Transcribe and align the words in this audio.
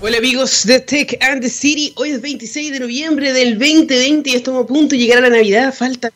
Hola 0.00 0.18
amigos 0.18 0.64
de 0.64 0.78
Tech 0.78 1.18
and 1.20 1.42
the 1.42 1.48
City, 1.48 1.92
hoy 1.96 2.10
es 2.10 2.20
26 2.20 2.70
de 2.70 2.78
noviembre 2.78 3.32
del 3.32 3.58
2020 3.58 4.30
y 4.30 4.34
estamos 4.36 4.62
a 4.62 4.66
punto 4.68 4.94
de 4.94 4.98
llegar 4.98 5.18
a 5.18 5.22
la 5.22 5.30
Navidad, 5.30 5.74
falta... 5.74 6.12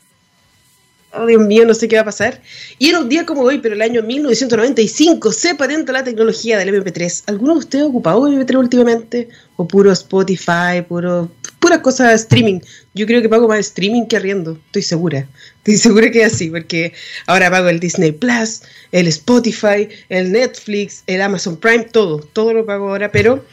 Oh 1.15 1.27
Dios 1.27 1.43
mío, 1.43 1.67
no 1.67 1.75
sé 1.75 1.89
qué 1.89 1.97
va 1.97 2.03
a 2.03 2.07
pasar. 2.07 2.41
Y 2.79 2.89
en 2.89 2.97
un 2.97 3.09
día 3.09 3.27
como 3.27 3.43
hoy, 3.43 3.59
pero 3.59 3.75
el 3.75 3.83
año 3.83 4.03
1995, 4.03 5.31
se 5.33 5.55
patenta 5.55 5.93
la 5.93 6.05
tecnología 6.05 6.57
del 6.57 6.75
MP3. 6.75 7.25
¿Alguno 7.27 7.53
de 7.53 7.59
ustedes 7.59 7.85
ha 7.85 7.89
ocupado 7.89 8.27
MP3 8.29 8.59
últimamente? 8.59 9.29
¿O 9.57 9.69
puro 9.69 9.93
Spotify, 9.93 10.81
puro, 10.89 11.31
puras 11.61 11.81
cosas 11.81 12.09
de 12.09 12.15
streaming? 12.15 12.61
Yo 12.95 13.07
creo 13.07 13.21
que 13.21 13.29
pago 13.29 13.47
más 13.47 13.59
streaming 13.59 14.07
que 14.07 14.17
arriendo, 14.17 14.59
estoy 14.67 14.83
segura. 14.83 15.29
Estoy 15.59 15.77
segura 15.77 16.11
que 16.11 16.23
es 16.23 16.33
así, 16.33 16.49
porque 16.49 16.95
ahora 17.27 17.51
pago 17.51 17.69
el 17.69 17.79
Disney 17.79 18.13
Plus, 18.13 18.63
el 18.91 19.07
Spotify, 19.09 19.89
el 20.09 20.33
Netflix, 20.33 21.03
el 21.07 21.21
Amazon 21.21 21.59
Prime, 21.59 21.85
todo, 21.85 22.21
todo 22.21 22.55
lo 22.55 22.65
pago 22.65 22.89
ahora, 22.89 23.13
pero 23.13 23.45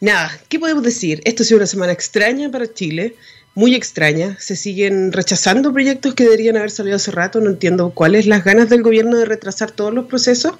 nada, 0.00 0.32
¿qué 0.48 0.58
podemos 0.58 0.82
decir? 0.82 1.20
Esto 1.24 1.42
ha 1.42 1.46
sido 1.46 1.58
una 1.58 1.66
semana 1.66 1.92
extraña 1.92 2.50
para 2.50 2.72
Chile, 2.72 3.14
muy 3.54 3.74
extraña, 3.74 4.36
se 4.40 4.56
siguen 4.56 5.12
rechazando 5.12 5.72
proyectos 5.72 6.14
que 6.14 6.24
deberían 6.24 6.56
haber 6.56 6.70
salido 6.70 6.96
hace 6.96 7.10
rato, 7.10 7.40
no 7.40 7.50
entiendo 7.50 7.90
cuáles 7.90 8.26
las 8.26 8.44
ganas 8.44 8.70
del 8.70 8.82
gobierno 8.82 9.18
de 9.18 9.26
retrasar 9.26 9.70
todos 9.70 9.92
los 9.92 10.06
procesos, 10.06 10.54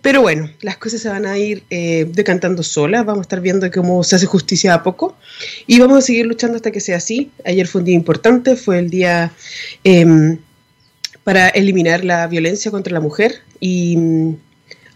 pero 0.00 0.22
bueno, 0.22 0.50
las 0.62 0.78
cosas 0.78 1.02
se 1.02 1.08
van 1.08 1.26
a 1.26 1.36
ir 1.38 1.64
eh, 1.68 2.08
decantando 2.10 2.62
solas, 2.62 3.04
vamos 3.04 3.20
a 3.20 3.22
estar 3.22 3.40
viendo 3.40 3.70
cómo 3.70 4.02
se 4.04 4.16
hace 4.16 4.26
justicia 4.26 4.74
a 4.74 4.82
poco. 4.82 5.16
Y 5.66 5.78
vamos 5.78 5.98
a 5.98 6.02
seguir 6.02 6.26
luchando 6.26 6.56
hasta 6.56 6.70
que 6.70 6.80
sea 6.80 6.96
así. 6.96 7.30
Ayer 7.44 7.66
fue 7.66 7.80
un 7.80 7.84
día 7.84 7.94
importante, 7.94 8.56
fue 8.56 8.78
el 8.78 8.90
día... 8.90 9.32
Eh, 9.84 10.36
para 11.24 11.48
eliminar 11.48 12.04
la 12.04 12.26
violencia 12.26 12.70
contra 12.70 12.92
la 12.92 13.00
mujer. 13.00 13.42
Y 13.60 13.96
mm, 13.96 14.36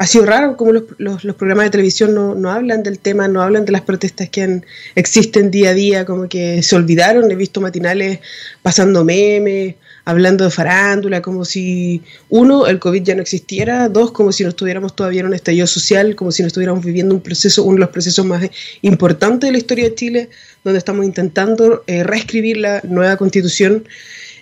ha 0.05 0.07
sido 0.07 0.27
raro 0.27 0.59
como 0.59 0.73
los, 0.73 0.85
los, 0.99 1.35
programas 1.35 1.65
de 1.65 1.71
televisión 1.71 2.15
no, 2.15 2.35
no, 2.35 2.51
hablan 2.51 2.83
del 2.83 2.99
tema, 2.99 3.27
no 3.27 3.41
hablan 3.41 3.65
de 3.65 3.73
las 3.73 3.81
protestas 3.81 4.29
que 4.29 4.43
han, 4.43 4.67
existen 4.95 5.51
día 5.51 5.71
a 5.71 5.75
día, 5.75 6.05
como 6.05 6.29
que 6.29 6.63
se 6.63 6.77
olvidaron, 6.77 7.31
he 7.31 7.37
visto 7.37 7.63
matinales 7.63 8.19
pasando 8.61 9.03
memes, 9.03 9.77
hablando 10.05 10.45
de 10.45 10.51
farándula, 10.51 11.23
como 11.23 11.47
si 11.47 12.03
uno, 12.29 12.67
el 12.67 12.81
COVID 12.81 13.03
ya 13.03 13.15
no 13.15 13.23
existiera, 13.23 13.89
dos, 13.89 14.13
como 14.13 14.31
si 14.31 14.43
no 14.43 14.51
estuviéramos 14.51 14.95
todavía 14.95 15.21
en 15.21 15.29
un 15.29 15.35
estallido 15.35 15.67
social, 15.67 16.15
como 16.15 16.33
si 16.33 16.43
no 16.43 16.49
estuviéramos 16.49 16.85
viviendo 16.85 17.15
un 17.15 17.23
proceso, 17.23 17.65
uno 17.65 17.77
de 17.77 17.81
los 17.81 17.89
procesos 17.89 18.27
más 18.27 18.51
importantes 18.83 19.49
de 19.49 19.53
la 19.53 19.59
historia 19.59 19.85
de 19.85 19.95
Chile, 19.95 20.29
donde 20.65 20.81
estamos 20.81 21.07
intentando 21.07 21.83
eh, 21.87 22.05
reescribir 22.05 22.59
la 22.59 22.83
nueva 22.87 23.17
constitución 23.17 23.89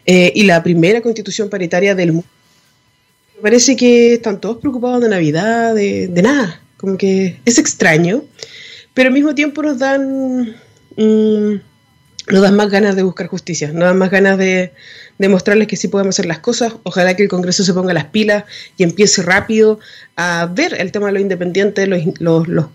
eh, 0.06 0.32
y 0.34 0.42
la 0.42 0.60
primera 0.64 1.02
constitución 1.02 1.48
paritaria 1.48 1.94
del 1.94 2.14
mundo. 2.14 2.41
Parece 3.42 3.76
que 3.76 4.14
están 4.14 4.40
todos 4.40 4.58
preocupados 4.58 5.02
de 5.02 5.08
Navidad, 5.08 5.74
de, 5.74 6.06
de, 6.06 6.22
nada, 6.22 6.62
como 6.76 6.96
que 6.96 7.40
es 7.44 7.58
extraño, 7.58 8.22
pero 8.94 9.08
al 9.08 9.12
mismo 9.12 9.34
tiempo 9.34 9.64
nos 9.64 9.80
dan, 9.80 10.54
mmm, 10.96 11.54
nos 12.28 12.42
dan 12.42 12.54
más 12.54 12.70
ganas 12.70 12.94
de 12.94 13.02
buscar 13.02 13.26
justicia, 13.26 13.72
nos 13.72 13.82
dan 13.82 13.98
más 13.98 14.12
ganas 14.12 14.38
de, 14.38 14.72
de 15.18 15.28
mostrarles 15.28 15.66
que 15.66 15.76
sí 15.76 15.88
podemos 15.88 16.14
hacer 16.14 16.26
las 16.26 16.38
cosas. 16.38 16.74
Ojalá 16.84 17.16
que 17.16 17.24
el 17.24 17.28
Congreso 17.28 17.64
se 17.64 17.74
ponga 17.74 17.92
las 17.92 18.04
pilas 18.06 18.44
y 18.76 18.84
empiece 18.84 19.22
rápido 19.22 19.80
a 20.14 20.46
ver 20.46 20.74
el 20.78 20.92
tema 20.92 21.06
de 21.06 21.12
los 21.14 21.22
independientes, 21.22 21.88
los, 21.88 22.20
los, 22.20 22.46
los 22.46 22.66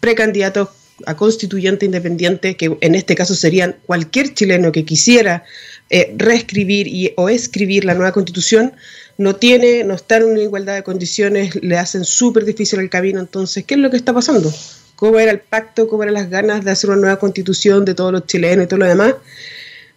precandidatos 0.00 0.70
a 1.04 1.14
constituyente 1.14 1.84
independiente, 1.84 2.56
que 2.56 2.78
en 2.80 2.94
este 2.94 3.14
caso 3.14 3.34
serían 3.34 3.76
cualquier 3.84 4.32
chileno 4.32 4.72
que 4.72 4.86
quisiera 4.86 5.44
eh, 5.90 6.14
reescribir 6.16 6.86
y, 6.86 7.12
o 7.16 7.28
escribir 7.28 7.84
la 7.84 7.94
nueva 7.94 8.12
constitución, 8.12 8.72
no 9.18 9.36
tiene, 9.36 9.84
no 9.84 9.94
está 9.94 10.18
en 10.18 10.24
una 10.24 10.40
igualdad 10.40 10.74
de 10.74 10.82
condiciones, 10.82 11.54
le 11.62 11.78
hacen 11.78 12.04
súper 12.04 12.44
difícil 12.44 12.80
el 12.80 12.90
camino. 12.90 13.20
Entonces, 13.20 13.64
¿qué 13.64 13.74
es 13.74 13.80
lo 13.80 13.90
que 13.90 13.96
está 13.96 14.12
pasando? 14.12 14.52
¿Cómo 14.94 15.18
era 15.18 15.30
el 15.30 15.40
pacto? 15.40 15.88
¿Cómo 15.88 16.02
eran 16.02 16.14
las 16.14 16.30
ganas 16.30 16.64
de 16.64 16.70
hacer 16.70 16.90
una 16.90 17.00
nueva 17.00 17.18
constitución 17.18 17.84
de 17.84 17.94
todos 17.94 18.12
los 18.12 18.26
chilenos 18.26 18.64
y 18.64 18.68
todo 18.68 18.80
lo 18.80 18.86
demás? 18.86 19.14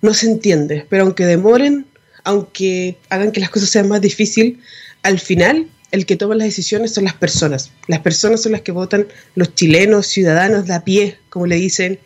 No 0.02 0.14
se 0.14 0.28
entiende, 0.28 0.86
pero 0.90 1.04
aunque 1.04 1.26
demoren, 1.26 1.86
aunque 2.24 2.98
hagan 3.10 3.32
que 3.32 3.40
las 3.40 3.50
cosas 3.50 3.70
sean 3.70 3.88
más 3.88 4.02
difíciles, 4.02 4.58
al 5.04 5.20
final 5.20 5.68
el 5.92 6.06
que 6.06 6.16
toma 6.16 6.36
las 6.36 6.48
decisiones 6.48 6.94
son 6.94 7.06
las 7.06 7.16
personas. 7.16 7.72
Las 7.88 8.00
personas 8.00 8.42
son 8.42 8.52
las 8.52 8.62
que 8.62 8.72
votan, 8.72 9.08
los 9.36 9.56
chilenos, 9.56 10.08
ciudadanos 10.08 10.68
de 10.68 10.74
a 10.74 10.84
pie, 10.84 11.18
como 11.30 11.48
le 11.48 11.56
dicen, 11.56 12.00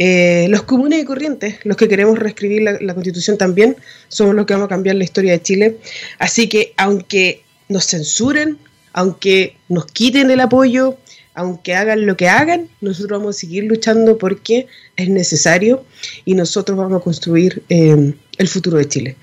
eh, 0.00 0.46
los 0.48 0.62
comunes 0.62 1.02
y 1.02 1.04
corrientes, 1.04 1.56
los 1.64 1.76
que 1.76 1.88
queremos 1.88 2.20
reescribir 2.20 2.62
la, 2.62 2.94
constitución 2.94 3.36
también, 3.36 3.76
somos 4.06 4.36
los 4.36 4.46
que 4.46 4.54
vamos 4.54 4.66
a 4.66 4.68
cambiar 4.68 4.94
la 4.94 5.02
historia 5.02 5.32
de 5.32 5.42
Chile. 5.42 5.76
Así 6.20 6.48
que 6.48 6.72
aunque 6.76 7.42
nos 7.68 7.84
censuren, 7.88 8.58
aunque 8.92 9.56
nos 9.68 9.86
quiten 9.86 10.30
el 10.30 10.38
apoyo, 10.38 10.96
aunque 11.34 11.74
hagan 11.74 12.06
lo 12.06 12.16
que 12.16 12.28
hagan, 12.28 12.68
nosotros 12.80 13.18
vamos 13.18 13.36
a 13.36 13.40
seguir 13.40 13.64
luchando 13.64 14.18
porque 14.18 14.68
es 14.96 15.08
necesario 15.08 15.84
y 16.24 16.34
nosotros 16.34 16.78
vamos 16.78 17.00
a 17.00 17.02
construir 17.02 17.64
eh, 17.68 18.14
el 18.38 18.48
futuro 18.48 18.78
de 18.78 18.86
Chile. 18.86 19.16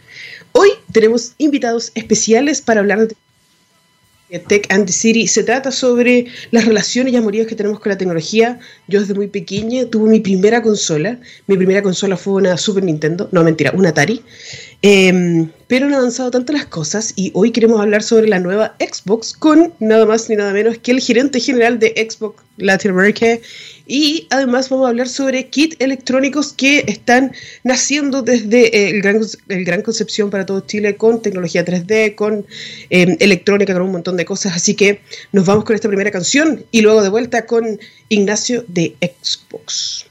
Hoy 0.51 0.71
tenemos 0.91 1.35
invitados 1.37 1.93
especiales 1.95 2.61
para 2.61 2.81
hablar 2.81 3.07
de 3.07 3.15
Tech 4.39 4.65
and 4.69 4.85
the 4.85 4.93
City 4.93 5.27
se 5.27 5.43
trata 5.43 5.71
sobre 5.71 6.27
las 6.51 6.65
relaciones 6.65 7.13
y 7.13 7.17
amoríos 7.17 7.47
que 7.47 7.55
tenemos 7.55 7.79
con 7.79 7.91
la 7.91 7.97
tecnología. 7.97 8.59
Yo 8.87 8.99
desde 8.99 9.13
muy 9.13 9.27
pequeña 9.27 9.85
tuve 9.85 10.09
mi 10.09 10.19
primera 10.19 10.61
consola. 10.61 11.19
Mi 11.47 11.57
primera 11.57 11.81
consola 11.81 12.17
fue 12.17 12.33
una 12.33 12.57
Super 12.57 12.83
Nintendo, 12.83 13.29
no 13.31 13.43
mentira, 13.43 13.71
una 13.75 13.89
Atari. 13.89 14.21
Eh, 14.87 15.47
pero 15.67 15.87
han 15.87 15.95
avanzado 15.95 16.29
tanto 16.29 16.53
las 16.53 16.67
cosas 16.67 17.13
y 17.15 17.31
hoy 17.33 17.49
queremos 17.49 17.81
hablar 17.81 18.03
sobre 18.03 18.27
la 18.27 18.37
nueva 18.37 18.75
Xbox 18.79 19.33
con 19.33 19.73
nada 19.79 20.05
más 20.05 20.29
ni 20.29 20.35
nada 20.35 20.53
menos 20.53 20.77
que 20.77 20.91
el 20.91 20.99
gerente 20.99 21.39
general 21.39 21.79
de 21.79 22.07
Xbox 22.07 22.43
Latinoamérica 22.57 23.39
y 23.87 24.27
además 24.29 24.69
vamos 24.69 24.85
a 24.85 24.89
hablar 24.89 25.09
sobre 25.09 25.47
kits 25.47 25.75
electrónicos 25.79 26.53
que 26.53 26.83
están 26.85 27.31
naciendo 27.63 28.21
desde 28.21 28.91
el 28.91 29.01
gran, 29.01 29.21
el 29.49 29.65
gran 29.65 29.81
Concepción 29.81 30.29
para 30.29 30.45
todo 30.45 30.59
Chile 30.59 30.95
con 30.97 31.19
tecnología 31.19 31.65
3D, 31.65 32.13
con 32.13 32.45
eh, 32.91 33.17
electrónica, 33.19 33.73
con 33.73 33.81
un 33.81 33.91
montón 33.91 34.17
de 34.17 34.25
cosas. 34.25 34.55
Así 34.55 34.75
que 34.75 35.01
nos 35.31 35.47
vamos 35.47 35.63
con 35.63 35.75
esta 35.75 35.87
primera 35.87 36.11
canción 36.11 36.63
y 36.69 36.81
luego 36.81 37.01
de 37.01 37.09
vuelta 37.09 37.47
con 37.47 37.79
Ignacio 38.09 38.63
de 38.67 38.95
Xbox. 39.01 40.05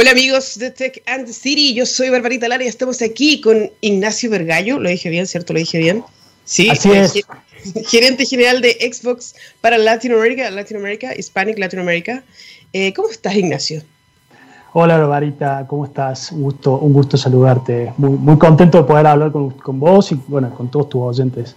Hola 0.00 0.12
amigos 0.12 0.56
de 0.60 0.70
Tech 0.70 1.02
and 1.06 1.26
the 1.26 1.32
City, 1.32 1.74
yo 1.74 1.84
soy 1.84 2.08
Barbarita 2.08 2.46
Lara 2.46 2.62
y 2.62 2.68
estamos 2.68 3.02
aquí 3.02 3.40
con 3.40 3.68
Ignacio 3.80 4.30
Vergallo, 4.30 4.78
lo 4.78 4.88
dije 4.88 5.10
bien, 5.10 5.26
¿cierto? 5.26 5.52
¿Lo 5.52 5.58
dije 5.58 5.76
bien? 5.78 6.04
Sí, 6.44 6.70
Así 6.70 6.92
es. 6.92 7.14
gerente 7.88 8.24
general 8.24 8.60
de 8.60 8.74
Xbox 8.74 9.34
para 9.60 9.76
Latinoamérica, 9.76 10.52
Latinoamérica, 10.52 11.16
Hispanic 11.16 11.58
Latinoamérica. 11.58 12.22
Eh, 12.72 12.92
¿Cómo 12.92 13.08
estás, 13.08 13.34
Ignacio? 13.34 13.82
Hola, 14.72 14.98
Barbarita, 14.98 15.66
¿cómo 15.66 15.86
estás? 15.86 16.30
Un 16.30 16.42
gusto, 16.42 16.78
un 16.78 16.92
gusto 16.92 17.16
saludarte. 17.16 17.92
Muy, 17.96 18.10
muy 18.10 18.38
contento 18.38 18.78
de 18.78 18.84
poder 18.84 19.04
hablar 19.04 19.32
con, 19.32 19.50
con 19.50 19.80
vos 19.80 20.12
y 20.12 20.14
bueno, 20.28 20.54
con 20.54 20.70
todos 20.70 20.90
tus 20.90 21.02
oyentes. 21.02 21.56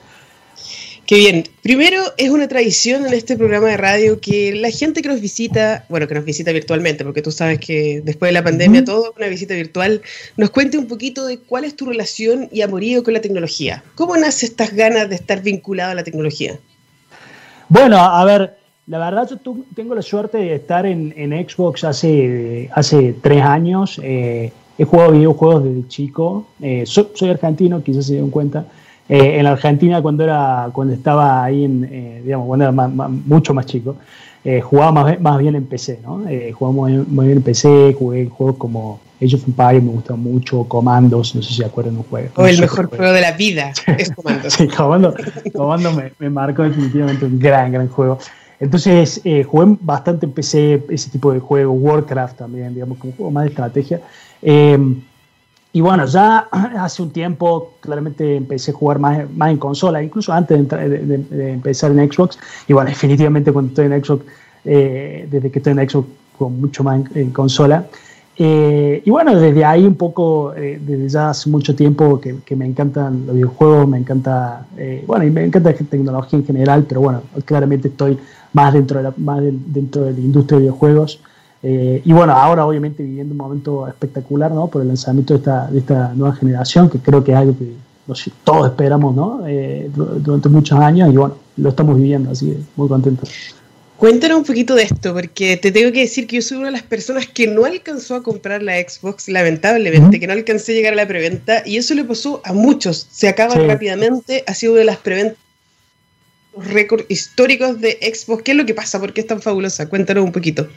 Qué 1.11 1.17
bien. 1.17 1.43
Primero, 1.61 1.97
es 2.15 2.29
una 2.29 2.47
tradición 2.47 3.05
en 3.05 3.13
este 3.13 3.35
programa 3.35 3.67
de 3.67 3.75
radio 3.75 4.21
que 4.21 4.55
la 4.55 4.69
gente 4.69 5.01
que 5.01 5.09
nos 5.09 5.19
visita, 5.19 5.83
bueno, 5.89 6.07
que 6.07 6.15
nos 6.15 6.23
visita 6.23 6.53
virtualmente, 6.53 7.03
porque 7.03 7.21
tú 7.21 7.31
sabes 7.31 7.59
que 7.59 8.01
después 8.01 8.29
de 8.29 8.31
la 8.31 8.45
pandemia 8.45 8.79
uh 8.79 8.83
-huh. 8.83 8.85
todo 8.85 9.13
una 9.17 9.27
visita 9.27 9.53
virtual, 9.53 10.01
nos 10.37 10.51
cuente 10.51 10.77
un 10.77 10.87
poquito 10.87 11.25
de 11.25 11.39
cuál 11.39 11.65
es 11.65 11.75
tu 11.75 11.85
relación 11.85 12.47
y 12.49 12.61
amorío 12.61 13.03
con 13.03 13.13
la 13.13 13.19
tecnología. 13.19 13.83
¿Cómo 13.95 14.15
nace 14.15 14.45
estas 14.45 14.73
ganas 14.73 15.09
de 15.09 15.15
estar 15.15 15.43
vinculado 15.43 15.91
a 15.91 15.95
la 15.95 16.05
tecnología? 16.05 16.57
Bueno, 17.67 17.97
a 17.97 18.23
ver, 18.23 18.55
la 18.87 18.99
verdad 18.99 19.27
yo 19.29 19.37
tengo 19.75 19.93
la 19.95 20.03
suerte 20.03 20.37
de 20.37 20.55
estar 20.55 20.85
en, 20.85 21.13
en 21.17 21.31
Xbox 21.45 21.83
hace, 21.83 22.69
hace 22.71 23.13
tres 23.21 23.41
años. 23.41 23.99
Eh, 24.01 24.49
he 24.77 24.85
jugado 24.85 25.11
videojuegos 25.11 25.65
desde 25.65 25.87
chico. 25.89 26.47
Eh, 26.61 26.83
soy, 26.85 27.07
soy 27.15 27.31
argentino, 27.31 27.83
quizás 27.83 28.05
se 28.05 28.13
dieron 28.13 28.29
cuenta. 28.29 28.65
Eh, 29.11 29.39
en 29.39 29.43
la 29.43 29.51
Argentina 29.51 30.01
cuando 30.01 30.23
era 30.23 30.69
cuando 30.71 30.93
estaba 30.93 31.43
ahí 31.43 31.65
en 31.65 31.83
eh, 31.91 32.21
digamos 32.23 32.47
cuando 32.47 32.63
era 32.63 32.71
más, 32.71 32.93
más, 32.93 33.09
mucho 33.09 33.53
más 33.53 33.65
chico 33.65 33.97
eh, 34.45 34.61
jugaba 34.61 34.93
más, 34.93 35.19
más, 35.19 35.37
bien 35.37 35.53
en 35.57 35.65
PC 35.65 35.99
no 36.01 36.23
jugaba 36.53 36.73
muy, 36.73 36.93
muy, 36.93 37.25
bien 37.25 37.39
en 37.39 37.43
PC 37.43 37.93
jugué 37.99 38.27
juegos 38.27 38.55
como 38.55 39.01
Age 39.21 39.35
of 39.35 39.45
Empires 39.45 39.83
me 39.83 39.89
gustó 39.89 40.15
mucho 40.15 40.63
Comandos 40.63 41.35
no 41.35 41.41
sé 41.41 41.49
si 41.49 41.55
se 41.55 41.65
acuerdan 41.65 41.97
un 41.97 42.03
juego. 42.03 42.29
O 42.35 42.47
el 42.47 42.57
mejor 42.57 42.85
juego 42.85 43.11
de 43.11 43.19
la 43.19 43.33
vida 43.33 43.73
es 43.97 44.11
Comandos 44.11 44.53
sí 44.53 44.69
Comandos 44.69 45.15
Comando 45.53 45.91
me, 45.91 46.13
me, 46.17 46.29
marcó 46.29 46.63
definitivamente 46.63 47.25
un 47.25 47.37
gran 47.37 47.69
gran 47.73 47.89
juego. 47.89 48.17
Entonces 48.61 49.21
jugué 49.45 49.77
bastante 49.81 50.25
en 50.25 50.31
PC 50.31 50.83
ese 50.89 51.09
tipo 51.09 51.33
de 51.33 51.41
juegos 51.41 51.75
Warcraft 51.77 52.37
también 52.37 52.73
digamos 52.73 52.97
como 52.97 53.11
juego 53.11 53.29
más 53.29 53.43
de 53.43 53.49
estrategia 53.49 53.99
y 55.73 55.81
bueno, 55.81 56.05
ya 56.05 56.39
hace 56.79 57.01
un 57.01 57.11
tiempo 57.11 57.73
claramente 57.79 58.35
empecé 58.35 58.71
a 58.71 58.73
jugar 58.73 58.99
más, 58.99 59.29
más 59.31 59.51
en 59.51 59.57
consola, 59.57 60.03
incluso 60.03 60.33
antes 60.33 60.67
de, 60.67 60.89
de, 60.89 61.17
de, 61.17 61.51
empezar 61.53 61.91
en 61.91 62.11
Xbox. 62.11 62.37
Y 62.67 62.73
bueno, 62.73 62.89
definitivamente 62.95 63.51
cuando 63.51 63.69
estoy 63.69 63.85
en 63.85 64.03
Xbox, 64.03 64.25
eh, 64.65 65.27
desde 65.29 65.49
que 65.49 65.59
estoy 65.59 65.73
en 65.73 65.89
Xbox, 65.89 66.07
con 66.37 66.59
mucho 66.59 66.83
más 66.83 67.01
en, 67.15 67.31
consola. 67.31 67.85
Eh, 68.35 69.03
y 69.05 69.09
bueno, 69.11 69.39
desde 69.39 69.63
ahí 69.63 69.85
un 69.85 69.95
poco, 69.95 70.53
eh, 70.55 70.79
desde 70.81 71.09
ya 71.09 71.29
hace 71.29 71.49
mucho 71.49 71.75
tiempo 71.75 72.19
que, 72.19 72.37
que, 72.43 72.55
me 72.55 72.65
encantan 72.65 73.25
los 73.27 73.35
videojuegos, 73.35 73.87
me 73.87 73.99
encanta, 73.99 74.65
eh, 74.77 75.03
bueno, 75.05 75.25
y 75.25 75.29
me 75.29 75.43
encanta 75.43 75.71
la 75.71 75.77
tecnología 75.77 76.39
en 76.39 76.45
general, 76.45 76.85
pero 76.89 77.01
bueno, 77.01 77.21
claramente 77.45 77.89
estoy 77.89 78.17
más 78.53 78.73
dentro 78.73 78.97
de 78.97 79.03
la, 79.03 79.13
más 79.17 79.41
dentro 79.43 80.05
de 80.05 80.13
la 80.13 80.19
industria 80.19 80.57
de 80.57 80.63
videojuegos. 80.63 81.21
Eh, 81.63 82.01
y 82.03 82.13
bueno, 82.13 82.33
ahora 82.33 82.65
obviamente 82.65 83.03
viviendo 83.03 83.33
un 83.33 83.37
momento 83.37 83.87
espectacular, 83.87 84.51
¿no? 84.51 84.67
Por 84.67 84.81
el 84.81 84.87
lanzamiento 84.87 85.33
de 85.33 85.39
esta, 85.39 85.67
de 85.67 85.79
esta 85.79 86.13
nueva 86.15 86.35
generación, 86.35 86.89
que 86.89 86.99
creo 86.99 87.23
que 87.23 87.31
es 87.31 87.37
algo 87.37 87.55
que 87.57 87.73
todos 88.43 88.67
esperamos, 88.67 89.15
¿no? 89.15 89.43
Eh, 89.47 89.89
durante 89.93 90.49
muchos 90.49 90.77
años 90.79 91.13
y 91.13 91.17
bueno, 91.17 91.35
lo 91.57 91.69
estamos 91.69 91.97
viviendo, 91.97 92.31
así 92.31 92.47
que 92.47 92.57
muy 92.75 92.87
contentos. 92.87 93.29
Cuéntanos 93.97 94.39
un 94.39 94.45
poquito 94.45 94.73
de 94.73 94.81
esto, 94.81 95.13
porque 95.13 95.57
te 95.57 95.71
tengo 95.71 95.91
que 95.91 95.99
decir 95.99 96.25
que 96.25 96.37
yo 96.37 96.41
soy 96.41 96.57
una 96.57 96.67
de 96.67 96.71
las 96.71 96.81
personas 96.81 97.27
que 97.27 97.45
no 97.45 97.65
alcanzó 97.65 98.15
a 98.15 98.23
comprar 98.23 98.63
la 98.63 98.73
Xbox, 98.77 99.29
lamentablemente, 99.29 100.19
que 100.19 100.25
no 100.25 100.33
alcancé 100.33 100.71
a 100.71 100.75
llegar 100.75 100.93
a 100.93 100.95
la 100.95 101.07
preventa, 101.07 101.61
y 101.67 101.77
eso 101.77 101.93
le 101.93 102.03
pasó 102.03 102.41
a 102.43 102.51
muchos. 102.51 103.07
Se 103.11 103.29
acaba 103.29 103.53
rápidamente, 103.53 104.43
ha 104.47 104.55
sido 104.55 104.71
una 104.71 104.79
de 104.79 104.85
las 104.85 104.97
preventas 104.97 105.37
récords 106.57 107.05
históricos 107.09 107.79
de 107.79 107.99
Xbox. 108.01 108.41
¿Qué 108.41 108.51
es 108.51 108.57
lo 108.57 108.65
que 108.65 108.73
pasa? 108.73 108.99
¿Por 108.99 109.13
qué 109.13 109.21
es 109.21 109.27
tan 109.27 109.39
fabulosa? 109.39 109.87
Cuéntanos 109.87 110.25
un 110.25 110.31
poquito. 110.31 110.67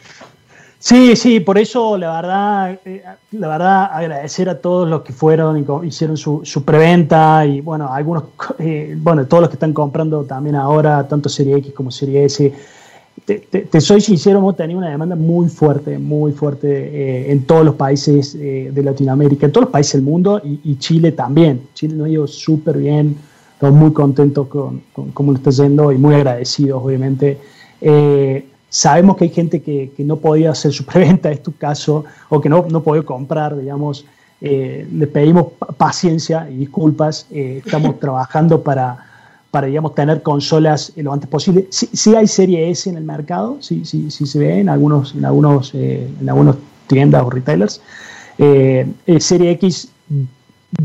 Sí, 0.85 1.17
sí, 1.17 1.41
por 1.41 1.57
eso 1.57 1.97
la 1.97 2.13
verdad, 2.21 2.79
eh, 2.85 3.03
la 3.33 3.49
verdad 3.49 3.85
agradecer 3.91 4.51
a 4.51 4.61
todos 4.61 4.87
los 4.87 5.01
que 5.01 5.15
fueron 5.15 5.57
y 5.57 5.87
hicieron 5.87 6.19
su, 6.19 6.63
preventa 6.63 7.47
y 7.47 7.63
bueno, 7.63 7.91
algunos, 7.91 8.25
eh, 8.59 8.95
bueno, 8.99 9.27
todos 9.27 9.41
los 9.41 9.49
que 9.49 9.55
están 9.55 9.73
comprando 9.73 10.25
también 10.25 10.57
ahora, 10.57 11.09
tanto 11.09 11.31
Serie 11.31 11.57
X 11.57 11.73
como 11.73 11.91
Serie 11.91 12.27
S. 12.27 12.53
Te, 13.25 13.81
soy 13.81 14.03
sincero, 14.03 14.41
hemos 14.41 14.57
tenido 14.57 14.77
una 14.79 14.91
demanda 14.91 15.17
muy 15.17 15.49
fuerte, 15.49 15.99
muy 15.99 16.33
fuerte 16.33 16.69
eh, 16.69 17.33
en 17.33 17.47
todos 17.47 17.65
los 17.65 17.77
países 17.77 18.39
de 18.39 18.83
Latinoamérica, 18.83 19.47
en 19.47 19.53
todos 19.53 19.65
los 19.65 19.73
países 19.73 19.95
del 19.95 20.03
mundo 20.03 20.43
y, 20.45 20.77
Chile 20.77 21.13
también. 21.13 21.63
Chile 21.73 21.95
nos 21.95 22.09
ha 22.09 22.11
ido 22.11 22.27
súper 22.27 22.77
bien, 22.77 23.17
estamos 23.55 23.81
muy 23.81 23.95
contentos 23.95 24.49
con, 24.49 24.83
con, 24.93 25.13
cómo 25.13 25.33
lo 25.33 25.39
está 25.39 25.49
yendo 25.49 25.93
y 25.93 25.97
muy 25.97 26.15
agradecidos, 26.15 26.83
obviamente. 26.85 27.39
Sabemos 28.75 29.17
que 29.17 29.23
hay 29.23 29.31
gente 29.31 29.63
que, 29.63 29.93
no 29.99 30.17
podía 30.17 30.51
hacer 30.51 30.73
su 30.73 30.85
preventa, 30.93 31.31
es 31.31 31.41
tu 31.45 31.57
caso, 31.57 32.05
o 32.29 32.41
que 32.41 32.49
no, 32.49 32.67
no 32.69 32.83
podía 32.83 33.05
comprar, 33.05 33.57
digamos. 33.57 34.05
Eh, 34.41 34.85
le 34.93 35.07
pedimos 35.07 35.53
paciencia 35.77 36.51
y 36.51 36.57
disculpas. 36.57 37.29
Eh, 37.31 37.63
estamos 37.65 38.01
trabajando 38.01 38.65
para, 38.65 38.99
para, 39.53 39.69
digamos, 39.69 39.95
tener 39.95 40.23
consolas 40.23 40.93
lo 40.97 41.13
antes 41.13 41.29
posible. 41.29 41.69
Sí, 41.71 42.17
hay 42.17 42.27
Serie 42.27 42.69
S 42.69 42.91
en 42.91 42.97
el 42.97 43.05
mercado, 43.05 43.59
sí, 43.61 43.85
sí, 43.85 44.11
sí 44.11 44.27
se 44.27 44.41
ve 44.41 44.59
en 44.59 44.69
algunos, 44.69 45.15
en 45.15 45.25
algunos, 45.25 45.73
eh, 45.73 46.11
en 46.21 46.29
algunos 46.29 46.57
tiendas 46.89 47.23
o 47.23 47.31
retailers. 47.31 47.81
serie 49.21 49.53
X 49.53 49.89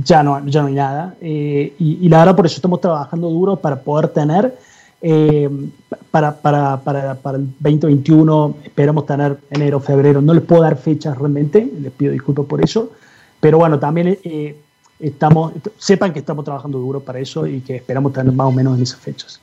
ya 0.05 0.21
no, 0.21 0.45
ya 0.45 0.61
no 0.61 0.67
hay 0.67 0.75
nada. 0.75 1.15
Y, 1.19 1.73
y, 1.79 2.07
la 2.07 2.19
verdad 2.19 2.35
por 2.35 2.45
eso 2.45 2.57
estamos 2.57 2.81
trabajando 2.81 3.31
duro 3.31 3.55
para 3.55 3.81
poder 3.81 4.09
tener 4.09 4.55
eh, 5.01 5.49
para, 6.11 6.35
para, 6.35 6.81
para, 6.81 7.15
para, 7.15 7.37
el 7.37 7.47
2021 7.59 8.57
esperamos 8.63 9.05
tener 9.05 9.37
enero, 9.49 9.79
febrero. 9.79 10.21
No 10.21 10.33
les 10.33 10.43
puedo 10.43 10.61
dar 10.61 10.77
fechas 10.77 11.17
realmente, 11.17 11.71
les 11.79 11.91
pido 11.91 12.11
disculpas 12.11 12.45
por 12.45 12.63
eso. 12.63 12.91
Pero 13.39 13.57
bueno, 13.57 13.79
también 13.79 14.19
eh, 14.23 14.57
estamos, 14.99 15.53
sepan 15.77 16.11
que 16.11 16.19
estamos 16.19 16.43
trabajando 16.43 16.79
duro 16.79 16.99
para 16.99 17.19
eso 17.19 17.47
y 17.47 17.61
que 17.61 17.77
esperamos 17.77 18.13
tener 18.13 18.33
más 18.33 18.47
o 18.47 18.51
menos 18.51 18.77
en 18.77 18.83
esas 18.83 18.99
fechas. 18.99 19.39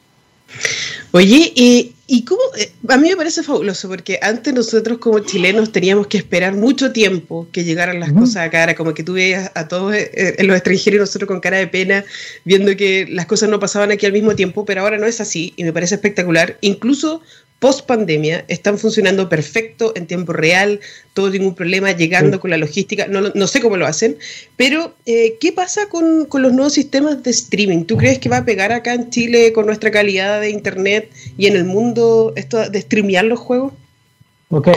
Oye, 1.16 1.52
y 1.54 1.96
y 2.08 2.24
cómo, 2.24 2.40
eh, 2.56 2.70
a 2.88 2.96
mí 2.98 3.08
me 3.08 3.16
parece 3.16 3.42
fabuloso 3.42 3.88
porque 3.88 4.20
antes 4.22 4.54
nosotros 4.54 4.98
como 4.98 5.18
chilenos 5.18 5.72
teníamos 5.72 6.06
que 6.06 6.18
esperar 6.18 6.54
mucho 6.54 6.92
tiempo 6.92 7.48
que 7.50 7.64
llegaran 7.64 7.98
las 7.98 8.12
cosas 8.12 8.46
a 8.46 8.50
cara, 8.50 8.76
como 8.76 8.94
que 8.94 9.02
tú 9.02 9.14
veías 9.14 9.50
a 9.54 9.66
todos 9.66 9.92
eh, 9.92 10.12
eh, 10.14 10.44
los 10.44 10.56
extranjeros 10.56 10.98
y 10.98 11.00
nosotros 11.00 11.26
con 11.26 11.40
cara 11.40 11.56
de 11.56 11.66
pena 11.66 12.04
viendo 12.44 12.76
que 12.76 13.06
las 13.10 13.26
cosas 13.26 13.48
no 13.48 13.58
pasaban 13.58 13.90
aquí 13.90 14.06
al 14.06 14.12
mismo 14.12 14.36
tiempo, 14.36 14.64
pero 14.64 14.82
ahora 14.82 14.98
no 14.98 15.06
es 15.06 15.20
así 15.20 15.52
y 15.56 15.64
me 15.64 15.72
parece 15.72 15.96
espectacular. 15.96 16.58
Incluso 16.60 17.22
post 17.58 17.87
pandemia 17.87 18.44
están 18.49 18.79
funcionando 18.79 19.29
perfecto 19.29 19.93
en 19.97 20.06
tiempo 20.06 20.32
real, 20.32 20.81
todo 21.14 21.31
ningún 21.31 21.55
problema, 21.55 21.93
llegando 21.93 22.38
con 22.38 22.50
la 22.50 22.58
logística, 22.58 23.06
no, 23.08 23.20
no, 23.35 23.47
sé 23.47 23.61
cómo 23.61 23.76
lo 23.76 23.87
hacen, 23.87 24.17
pero 24.56 24.94
eh, 25.06 25.37
¿qué 25.41 25.53
pasa 25.53 25.88
con, 25.88 26.26
con, 26.26 26.43
los 26.43 26.53
nuevos 26.53 26.75
sistemas 26.75 27.23
de 27.23 27.31
streaming? 27.31 27.85
¿Tú 27.85 27.97
crees 27.97 28.19
que 28.19 28.29
va 28.29 28.38
a 28.38 28.44
pegar 28.44 28.73
acá 28.73 28.93
en 28.93 29.08
Chile 29.11 29.53
con 29.53 29.67
nuestra 29.67 29.91
calidad 29.91 30.41
de 30.41 30.50
internet 30.50 31.11
y 31.38 31.47
en 31.47 31.56
el 31.56 31.64
mundo 31.64 32.32
esto 32.37 32.69
de 32.69 32.81
streamear 32.81 33.25
los 33.25 33.41
juegos? 33.41 33.73
Ok, 34.50 34.69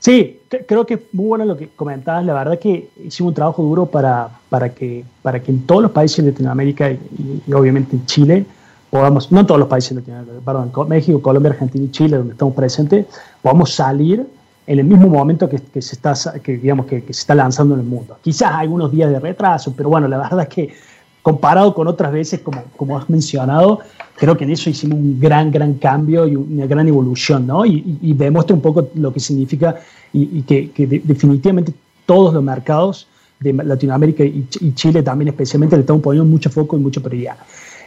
sí, 0.00 0.38
creo 0.66 0.84
que 0.86 0.94
es 0.94 1.00
muy 1.12 1.28
bueno 1.28 1.44
lo 1.44 1.56
que 1.56 1.68
comentabas, 1.68 2.24
la 2.24 2.34
verdad 2.34 2.58
que 2.58 2.88
hicimos 3.04 3.30
un 3.30 3.34
trabajo 3.34 3.62
duro 3.62 3.86
para, 3.86 4.28
para, 4.48 4.74
que, 4.74 5.04
para 5.22 5.40
que 5.40 5.52
en 5.52 5.64
todos 5.66 5.82
los 5.82 5.92
países 5.92 6.24
de 6.24 6.32
Latinoamérica 6.32 6.90
y 6.90 7.52
obviamente 7.52 7.94
en 7.94 8.06
Chile, 8.06 8.44
podamos, 8.94 9.32
no 9.32 9.40
en 9.40 9.46
todos 9.48 9.58
los 9.58 9.68
países 9.68 9.98
perdón, 10.44 10.70
México, 10.86 11.20
Colombia, 11.20 11.50
Argentina 11.50 11.84
y 11.84 11.90
Chile, 11.90 12.16
donde 12.16 12.34
estamos 12.34 12.54
presentes, 12.54 13.06
podamos 13.42 13.74
salir 13.74 14.24
en 14.68 14.78
el 14.78 14.84
mismo 14.84 15.08
momento 15.08 15.48
que, 15.48 15.58
que 15.58 15.82
se, 15.82 15.96
está, 15.96 16.14
que, 16.40 16.58
digamos, 16.58 16.86
que, 16.86 17.00
se 17.00 17.10
está 17.10 17.34
lanzando 17.34 17.74
en 17.74 17.80
el 17.80 17.86
mundo. 17.86 18.16
Quizás 18.22 18.52
algunos 18.52 18.92
días 18.92 19.10
de 19.10 19.18
retraso, 19.18 19.74
pero 19.76 19.88
bueno, 19.88 20.06
la 20.06 20.18
verdad 20.18 20.42
es 20.42 20.48
que 20.48 20.74
comparado 21.22 21.74
con 21.74 21.88
otras 21.88 22.12
veces, 22.12 22.38
como, 22.38 22.62
como 22.76 22.96
has 22.96 23.10
mencionado, 23.10 23.80
creo 24.14 24.36
que 24.36 24.44
en 24.44 24.50
eso 24.50 24.70
hicimos 24.70 24.96
un 24.96 25.18
gran, 25.18 25.50
gran 25.50 25.74
cambio 25.74 26.28
y 26.28 26.36
una 26.36 26.66
gran 26.66 26.86
evolución, 26.86 27.48
¿no? 27.48 27.66
Y, 27.66 27.98
y, 28.00 28.12
demuestra 28.12 28.54
un 28.54 28.62
poco 28.62 28.90
lo 28.94 29.12
que 29.12 29.18
significa 29.18 29.74
y, 30.12 30.42
que, 30.42 30.70
definitivamente 31.02 31.74
todos 32.06 32.32
los 32.32 32.44
mercados 32.44 33.08
de 33.40 33.54
Latinoamérica 33.54 34.22
y, 34.22 34.46
Chile 34.74 35.02
también 35.02 35.30
especialmente 35.30 35.74
le 35.74 35.80
estamos 35.80 36.00
poniendo 36.00 36.30
mucho 36.30 36.48
foco 36.48 36.76
y 36.76 36.80
mucha 36.80 37.00
prioridad. 37.00 37.38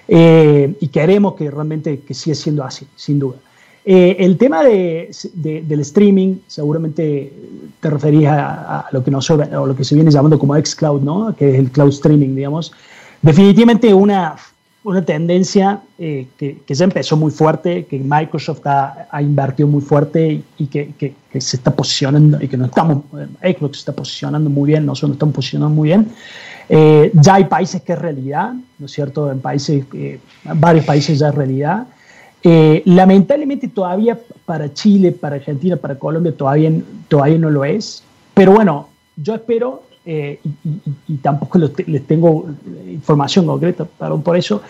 Eh, 0.08 0.76
y 0.80 0.88
queremos 0.88 1.36
que 1.36 1.52
realmente 1.52 2.00
que 2.00 2.14
siga 2.14 2.36
siendo 2.36 2.64
así, 2.64 2.88
sin 2.96 3.20
duda. 3.20 3.38
Eh, 3.90 4.18
el 4.20 4.38
tema 4.38 4.64
de, 4.64 5.10
del 5.34 5.80
streaming, 5.80 6.40
seguramente 6.48 7.32
te 7.80 7.90
referías 7.90 8.36
a, 8.38 8.86
lo 8.92 9.02
que 9.02 9.12
nosotros, 9.12 9.48
o 9.54 9.66
lo 9.66 9.76
que 9.76 9.86
se 9.86 9.96
viene 9.96 10.12
llamando 10.12 10.38
como 10.38 10.56
xCloud, 10.56 11.02
¿no? 11.02 11.34
que 11.34 11.54
es 11.54 11.60
el 11.60 11.72
cloud 11.72 11.90
streaming, 11.90 12.36
digamos. 12.36 12.74
Definitivamente 13.22 13.94
una, 13.94 14.36
una 14.84 15.06
tendencia 15.06 15.82
eh, 15.98 16.28
que, 16.38 16.60
que, 16.66 16.74
ya 16.74 16.84
empezó 16.84 17.16
muy 17.16 17.32
fuerte, 17.32 17.86
que 17.86 17.98
Microsoft 17.98 18.68
ha, 18.68 19.08
ha 19.10 19.22
invertido 19.22 19.70
muy 19.70 19.82
fuerte 19.82 20.44
y 20.58 20.68
que, 20.68 20.94
que, 20.98 21.14
que, 21.32 21.40
se 21.40 21.56
está 21.56 21.72
posicionando, 21.72 22.44
y 22.44 22.50
que 22.50 22.58
no 22.58 22.66
estamos, 22.66 23.04
Xbox 23.42 23.78
se 23.78 23.80
está 23.80 23.94
posicionando 23.94 24.50
muy 24.50 24.68
bien, 24.68 24.86
nosotros 24.86 25.12
nos 25.12 25.16
estamos 25.16 25.36
posicionando 25.36 25.74
muy 25.74 25.88
bien, 25.88 26.10
eh, 26.70 27.12
ya 27.14 27.36
hay 27.36 27.46
países 27.46 27.82
que 27.82 27.94
es 27.94 28.00
realidad, 28.00 28.54
¿no 28.78 28.86
es 28.86 28.92
cierto? 28.92 29.32
En 29.32 29.40
países, 29.40 29.86
eh, 29.94 30.20
varios 30.56 30.86
países 30.86 31.20
ya 31.20 31.30
es 31.30 31.36
realidad. 31.36 31.88
Eh, 32.44 32.82
lamentablemente 32.86 33.68
todavía 33.68 34.20
para 34.46 34.74
Chile, 34.74 35.12
para 35.12 35.38
Argentina, 35.38 35.76
para 35.78 35.98
Colombia 35.98 36.34
todavía, 36.36 36.72
todavía 37.08 37.38
no 37.38 37.50
lo 37.50 37.64
es. 37.64 38.04
Pero 38.34 38.54
bueno, 38.54 38.90
yo 39.16 39.36
espero, 39.36 39.84
y, 40.06 41.16
tampoco 41.18 41.58
les 41.58 42.08
tengo 42.08 42.46
información 42.88 43.46
concreta, 43.46 43.86
perdón 43.86 44.22
por 44.22 44.38
eso, 44.38 44.62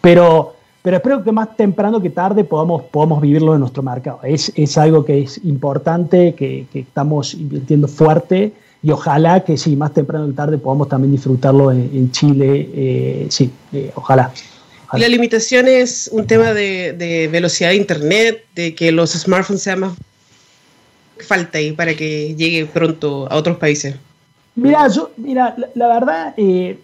pero, 0.00 0.54
pero 0.82 0.98
espero 0.98 1.24
que 1.24 1.32
más 1.32 1.56
temprano 1.56 2.00
que 2.00 2.10
tarde 2.10 2.44
podamos, 2.44 2.82
podamos 2.84 3.20
vivirlo 3.20 3.54
en 3.54 3.60
nuestro 3.60 3.82
mercado. 3.82 4.20
Es, 4.22 4.52
es 4.54 4.76
algo 4.78 5.04
que 5.04 5.22
es 5.22 5.42
importante, 5.44 6.34
que, 6.34 6.66
que 6.72 6.80
estamos 6.80 7.34
invirtiendo 7.34 7.88
fuerte 7.88 8.52
y 8.84 8.90
ojalá 8.90 9.40
que 9.40 9.56
sí, 9.56 9.76
más 9.76 9.94
temprano 9.94 10.26
que 10.26 10.34
tarde 10.34 10.58
podamos 10.58 10.90
también 10.90 11.10
disfrutarlo 11.10 11.72
en, 11.72 12.10
Chile, 12.12 12.68
eh, 12.74 13.26
sí, 13.30 13.50
eh, 13.72 13.90
ojalá. 13.94 14.30
La 14.92 15.08
limitación 15.08 15.66
es 15.66 16.10
un 16.12 16.26
tema 16.26 16.52
de, 16.52 17.28
velocidad 17.32 17.70
de 17.70 17.76
internet, 17.76 18.44
de 18.54 18.74
que 18.74 18.92
los 18.92 19.12
smartphones 19.12 19.62
sean 19.62 19.80
más 19.80 19.94
falta 21.18 21.56
ahí 21.56 21.72
para 21.72 21.94
que 21.94 22.34
llegue 22.34 22.66
pronto 22.66 23.26
a 23.32 23.36
otros 23.36 23.56
países. 23.56 23.96
Mira, 24.54 24.86
yo, 24.88 25.12
mira, 25.16 25.56
la, 25.74 25.88
verdad, 25.88 26.34
eh, 26.36 26.78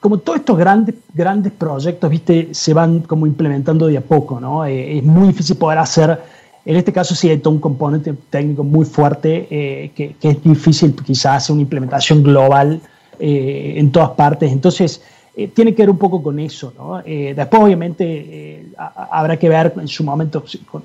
como 0.00 0.18
todos 0.18 0.40
estos 0.40 0.58
grandes, 0.58 0.94
grandes 1.14 1.52
proyectos, 1.52 2.10
viste, 2.10 2.48
se 2.52 2.74
van 2.74 3.00
como 3.00 3.26
implementando 3.26 3.86
de 3.86 3.96
a 3.96 4.02
poco, 4.02 4.40
¿no? 4.40 4.66
es 4.66 5.02
muy 5.02 5.28
difícil 5.28 5.56
poder 5.56 5.78
hacer 5.78 6.20
en 6.66 6.76
este 6.76 6.92
caso 6.92 7.14
sí 7.14 7.28
hay 7.28 7.38
todo 7.38 7.52
un 7.52 7.60
componente 7.60 8.14
técnico 8.30 8.64
muy 8.64 8.86
fuerte 8.86 9.46
eh, 9.50 9.90
que, 9.94 10.16
es 10.20 10.42
difícil 10.42 10.94
quizás 10.94 11.36
hacer 11.36 11.52
una 11.52 11.62
implementación 11.62 12.22
global 12.22 12.80
eh, 13.18 13.74
en 13.76 13.92
todas 13.92 14.10
partes. 14.10 14.50
Entonces, 14.50 15.02
eh, 15.36 15.48
tiene 15.48 15.74
que 15.74 15.82
ver 15.82 15.90
un 15.90 15.98
poco 15.98 16.22
con 16.22 16.38
eso. 16.38 16.72
¿no? 16.76 17.02
después, 17.02 17.62
obviamente, 17.62 18.70
habrá 18.78 19.36
que 19.36 19.48
ver 19.48 19.74
en 19.78 19.88
su 19.88 20.04
momento, 20.04 20.42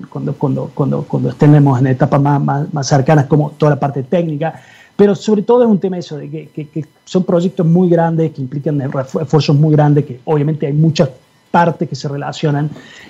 cuando, 0.08 0.34
cuando, 0.34 0.70
cuando, 0.74 1.02
cuando 1.04 1.30
estemos 1.30 1.80
en 1.80 1.86
etapas 1.86 2.20
más, 2.20 2.72
más, 2.72 2.86
cercanas, 2.86 3.26
como 3.26 3.52
toda 3.52 3.70
la 3.70 3.80
parte 3.80 4.02
técnica. 4.02 4.60
Pero 4.96 5.14
sobre 5.14 5.42
todo 5.42 5.62
es 5.62 5.68
un 5.68 5.78
tema 5.78 5.96
eso, 5.96 6.18
de 6.18 6.28
que, 6.28 6.68
que 6.68 6.84
son 7.06 7.24
proyectos 7.24 7.64
muy 7.64 7.88
grandes, 7.88 8.32
que 8.32 8.42
implican 8.42 8.78
esfuerzos 8.82 9.56
muy 9.56 9.72
grandes, 9.72 10.04
que 10.04 10.20
obviamente 10.26 10.66
hay 10.66 10.74
muchas 10.74 11.08
partes 11.50 11.88
que 11.88 11.94
se 11.94 12.06
relacionan. 12.06 12.68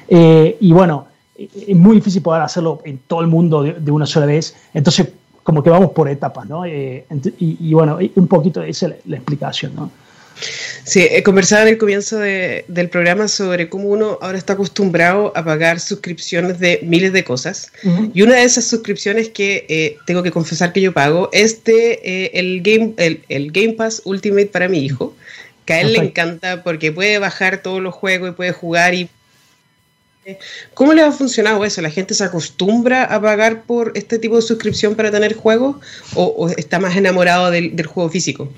y 0.08 0.72
bueno, 0.72 1.09
es 1.40 1.76
muy 1.76 1.96
difícil 1.96 2.22
poder 2.22 2.42
hacerlo 2.42 2.80
en 2.84 2.98
todo 2.98 3.20
el 3.20 3.26
mundo 3.26 3.62
de, 3.62 3.90
una 3.90 4.06
sola 4.06 4.26
vez. 4.26 4.54
Entonces, 4.74 5.08
como 5.42 5.62
que 5.62 5.70
vamos 5.70 5.92
por 5.92 6.08
etapas, 6.08 6.46
¿no? 6.46 6.66
Eh, 6.66 7.06
y, 7.38 7.72
bueno, 7.72 7.98
un 8.14 8.26
poquito 8.26 8.62
esa 8.62 8.86
es 8.86 8.94
la, 9.06 9.16
explicación, 9.16 9.74
¿no? 9.74 9.90
Sí, 10.84 11.06
he 11.10 11.22
conversado 11.22 11.62
en 11.62 11.68
el 11.68 11.78
comienzo 11.78 12.18
del 12.18 12.88
programa 12.90 13.28
sobre 13.28 13.68
cómo 13.68 13.88
uno 13.88 14.18
ahora 14.22 14.38
está 14.38 14.54
acostumbrado 14.54 15.32
a 15.36 15.44
pagar 15.44 15.80
suscripciones 15.80 16.58
de 16.58 16.80
miles 16.82 17.12
de 17.12 17.24
cosas. 17.24 17.70
Y 18.14 18.22
una 18.22 18.36
de 18.36 18.44
esas 18.44 18.64
suscripciones 18.64 19.28
que 19.28 19.66
eh, 19.68 19.98
tengo 20.06 20.22
que 20.22 20.30
confesar 20.30 20.72
que 20.72 20.80
yo 20.80 20.92
pago 20.92 21.28
es 21.32 21.62
de, 21.64 22.00
eh, 22.02 22.30
el, 22.34 22.62
Game, 22.62 22.94
el, 22.96 23.52
Game 23.52 23.74
Pass 23.74 24.00
Ultimate 24.04 24.46
para 24.46 24.68
mi 24.68 24.78
hijo, 24.78 25.14
que 25.66 25.74
a 25.74 25.80
él 25.82 25.92
le 25.92 25.98
encanta 25.98 26.62
porque 26.62 26.90
puede 26.90 27.18
bajar 27.18 27.62
todos 27.62 27.82
los 27.82 27.94
juegos 27.94 28.30
y 28.30 28.32
puede 28.32 28.52
jugar 28.52 28.94
y 28.94 29.10
¿Cómo 30.74 30.92
le 30.92 31.02
ha 31.02 31.10
funcionado 31.12 31.64
eso? 31.64 31.80
¿La 31.80 31.90
gente 31.90 32.14
se 32.14 32.24
acostumbra 32.24 33.04
a 33.04 33.20
pagar 33.20 33.62
por 33.62 33.92
este 33.94 34.18
tipo 34.18 34.36
de 34.36 34.42
suscripción 34.42 34.94
para 34.94 35.10
tener 35.10 35.34
juegos 35.34 35.76
o, 36.14 36.48
está 36.56 36.78
más 36.78 36.96
enamorado 36.96 37.50
del, 37.50 37.86
juego 37.86 38.10
físico? 38.10 38.48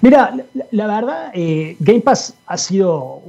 Mira, 0.00 0.34
la, 0.70 0.86
verdad, 0.86 1.30
eh, 1.34 1.76
Game 1.78 2.00
Pass 2.00 2.32
ha 2.46 2.56
sido 2.56 3.20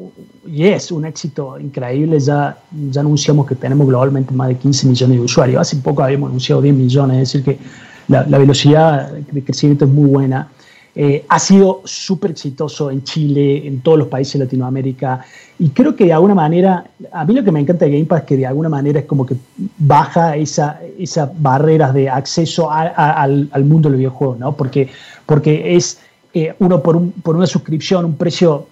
y 0.48 0.68
es 0.68 0.92
un 0.92 1.06
éxito 1.06 1.60
increíble. 1.60 2.20
Ya, 2.22 2.58
anunciamos 2.98 3.46
que 3.46 3.56
tenemos 3.56 3.86
globalmente 3.86 4.34
más 4.34 4.48
de 4.48 4.56
15 4.56 4.88
millones 4.88 5.18
de 5.18 5.24
usuarios. 5.24 5.60
Hace 5.60 5.76
poco 5.78 6.02
habíamos 6.02 6.30
anunciado 6.30 6.62
10 6.62 6.74
millones, 6.74 7.18
es 7.18 7.34
decir, 7.34 7.44
que 7.44 7.60
la 8.08 8.38
velocidad 8.38 9.12
de 9.12 9.44
crecimiento 9.44 9.86
es 9.86 9.92
muy 9.92 10.10
buena. 10.10 10.50
Eh, 10.94 11.24
ha 11.30 11.40
sido 11.40 11.82
súper 11.86 12.32
exitoso 12.32 12.92
en 12.92 13.04
Chile, 13.04 13.66
en 13.66 13.80
todos 13.80 13.98
los 13.98 14.08
países 14.10 14.34
de 14.34 14.46
Latinoamérica. 14.46 15.24
Y 15.58 15.70
creo 15.70 15.96
que 15.96 16.06
de 16.06 16.14
alguna 16.14 16.36
manera, 16.36 16.84
a 17.14 17.24
mí 17.24 17.34
lo 17.34 17.44
que 17.44 17.52
me 17.52 17.62
encanta 17.62 17.86
de 17.86 17.92
Game 17.92 18.06
Pass 18.06 18.22
es 18.22 18.28
que 18.28 18.38
de 18.38 18.46
alguna 18.46 18.68
manera 18.68 19.00
es 19.00 19.06
como 19.06 19.26
que 19.26 19.36
baja 19.78 20.36
esas 20.36 20.76
esa 20.98 21.32
barreras 21.38 21.94
de 21.94 22.10
acceso 22.10 22.70
al, 22.70 23.50
mundo 23.64 23.90
del 23.90 24.00
videojuego, 24.00 24.36
¿no? 24.38 24.52
Porque, 24.54 24.90
porque 25.26 25.76
es 25.76 26.02
eh, 26.34 26.54
uno 26.60 26.82
por, 26.82 26.98
un, 26.98 27.12
por, 27.12 27.38
una 27.38 27.48
suscripción, 27.48 28.04
un 28.04 28.16
precio 28.16 28.68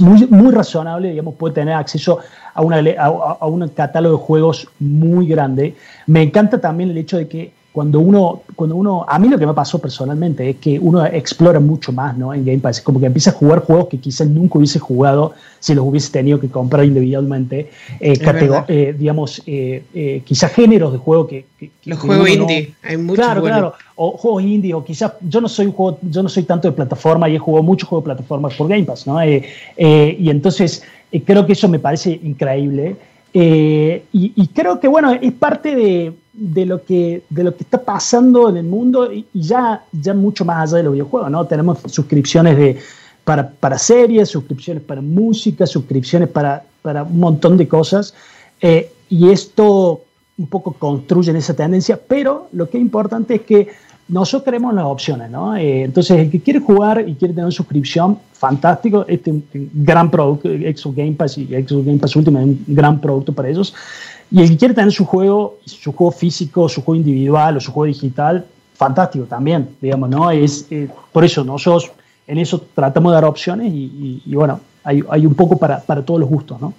muy, 0.00 0.26
muy, 0.26 0.52
razonable, 0.52 1.10
digamos, 1.10 1.36
puede 1.36 1.54
tener 1.54 1.74
acceso 1.74 2.18
a, 2.52 2.60
una, 2.60 2.82
a 3.00 3.46
un 3.46 3.66
catálogo 3.68 4.18
de 4.18 4.22
juegos 4.22 4.68
muy 4.78 5.26
grande. 5.26 5.74
Me 6.06 6.22
encanta 6.22 6.60
también 6.60 6.90
el 6.90 6.98
hecho 6.98 7.16
de 7.16 7.28
que 7.28 7.61
cuando 7.72 8.00
uno, 8.00 8.42
cuando 8.54 8.76
uno, 8.76 9.06
a 9.08 9.18
mí 9.18 9.28
lo 9.28 9.38
que 9.38 9.46
me 9.46 9.54
pasó 9.54 9.78
personalmente 9.78 10.50
es 10.50 10.56
que 10.56 10.78
uno 10.78 11.04
explora 11.06 11.58
mucho 11.58 11.90
más, 11.90 12.16
¿no? 12.18 12.34
En 12.34 12.44
Game 12.44 12.58
Pass, 12.58 12.82
como 12.82 13.00
que 13.00 13.06
empieza 13.06 13.30
a 13.30 13.32
jugar 13.32 13.60
juegos 13.60 13.88
que 13.88 13.98
quizás 13.98 14.28
nunca 14.28 14.58
hubiese 14.58 14.78
jugado 14.78 15.32
si 15.58 15.74
los 15.74 15.86
hubiese 15.86 16.12
tenido 16.12 16.38
que 16.38 16.48
comprar 16.48 16.84
individualmente, 16.84 17.70
eh, 17.98 18.12
eh 18.68 18.94
digamos, 18.98 19.42
eh, 19.46 19.84
eh, 19.94 20.22
quizás 20.22 20.52
géneros 20.52 20.92
de 20.92 20.98
juego 20.98 21.26
que... 21.26 21.46
los 21.86 21.98
juegos 21.98 22.28
indie, 22.28 22.74
hay 22.82 22.98
muchos 22.98 23.24
Claro, 23.24 23.42
claro, 23.42 23.74
o 23.96 24.18
juegos 24.18 24.42
indie, 24.42 24.74
o 24.74 24.84
quizás, 24.84 25.14
yo 25.22 25.40
no 25.40 25.48
soy 25.48 25.66
un 25.66 25.72
juego, 25.72 25.98
yo 26.02 26.22
no 26.22 26.28
soy 26.28 26.42
tanto 26.42 26.68
de 26.68 26.72
plataforma 26.72 27.26
y 27.30 27.36
he 27.36 27.38
jugado 27.38 27.62
muchos 27.62 27.88
juegos 27.88 28.04
de 28.04 28.14
plataforma 28.14 28.50
por 28.50 28.68
Game 28.68 28.84
Pass, 28.84 29.06
¿no? 29.06 29.24
y 29.24 30.28
entonces 30.28 30.82
creo 31.24 31.46
que 31.46 31.54
eso 31.54 31.68
me 31.68 31.78
parece 31.78 32.20
increíble. 32.22 32.96
Y, 33.34 34.02
y 34.12 34.48
creo 34.48 34.78
que, 34.78 34.88
bueno, 34.88 35.12
es 35.12 35.32
parte 35.32 35.74
de 35.74 36.12
de 36.32 36.64
lo 36.66 36.84
que, 36.84 37.24
de 37.28 37.44
lo 37.44 37.54
que 37.54 37.64
está 37.64 37.82
pasando 37.82 38.48
en 38.48 38.56
el 38.56 38.64
mundo 38.64 39.12
y, 39.12 39.26
ya, 39.34 39.84
ya 39.92 40.14
mucho 40.14 40.44
más 40.44 40.68
allá 40.68 40.78
de 40.78 40.82
los 40.84 40.92
videojuegos, 40.94 41.30
¿no? 41.30 41.46
Tenemos 41.46 41.78
suscripciones 41.86 42.56
de, 42.56 42.78
para, 43.24 43.50
para 43.50 43.78
series, 43.78 44.30
suscripciones 44.30 44.82
para 44.82 45.02
música, 45.02 45.66
suscripciones 45.66 46.28
para, 46.28 46.64
para 46.80 47.02
un 47.02 47.18
montón 47.18 47.56
de 47.56 47.68
cosas. 47.68 48.14
Eh, 48.60 48.90
y 49.10 49.28
esto 49.30 50.02
un 50.38 50.46
poco 50.46 50.72
construye 50.72 51.30
en 51.30 51.36
esa 51.36 51.54
tendencia, 51.54 52.00
pero 52.08 52.48
lo 52.52 52.68
que 52.68 52.78
es 52.78 52.82
importante 52.82 53.34
es 53.34 53.42
que 53.42 53.68
nosotros 54.08 54.42
queremos 54.42 54.74
las 54.74 54.84
opciones, 54.84 55.30
¿no? 55.30 55.56
Eh, 55.56 55.84
entonces, 55.84 56.18
el 56.18 56.30
que 56.30 56.40
quiere 56.40 56.60
jugar 56.60 57.00
y 57.06 57.14
quiere 57.14 57.32
tener 57.34 57.44
una 57.44 57.52
suscripción, 57.52 58.18
fantástico, 58.32 59.04
este 59.06 59.30
es 59.30 59.36
un 59.36 59.70
gran 59.74 60.10
producto, 60.10 60.48
Xbox 60.48 60.96
Game 60.96 61.12
Pass 61.12 61.38
y 61.38 61.46
Xbox 61.46 61.86
Game 61.86 61.98
Pass 61.98 62.16
Ultimate 62.16 62.44
es 62.44 62.50
un 62.50 62.64
gran 62.68 63.00
producto 63.00 63.32
para 63.32 63.48
ellos. 63.48 63.74
Y 64.32 64.40
el 64.40 64.48
que 64.48 64.56
quiere 64.56 64.74
tener 64.74 64.92
su 64.92 65.04
juego, 65.04 65.58
su 65.66 65.92
juego 65.92 66.10
físico, 66.10 66.68
su 66.68 66.82
juego 66.82 66.96
individual 66.96 67.58
o 67.58 67.60
su 67.60 67.70
juego 67.70 67.86
digital, 67.86 68.46
fantástico 68.74 69.26
también, 69.26 69.68
digamos, 69.80 70.08
¿no? 70.08 70.30
Es, 70.30 70.66
eh, 70.70 70.88
por 71.12 71.24
eso 71.24 71.44
nosotros 71.44 71.92
en 72.26 72.38
eso 72.38 72.66
tratamos 72.74 73.12
de 73.12 73.14
dar 73.14 73.24
opciones 73.26 73.70
y, 73.74 74.22
bueno, 74.26 74.60
hay, 74.84 75.02
hay, 75.10 75.26
un 75.26 75.34
poco 75.34 75.58
para, 75.58 75.80
para, 75.80 76.02
todos 76.02 76.18
los 76.18 76.28
gustos, 76.28 76.60
¿no? 76.60 76.72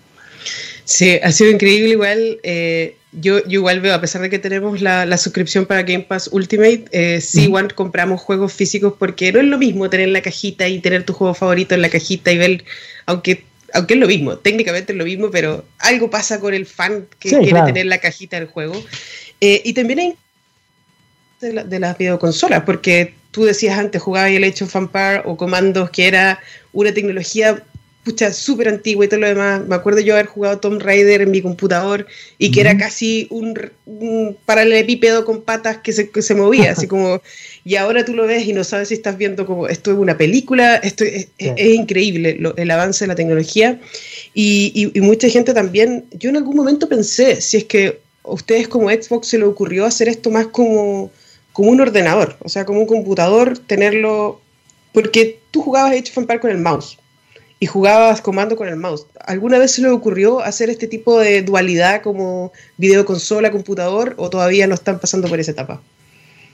Sí, 0.84 1.20
ha 1.22 1.32
sido 1.32 1.52
increíble 1.52 1.90
igual. 1.90 2.40
Eh, 2.44 2.98
yo, 3.12 3.40
yo, 3.44 3.60
igual 3.60 3.80
veo, 3.80 3.94
a 3.94 4.02
pesar 4.02 4.22
de 4.24 4.30
que 4.30 4.40
tenemos 4.40 4.82
la, 4.82 5.06
la 5.06 5.18
suscripción 5.18 5.66
para 5.66 5.84
Game 5.84 6.04
Pass 6.04 6.30
Ultimate, 6.32 6.86
eh, 6.92 7.22
sí, 7.22 7.44
igual 7.44 7.74
compramos 7.76 8.20
juegos 8.22 8.52
físicos 8.52 8.94
porque 8.98 9.32
no 9.32 9.40
es 9.40 9.46
lo 9.46 9.60
mismo 9.60 9.90
tener 9.90 10.10
la 10.10 10.22
cajita 10.22 10.68
y 10.68 10.80
tener 10.80 11.06
tu 11.06 11.14
juego 11.14 11.36
favorito 11.36 11.76
en 11.76 11.84
la 11.84 11.90
cajita 11.90 12.32
y 12.32 12.38
ver, 12.38 12.64
aunque 13.06 13.46
aunque 13.74 13.96
es 13.96 14.00
lo 14.00 14.08
mismo, 14.08 14.38
técnicamente 14.38 14.94
es 14.94 14.98
lo 14.98 15.06
mismo, 15.06 15.32
pero 15.32 15.66
algo 15.80 16.10
pasa 16.10 16.40
con 16.40 16.54
el 16.54 16.66
fan 16.66 17.08
que 17.20 17.30
quiere 17.30 17.62
tener 17.64 17.88
la 17.88 17.98
cajita 17.98 18.40
del 18.40 18.48
juego. 18.48 18.74
Eh, 19.42 19.62
y 19.66 19.74
también 19.74 20.00
hay 20.00 20.16
de, 21.42 21.80
las 21.80 21.98
videoconsolas, 21.98 22.64
porque 22.64 23.16
tú 23.32 23.44
decías 23.44 23.78
antes, 23.78 24.02
jugaba 24.02 24.30
el 24.30 24.44
hecho 24.44 24.68
Fanpar 24.68 25.24
o 25.26 25.36
comandos 25.36 25.90
que 25.90 26.08
era 26.08 26.40
una 26.72 26.94
tecnología 26.94 27.64
pucha, 28.04 28.34
súper 28.34 28.68
antigua 28.68 29.06
y 29.06 29.08
todo 29.08 29.22
lo 29.22 29.28
demás. 29.28 29.62
Me 29.66 29.76
acuerdo 29.76 30.02
yo 30.02 30.14
haber 30.14 30.28
jugado 30.28 30.60
Tomb 30.60 30.82
Raider 30.82 31.22
en 31.22 31.32
mi 31.32 31.42
computador 31.42 32.06
y 32.38 32.52
que 32.52 32.62
era 32.62 32.78
casi 32.78 33.28
un, 33.30 33.58
un, 33.86 34.38
paralelepípedo 34.46 35.26
con 35.26 35.42
patas 35.42 35.78
que 35.78 35.94
se, 35.94 36.10
que 36.10 36.22
se 36.22 36.36
movía, 36.36 36.72
así 36.72 36.88
como, 36.88 37.22
y 37.66 37.76
ahora 37.78 38.04
tú 38.04 38.14
lo 38.14 38.28
ves 38.28 38.46
y 38.46 38.54
no 38.54 38.64
sabes 38.64 38.90
si 38.90 38.96
estás 38.96 39.18
viendo 39.18 39.46
como 39.46 39.68
esto 39.68 39.92
es 39.92 39.98
una 39.98 40.18
película, 40.18 40.76
esto 40.78 41.04
es, 41.06 41.28
increíble 41.38 42.40
el 42.58 42.72
avance 42.72 43.06
de 43.06 43.08
la 43.08 43.16
tecnología 43.16 43.80
y, 44.34 44.92
y, 44.94 45.02
mucha 45.02 45.30
gente 45.30 45.54
también, 45.54 46.06
yo 46.12 46.30
en 46.30 46.38
algún 46.38 46.56
momento 46.56 46.90
pensé, 46.90 47.40
si 47.42 47.58
es 47.58 47.64
que 47.66 48.02
a 48.24 48.32
ustedes 48.32 48.68
como 48.68 48.90
Xbox 48.90 49.28
se 49.28 49.38
le 49.38 49.46
ocurrió 49.46 49.86
hacer 49.86 50.08
esto 50.10 50.30
más 50.30 50.48
como, 50.48 51.12
como 51.54 51.72
un 51.72 51.80
ordenador, 51.80 52.36
o 52.42 52.50
sea, 52.50 52.66
como 52.66 52.82
un 52.82 52.88
computador, 52.88 53.58
tenerlo, 53.58 54.42
porque 54.92 55.40
tú 55.52 55.62
jugabas 55.62 55.92
Age 55.92 56.12
of 56.12 56.18
Empires 56.18 56.42
con 56.42 56.52
el 56.52 56.58
mouse 56.58 56.98
y 57.60 57.66
jugabas 57.66 58.20
comando 58.20 58.58
con 58.58 58.68
el 58.68 58.76
mouse. 58.76 59.06
¿Alguna 59.22 59.58
vez 59.58 59.72
se 59.72 59.82
le 59.82 59.90
ocurrió 59.90 60.42
hacer 60.42 60.70
este 60.70 60.88
tipo 60.88 61.18
de 61.20 61.44
dualidad 61.44 62.02
como 62.02 62.52
videoconsola, 62.78 63.52
computador 63.52 64.16
o 64.18 64.30
todavía 64.30 64.68
no 64.68 64.76
están 64.76 65.00
pasando 65.00 65.30
por 65.30 65.40
esa 65.40 65.52
etapa? 65.52 65.82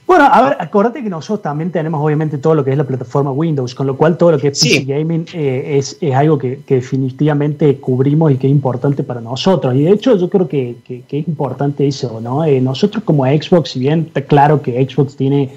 Bueno, 0.10 0.25
a 0.25 0.42
ver, 0.42 0.58
acuérdate 0.60 1.04
que 1.04 1.10
nosotros 1.12 1.44
también 1.44 1.72
tenemos 1.72 2.04
obviamente 2.04 2.39
todo 2.39 2.56
lo 2.56 2.66
que 2.66 2.72
es 2.72 2.78
la 2.80 2.84
plataforma 2.84 3.32
Windows, 3.32 3.75
con 3.75 3.86
lo 3.86 3.96
cual 3.96 4.18
todo 4.18 4.32
lo 4.32 4.39
que 4.39 4.48
es 4.48 4.60
PC 4.60 4.84
Gaming 4.86 5.28
eh, 5.34 5.78
es, 5.78 6.00
es, 6.01 6.16
algo 6.16 6.36
que, 6.36 6.60
definitivamente 6.68 7.78
cubrimos 7.78 8.32
y 8.32 8.38
que 8.38 8.48
es 8.48 8.51
importante 8.51 9.04
para 9.04 9.22
nosotros. 9.22 9.75
Y 9.75 9.84
de 9.84 9.92
hecho 9.92 10.18
yo 10.18 10.28
creo 10.28 10.48
que, 10.48 10.78
que, 10.84 11.04
es 11.08 11.28
importante 11.28 11.88
eso, 11.88 12.20
¿no? 12.22 12.44
Eh, 12.44 12.60
nosotros 12.60 13.04
como 13.04 13.24
Xbox, 13.25 13.70
si 13.70 13.82
bien 13.82 14.06
está 14.08 14.22
claro 14.24 14.63
que 14.63 14.84
Xbox 14.84 15.16
tiene, 15.16 15.51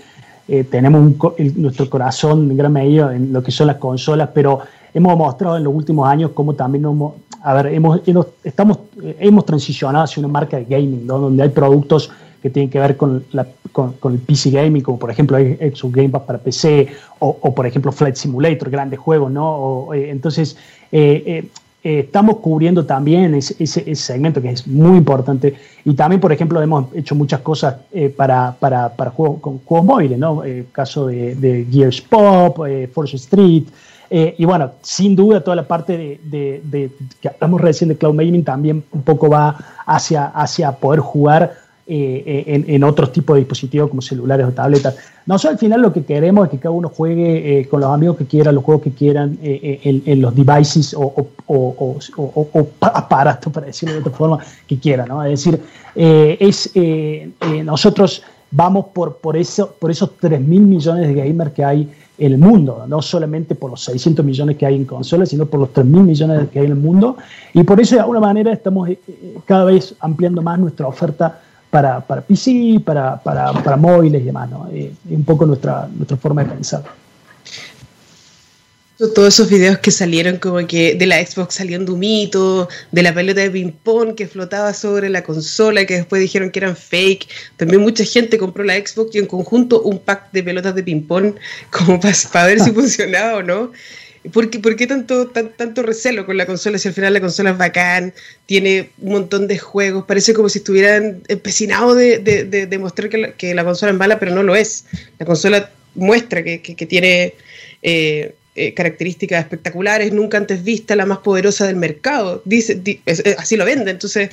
eh, 0.46 0.64
tenemos 0.64 1.14
nuestro 1.56 1.88
corazón 1.88 2.50
en 2.50 2.56
gran 2.58 2.74
medida 2.74 3.16
en 3.16 3.32
lo 3.32 3.42
que 3.42 3.52
son 3.52 3.68
las 3.68 3.76
consolas, 3.76 4.28
pero 4.34 4.60
hemos 4.92 5.16
mostrado 5.16 5.56
en 5.56 5.64
los 5.64 5.74
últimos 5.74 6.06
años 6.06 6.32
cómo 6.34 6.52
también 6.52 6.84
hemos, 6.84 7.14
a 7.42 7.54
ver, 7.54 7.68
hemos, 7.68 8.02
estamos, 8.44 8.80
hemos 9.18 9.46
transicionado 9.46 10.04
hacia 10.04 10.20
una 10.20 10.28
marca 10.28 10.58
de 10.58 10.66
gaming, 10.66 11.06
donde 11.06 11.42
hay 11.42 11.48
productos 11.48 12.10
que 12.42 12.50
tienen 12.50 12.68
que 12.68 12.80
ver 12.80 12.96
con, 12.96 13.24
con, 13.70 14.12
el 14.12 14.18
PC 14.18 14.50
gaming, 14.50 14.82
como 14.82 14.98
por 14.98 15.10
ejemplo 15.10 15.38
Xbox 15.38 15.94
Game 15.94 16.08
Pass 16.08 16.22
para 16.22 16.38
PC, 16.38 16.88
o, 17.20 17.54
por 17.54 17.66
ejemplo 17.66 17.92
Flight 17.92 18.16
Simulator, 18.16 18.68
grandes 18.68 18.98
juegos, 18.98 19.30
¿no? 19.30 19.94
Eh, 19.94 20.10
entonces, 20.10 20.56
eh, 20.90 21.48
eh, 21.84 21.98
estamos 22.00 22.38
cubriendo 22.38 22.84
también 22.84 23.34
ese, 23.34 23.94
segmento 23.94 24.42
que 24.42 24.50
es 24.50 24.66
muy 24.66 24.98
importante. 24.98 25.54
Y 25.84 25.94
también, 25.94 26.20
por 26.20 26.32
ejemplo, 26.32 26.60
hemos 26.60 26.86
hecho 26.94 27.14
muchas 27.14 27.40
cosas 27.40 27.76
para, 28.16 28.56
para, 28.58 28.88
para 28.90 29.10
juegos, 29.12 29.40
con 29.40 29.58
juegos 29.58 29.86
móviles, 29.86 30.18
¿no? 30.18 30.42
El 30.42 30.66
caso 30.72 31.06
de, 31.06 31.66
Gears 31.70 32.00
Pop, 32.00 32.58
Force 32.92 33.16
Street, 33.16 33.64
y 34.10 34.44
bueno, 34.44 34.72
sin 34.82 35.16
duda 35.16 35.42
toda 35.42 35.56
la 35.56 35.66
parte 35.66 36.20
de, 36.22 36.90
que 37.20 37.28
hablamos 37.28 37.60
recién 37.60 37.88
de 37.88 37.96
cloud 37.96 38.16
gaming 38.16 38.44
también 38.44 38.84
un 38.92 39.02
poco 39.02 39.30
va 39.30 39.56
hacia, 39.86 40.26
hacia 40.26 40.72
poder 40.72 41.00
jugar 41.00 41.61
eh, 41.86 42.44
eh, 42.46 42.64
en, 42.68 42.84
otros 42.84 43.12
tipos 43.12 43.34
de 43.34 43.40
dispositivos 43.40 43.90
como 43.90 44.02
celulares 44.02 44.46
o 44.46 44.52
tabletas. 44.52 44.96
Nosotros 45.26 45.54
al 45.54 45.58
final 45.58 45.82
lo 45.82 45.92
que 45.92 46.04
queremos 46.04 46.46
es 46.46 46.50
que 46.50 46.58
cada 46.58 46.74
uno 46.74 46.88
juegue 46.88 47.66
con 47.70 47.80
los 47.80 47.90
amigos 47.90 48.16
que 48.16 48.26
quieran, 48.26 48.54
los 48.54 48.64
juegos 48.64 48.82
que 48.82 48.92
quieran, 48.92 49.38
en, 49.42 50.20
los 50.20 50.34
devices 50.34 50.94
o, 50.96 51.28
aparatos, 52.80 53.52
para 53.52 53.66
decirlo 53.66 53.94
de 53.94 54.00
otra 54.00 54.12
forma, 54.12 54.38
que 54.66 54.78
quieran. 54.78 55.08
¿no? 55.08 55.24
Es 55.24 55.44
decir, 55.44 55.60
es, 55.94 56.72
nosotros 57.64 58.22
vamos 58.50 58.86
por, 58.92 59.18
por, 59.18 59.36
eso, 59.36 59.74
por 59.78 59.90
esos 59.90 60.16
3 60.18 60.40
mil 60.40 60.62
millones 60.62 61.06
de 61.08 61.14
gamers 61.14 61.52
que 61.52 61.64
hay 61.64 61.88
en 62.18 62.32
el 62.32 62.38
mundo, 62.38 62.84
no 62.86 63.02
solamente 63.02 63.54
por 63.54 63.70
los 63.70 63.82
600 63.84 64.24
millones 64.24 64.56
que 64.56 64.66
hay 64.66 64.76
en 64.76 64.84
consolas, 64.84 65.30
sino 65.30 65.46
por 65.46 65.60
los 65.60 65.72
3 65.72 65.84
mil 65.86 66.02
millones 66.02 66.48
que 66.50 66.60
hay 66.60 66.66
en 66.66 66.72
el 66.72 66.78
mundo. 66.78 67.16
Y 67.52 67.64
por 67.64 67.80
eso, 67.80 67.96
de 67.96 68.00
alguna 68.02 68.20
manera, 68.20 68.52
estamos 68.52 68.88
eh, 68.88 69.00
eh, 69.08 69.38
cada 69.44 69.64
vez 69.64 69.94
ampliando 70.00 70.42
más 70.42 70.58
nuestra 70.58 70.86
oferta 70.86 71.40
para, 71.72 72.00
para 72.00 72.20
PC, 72.20 72.82
para, 72.84 73.16
para, 73.16 73.76
móviles 73.78 74.20
y 74.20 74.26
demás. 74.26 74.50
¿no? 74.50 74.68
Eh, 74.70 74.92
es 75.08 75.16
un 75.16 75.24
poco 75.24 75.46
nuestra, 75.46 75.88
nuestra 75.90 76.18
forma 76.18 76.44
de 76.44 76.50
pensar. 76.50 76.84
todos 78.98 79.28
esos 79.28 79.48
videos 79.48 79.78
que 79.78 79.90
salieron 79.90 80.36
como 80.36 80.66
que 80.66 80.94
de 80.94 81.06
la 81.06 81.24
Xbox 81.24 81.54
saliendo 81.54 81.94
un 81.94 82.00
mito, 82.00 82.68
de 82.90 83.02
la 83.02 83.14
pelota 83.14 83.40
de 83.40 83.50
ping-pong 83.50 84.14
que 84.14 84.28
flotaba 84.28 84.74
sobre 84.74 85.08
la 85.08 85.24
consola, 85.24 85.86
que 85.86 85.94
después 85.94 86.20
dijeron 86.20 86.50
que 86.50 86.58
eran 86.58 86.76
fake. 86.76 87.26
También 87.56 87.80
mucha 87.80 88.04
gente 88.04 88.36
compró 88.36 88.64
la 88.64 88.74
Xbox 88.74 89.14
y 89.14 89.20
en 89.20 89.26
conjunto 89.26 89.80
un 89.80 89.98
pack 89.98 90.30
de 90.30 90.42
pelotas 90.42 90.74
de 90.74 90.82
ping-pong 90.82 91.36
como 91.70 91.98
para 91.98 92.46
ver 92.48 92.60
si 92.60 92.70
funcionaba 92.80 93.38
o 93.38 93.42
no. 93.42 93.72
¿Por 94.30 94.50
qué, 94.50 94.60
por 94.60 94.76
qué 94.76 94.86
tanto, 94.86 95.28
tanto 95.28 95.82
recelo 95.82 96.26
con 96.26 96.36
la 96.36 96.46
consola 96.46 96.78
si 96.78 96.86
al 96.86 96.94
final 96.94 97.12
la 97.12 97.20
consola 97.20 97.50
es 97.50 97.58
bacán, 97.58 98.14
tiene 98.46 98.90
un 99.00 99.12
montón 99.12 99.48
de 99.48 99.58
juegos, 99.58 100.04
parece 100.04 100.32
como 100.32 100.48
si 100.48 100.58
estuvieran 100.58 101.22
empecinados 101.26 101.96
de, 101.96 102.18
de, 102.18 102.66
demostrar 102.66 103.08
que 103.08 103.18
la, 103.18 103.32
que 103.32 103.52
la, 103.52 103.64
consola 103.64 103.90
es 103.90 103.98
mala, 103.98 104.20
pero 104.20 104.32
no 104.32 104.44
lo 104.44 104.54
es. 104.54 104.84
La 105.18 105.26
consola 105.26 105.70
muestra 105.96 106.44
que, 106.44 106.62
que, 106.62 106.86
tiene 106.86 107.34
eh, 107.82 108.34
eh, 108.54 108.74
características 108.74 109.40
espectaculares, 109.40 110.12
nunca 110.12 110.38
antes 110.38 110.62
vista, 110.62 110.94
la 110.94 111.06
más 111.06 111.18
poderosa 111.18 111.66
del 111.66 111.76
mercado. 111.76 112.42
Dice, 112.44 112.80
así 113.38 113.56
lo 113.56 113.64
vende. 113.64 113.90
Entonces, 113.90 114.30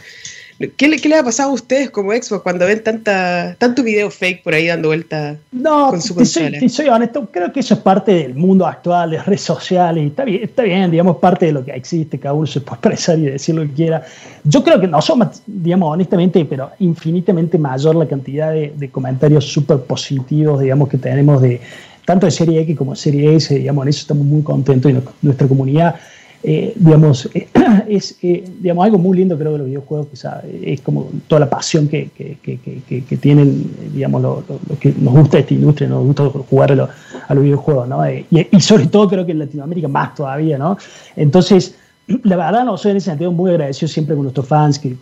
¿qué 0.78 0.88
le, 0.88 0.98
¿qué 0.98 1.10
le, 1.10 1.18
ha 1.18 1.24
pasado 1.24 1.52
a 1.52 1.54
ustedes 1.54 1.90
como 1.90 2.12
Xbox 2.12 2.42
cuando 2.44 2.66
ven 2.66 2.84
tanta, 2.84 3.56
tanto 3.58 3.84
video 3.84 4.12
fake 4.12 4.44
por 4.44 4.54
ahí 4.54 4.68
dando 4.68 4.90
vuelta 4.90 5.38
con 5.52 6.02
su 6.02 6.14
consola? 6.14 6.60
Soy, 6.60 6.70
soy 6.70 6.88
honesto, 6.90 7.28
creo 7.32 7.52
que 7.52 7.62
eso 7.62 7.76
es 7.76 7.80
parte 7.80 8.14
del 8.14 8.36
mundo 8.36 8.66
actual, 8.66 9.12
de 9.12 9.24
redes 9.24 9.42
sociales. 9.42 10.08
Está 10.08 10.26
bien, 10.26 10.44
está 10.44 10.64
bien, 10.64 10.92
digamos, 10.92 11.18
parte 11.18 11.48
de 11.48 11.54
lo 11.54 11.64
que 11.64 11.72
existe. 11.72 12.20
Cada 12.20 12.34
uno 12.34 12.46
se 12.46 12.62
puede 12.62 12.76
expresar 12.82 13.20
y 13.20 13.24
decir 13.24 13.56
lo 13.56 13.64
que 13.64 13.74
quiera. 13.74 14.04
Yo 14.44 14.64
creo 14.64 14.80
que 14.80 14.88
no 14.88 15.02
somos, 15.02 15.42
digamos, 15.46 15.94
honestamente, 15.94 16.44
pero 16.46 16.72
infinitamente 16.80 17.58
mayor 17.58 17.96
la 17.96 18.08
cantidad 18.08 18.52
de, 18.52 18.74
de 18.76 18.90
comentarios 18.90 19.46
súper 19.46 19.80
positivos, 19.80 20.60
digamos, 20.60 20.90
que 20.90 20.98
tenemos 20.98 21.42
de 21.42 21.62
tanto 22.10 22.26
de 22.26 22.32
Serie 22.32 22.62
X 22.62 22.76
como 22.76 22.94
de 22.94 22.98
Serie 22.98 23.36
S, 23.36 23.54
digamos, 23.54 23.84
en 23.84 23.90
eso 23.90 24.02
estamos 24.02 24.26
muy 24.26 24.42
contentos 24.42 24.92
y 24.92 24.98
nuestra 25.22 25.48
comunidad, 25.48 25.94
eh, 26.42 26.74
digamos, 26.76 27.30
es 27.88 28.18
eh, 28.22 28.44
digamos, 28.60 28.86
algo 28.86 28.98
muy 28.98 29.18
lindo 29.18 29.38
creo 29.38 29.54
de 29.54 29.58
los 29.58 29.68
videojuegos, 29.68 30.08
que 30.08 30.72
es 30.74 30.82
como 30.82 31.10
toda 31.28 31.42
la 31.42 31.50
pasión 31.50 31.88
que, 31.88 32.10
que, 32.16 33.18
tienen, 33.18 33.70
digamos, 33.94 34.22
lo, 34.22 34.44
que 34.80 34.94
nos 34.98 35.14
gusta 35.14 35.40
esta 35.40 35.54
industria, 35.54 35.90
nos 35.90 36.06
gusta 36.06 36.30
jugar 36.50 36.72
a, 36.72 37.34
los 37.34 37.44
videojuegos, 37.44 37.88
¿no? 37.88 38.06
Eh, 38.06 38.26
y, 38.30 38.60
sobre 38.62 38.88
todo 38.88 39.10
creo 39.10 39.26
que 39.26 39.34
en 39.34 39.40
Latinoamérica 39.40 39.90
más 39.90 40.16
todavía, 40.16 40.58
¿no? 40.58 40.78
Entonces, 41.18 41.76
la 42.24 42.38
verdad, 42.38 42.64
no 42.64 42.78
soy 42.78 42.92
en 42.92 42.98
ese 42.98 43.10
sentido 43.10 43.34
muy 43.34 43.52
agradecido 43.52 43.90
siempre 43.90 44.16
con 44.16 44.24
nuestros 44.24 44.48
fans 44.48 44.80
que, 44.80 44.96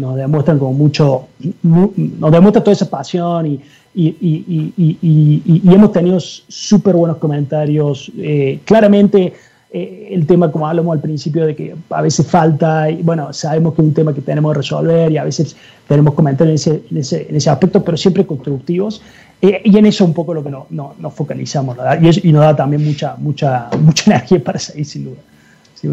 nos 0.00 0.16
demuestran 0.16 0.58
como 0.58 0.72
mucho, 0.72 1.28
nos 1.62 2.32
demuestran 2.32 2.64
toda 2.64 2.72
esa 2.72 2.90
pasión 2.90 3.46
y, 3.46 3.60
y, 3.94 5.62
hemos 5.64 5.92
tenido 5.92 6.18
súper 6.18 6.96
buenos 6.96 7.18
comentarios. 7.18 8.10
Eh, 8.16 8.60
claramente, 8.64 9.34
eh, 9.72 10.08
el 10.10 10.26
tema, 10.26 10.52
como 10.52 10.68
hablamos 10.68 10.94
al 10.94 11.00
principio, 11.00 11.46
de 11.46 11.56
que 11.56 11.74
a 11.90 12.02
veces 12.02 12.26
falta, 12.26 12.90
y 12.90 13.02
bueno, 13.02 13.32
sabemos 13.32 13.74
que 13.74 13.82
es 13.82 13.88
un 13.88 13.94
tema 13.94 14.14
que 14.14 14.20
tenemos 14.20 14.52
que 14.52 14.58
resolver 14.58 15.10
y 15.10 15.16
a 15.16 15.24
veces 15.24 15.56
tenemos 15.88 16.14
comentarios 16.14 16.66
en 16.66 16.82
ese, 16.98 17.26
en 17.28 17.36
ese, 17.36 17.50
aspecto, 17.50 17.82
pero 17.82 17.96
siempre 17.96 18.26
constructivos. 18.26 19.02
Eh, 19.40 19.62
y 19.64 19.76
en 19.76 19.86
eso 19.86 20.04
un 20.04 20.14
poco 20.14 20.34
lo 20.34 20.44
que 20.44 20.50
no, 20.50 20.66
no, 20.70 20.94
nos 20.98 21.14
focalizamos, 21.14 21.76
Y, 22.00 22.28
y, 22.28 22.32
nos 22.32 22.42
da 22.42 22.54
también 22.54 22.84
mucha, 22.84 23.16
mucha, 23.16 23.70
mucha 23.80 24.10
energía 24.10 24.42
para 24.44 24.58
seguir, 24.58 24.84
sin 24.84 25.04
duda. 25.04 25.18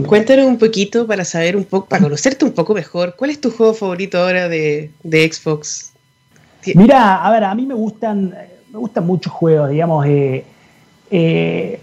Cuéntanos 0.08 0.46
un 0.46 0.58
poquito 0.60 1.08
para 1.08 1.26
saber 1.26 1.56
un 1.56 1.64
poco, 1.64 1.88
para 1.88 2.04
conocerte 2.04 2.46
un 2.46 2.52
poco 2.52 2.76
mejor. 2.76 3.16
¿Cuál 3.16 3.32
es 3.32 3.42
tu 3.42 3.50
juego 3.50 3.74
favorito 3.74 4.20
ahora 4.20 4.48
de, 4.48 4.92
de 5.02 5.32
Xbox? 5.34 5.94
Mira, 6.76 7.26
a 7.26 7.32
ver, 7.32 7.44
a 7.44 7.56
mí 7.56 7.66
me 7.66 7.74
gustan, 7.74 8.36
me 8.72 8.78
gustan 8.78 9.08
muchos 9.08 9.34
juegos, 9.34 9.70
digamos. 9.70 10.06
Eh, 10.06 10.44
eh, 11.10 11.80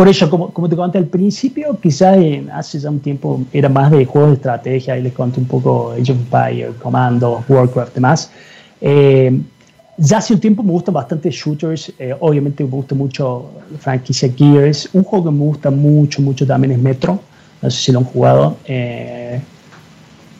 por 0.00 0.08
eso, 0.08 0.30
como, 0.30 0.50
como, 0.50 0.66
te 0.66 0.76
conté 0.76 0.96
al 0.96 1.04
principio, 1.04 1.78
quizás 1.78 2.16
hace 2.54 2.78
ya 2.78 2.88
un 2.88 3.00
tiempo 3.00 3.42
era 3.52 3.68
más 3.68 3.90
de 3.90 4.06
juegos 4.06 4.30
de 4.30 4.36
estrategia, 4.36 4.94
ahí 4.94 5.02
les 5.02 5.12
conté 5.12 5.40
un 5.40 5.46
poco 5.46 5.92
Age 5.92 6.12
of 6.12 6.18
Empires, 6.18 6.74
Commando, 6.82 7.44
Warcraft 7.46 7.90
y 7.90 7.94
demás. 7.94 8.30
Eh, 8.80 9.38
ya 9.98 10.16
hace 10.16 10.32
un 10.32 10.40
tiempo 10.40 10.62
me 10.62 10.72
gustan 10.72 10.94
bastante 10.94 11.30
shooters, 11.30 11.92
obviamente 12.20 12.64
me 12.64 12.70
gusta 12.70 12.94
mucho 12.94 13.50
la 13.70 13.76
franquicia 13.76 14.32
Gears. 14.34 14.88
Un 14.94 15.04
juego 15.04 15.26
que 15.26 15.32
me 15.32 15.44
gusta 15.44 15.70
mucho, 15.70 16.22
mucho 16.22 16.46
también 16.46 16.72
es 16.72 16.78
Metro, 16.78 17.20
no 17.60 17.70
sé 17.70 17.76
si 17.82 17.92
lo 17.92 17.98
han 17.98 18.06
jugado. 18.06 18.56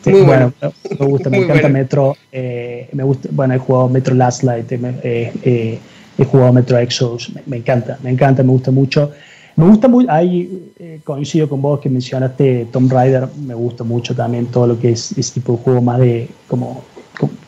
Muy 0.05 0.21
bueno, 0.21 0.53
me 0.99 1.05
gusta, 1.05 1.29
me 1.29 1.37
encanta 1.37 1.69
Metro. 1.69 2.17
Eh, 2.31 2.89
me 2.93 3.03
gusta, 3.03 3.29
bueno, 3.31 3.53
he 3.53 3.59
jugado 3.59 3.89
Metro 3.89 4.15
Last 4.15 4.41
Light, 4.41 4.71
eh, 4.71 5.31
eh, 5.43 5.79
he 6.17 6.25
jugado 6.25 6.51
Metro 6.51 6.79
Exos, 6.79 7.31
me, 7.45 7.57
encanta, 7.57 7.99
me 8.01 8.09
encanta, 8.09 8.41
me 8.41 8.49
gusta 8.49 8.71
mucho. 8.71 9.11
Me 9.55 9.65
gusta 9.65 9.87
muy, 9.87 10.05
ahí 10.09 10.71
coincido 11.03 11.47
con 11.49 11.61
vos 11.61 11.79
que 11.79 11.89
mencionaste 11.89 12.67
Tomb 12.71 12.91
Raider, 12.91 13.27
me 13.45 13.53
gusta 13.53 13.83
mucho 13.83 14.15
también 14.15 14.47
todo 14.47 14.67
lo 14.67 14.79
que 14.79 14.91
es 14.91 15.11
este 15.17 15.39
tipo 15.39 15.53
de 15.53 15.63
juego 15.63 15.81
más 15.81 15.99
de, 15.99 16.29
como, 16.47 16.83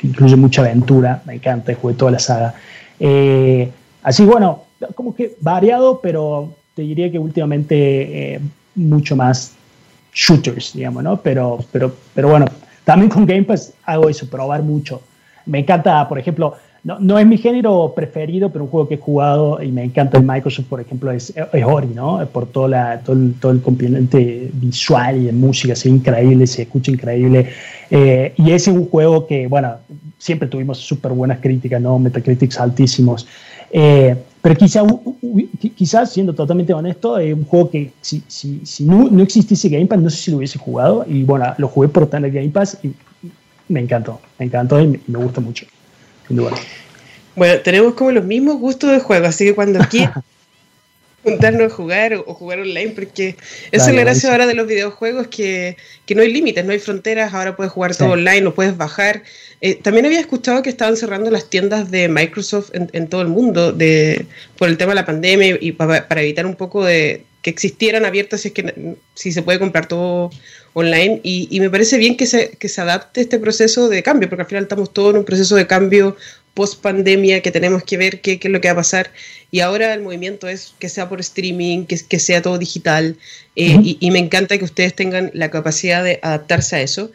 incluye 0.01 0.35
mucha 0.35 0.61
aventura, 0.61 1.21
me 1.25 1.35
encanta, 1.35 1.73
jugué 1.73 1.93
toda 1.93 2.11
la 2.11 2.19
saga. 2.19 2.53
así, 4.03 4.25
bueno, 4.25 4.63
como 4.95 5.15
que 5.15 5.35
variado, 5.39 5.99
pero 6.01 6.53
te 6.75 6.81
diría 6.81 7.11
que 7.11 7.19
últimamente 7.19 8.41
mucho 8.75 9.15
más 9.15 9.53
shooters, 10.13 10.73
digamos, 10.73 11.03
¿no? 11.03 11.17
Pero, 11.21 11.59
pero, 11.71 11.95
pero 12.13 12.29
bueno, 12.29 12.45
también 12.83 13.09
con 13.09 13.25
Game 13.25 13.43
Pass 13.43 13.73
hago 13.85 14.09
eso, 14.09 14.27
probar 14.29 14.61
mucho. 14.63 15.01
Me 15.45 15.59
encanta, 15.59 16.07
por 16.07 16.19
ejemplo, 16.19 16.55
no, 16.83 16.99
no, 16.99 17.17
es 17.17 17.25
mi 17.25 17.37
género 17.37 17.93
preferido, 17.95 18.49
pero 18.51 18.65
un 18.65 18.69
juego 18.69 18.87
que 18.87 18.95
he 18.95 18.97
jugado 18.97 19.61
y 19.63 19.71
me 19.71 19.83
encanta 19.83 20.17
el 20.17 20.25
Microsoft, 20.25 20.65
por 20.67 20.81
ejemplo, 20.81 21.11
es, 21.11 21.33
es 21.35 21.65
Ori, 21.65 21.87
¿no? 21.87 22.25
Por 22.27 22.47
todo, 22.47 22.67
la, 22.67 22.99
todo, 22.99 23.15
el, 23.15 23.33
todo 23.39 23.51
el 23.51 23.61
componente 23.61 24.49
visual 24.53 25.17
y 25.17 25.25
de 25.25 25.31
música, 25.31 25.73
es 25.73 25.85
increíble, 25.85 26.45
se 26.47 26.63
escucha 26.63 26.91
increíble. 26.91 27.49
Eh, 27.89 28.33
y 28.37 28.51
es 28.51 28.67
un 28.67 28.87
juego 28.89 29.25
que, 29.27 29.47
bueno, 29.47 29.75
siempre 30.17 30.47
tuvimos 30.47 30.77
súper 30.77 31.11
buenas 31.11 31.39
críticas, 31.39 31.81
¿no? 31.81 31.99
Metacritics 31.99 32.59
altísimos. 32.59 33.27
Eh, 33.71 34.15
pero 34.43 34.55
quizá, 34.55 34.83
quizás, 35.75 36.11
siendo 36.11 36.33
totalmente 36.33 36.73
honesto, 36.73 37.17
es 37.17 37.33
un 37.33 37.45
juego 37.45 37.69
que 37.69 37.93
si, 38.01 38.21
si, 38.27 38.59
si 38.65 38.83
no, 38.83 39.09
no, 39.09 39.23
existiese 39.23 39.69
Game 39.69 39.85
Pass, 39.85 40.01
no 40.01 40.09
sé 40.09 40.17
si 40.17 40.31
lo 40.31 40.37
hubiese 40.37 40.59
jugado. 40.59 41.05
Y 41.07 41.23
bueno, 41.23 41.45
lo 41.57 41.69
jugué 41.69 41.87
por 41.87 42.07
tener 42.07 42.29
Game 42.29 42.49
Pass 42.49 42.77
y 42.83 42.91
me 43.69 43.79
encantó. 43.79 44.19
Me 44.37 44.45
encantó 44.45 44.81
y 44.81 44.87
me, 44.87 45.17
gusta 45.17 45.39
mucho. 45.39 45.65
Bueno, 47.35 47.59
tenemos 47.61 47.95
como 47.95 48.11
los 48.11 48.25
mismos 48.25 48.57
gustos 48.57 48.91
de 48.91 48.99
juego, 48.99 49.25
así 49.25 49.45
que 49.45 49.55
cuando 49.55 49.79
quieras 49.89 50.19
juntarnos 51.23 51.71
a 51.71 51.75
jugar 51.75 52.13
o, 52.13 52.33
jugar 52.33 52.59
online, 52.59 52.89
porque 52.89 53.35
esa 53.71 53.89
es 53.89 53.95
la 53.95 54.01
gracia 54.01 54.31
ahora 54.31 54.45
de 54.45 54.53
los 54.53 54.67
videojuegos, 54.67 55.27
que, 55.27 55.77
que 56.05 56.15
no 56.15 56.21
hay 56.21 56.31
límites, 56.31 56.63
no 56.65 56.73
hay 56.73 56.79
fronteras, 56.79 57.33
ahora 57.33 57.55
puedes 57.55 57.71
jugar 57.71 57.95
todo 57.95 58.11
online, 58.11 58.41
lo 58.41 58.53
puedes 58.53 58.77
bajar. 58.77 59.23
Eh, 59.61 59.75
también 59.75 60.05
había 60.05 60.19
escuchado 60.19 60.61
que 60.61 60.69
estaban 60.69 60.97
cerrando 60.97 61.31
las 61.31 61.49
tiendas 61.49 61.89
de 61.89 62.09
Microsoft 62.09 62.71
en, 62.73 63.07
todo 63.07 63.21
el 63.21 63.29
mundo 63.29 63.71
de, 63.71 64.25
por 64.57 64.67
el 64.67 64.77
tema 64.77 64.91
de 64.91 64.95
la 64.95 65.05
pandemia 65.05 65.57
y 65.59 65.71
para, 65.71 66.05
evitar 66.21 66.45
un 66.45 66.55
poco 66.55 66.83
de 66.83 67.25
que 67.41 67.49
existieran 67.49 68.05
abiertas 68.05 68.41
si 68.41 68.49
es 68.49 68.53
que 68.53 68.95
si 69.15 69.31
se 69.33 69.41
puede 69.41 69.59
comprar 69.59 69.87
todo 69.87 70.31
online 70.73 71.21
y, 71.23 71.47
y 71.51 71.59
me 71.59 71.69
parece 71.69 71.97
bien 71.97 72.17
que 72.17 72.25
se, 72.25 72.51
que 72.51 72.69
se 72.69 72.81
adapte 72.81 73.21
este 73.21 73.39
proceso 73.39 73.89
de 73.89 74.03
cambio 74.03 74.29
porque 74.29 74.43
al 74.43 74.47
final 74.47 74.63
estamos 74.63 74.93
todos 74.93 75.11
en 75.11 75.19
un 75.19 75.25
proceso 75.25 75.55
de 75.55 75.67
cambio 75.67 76.15
post 76.53 76.81
pandemia 76.81 77.41
que 77.41 77.51
tenemos 77.51 77.83
que 77.83 77.97
ver 77.97 78.21
qué, 78.21 78.39
qué, 78.39 78.47
es 78.47 78.51
lo 78.51 78.61
que 78.61 78.67
va 78.67 78.73
a 78.73 78.77
pasar 78.77 79.11
y 79.51 79.59
ahora 79.59 79.93
el 79.93 80.01
movimiento 80.01 80.47
es 80.47 80.73
que 80.79 80.89
sea 80.89 81.09
por 81.09 81.19
streaming, 81.19 81.85
que, 81.85 81.99
que 82.07 82.19
sea 82.19 82.41
todo 82.41 82.57
digital 82.57 83.17
eh, 83.55 83.77
y, 83.83 83.97
y, 83.99 84.11
me 84.11 84.19
encanta 84.19 84.57
que 84.57 84.65
ustedes 84.65 84.95
tengan 84.95 85.31
la 85.33 85.51
capacidad 85.51 86.03
de 86.03 86.19
adaptarse 86.23 86.75
a 86.75 86.81
eso. 86.81 87.11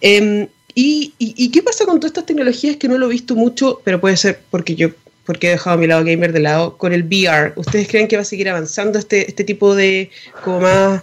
Eh, 0.00 0.48
¿Y, 0.74 1.50
qué 1.50 1.62
pasa 1.62 1.84
con 1.84 2.00
todas 2.00 2.10
estas 2.10 2.26
tecnologías 2.26 2.76
que 2.76 2.88
no 2.88 2.98
lo 2.98 3.06
he 3.06 3.10
visto 3.10 3.36
mucho, 3.36 3.80
pero 3.84 4.00
puede 4.00 4.16
ser 4.16 4.40
porque 4.50 4.74
yo 4.74 4.90
porque 5.24 5.46
he 5.46 5.50
dejado 5.50 5.78
mi 5.78 5.86
lado 5.86 6.04
gamer 6.04 6.32
de 6.32 6.40
lado, 6.40 6.76
con 6.76 6.92
el 6.92 7.04
VR? 7.04 7.54
¿Ustedes 7.56 7.88
creen 7.88 8.08
que 8.08 8.16
va 8.16 8.22
a 8.22 8.26
seguir 8.26 8.48
avanzando 8.48 8.98
este, 8.98 9.26
este 9.26 9.42
tipo 9.44 9.74
de 9.74 10.10
como 10.42 10.60
más, 10.60 11.02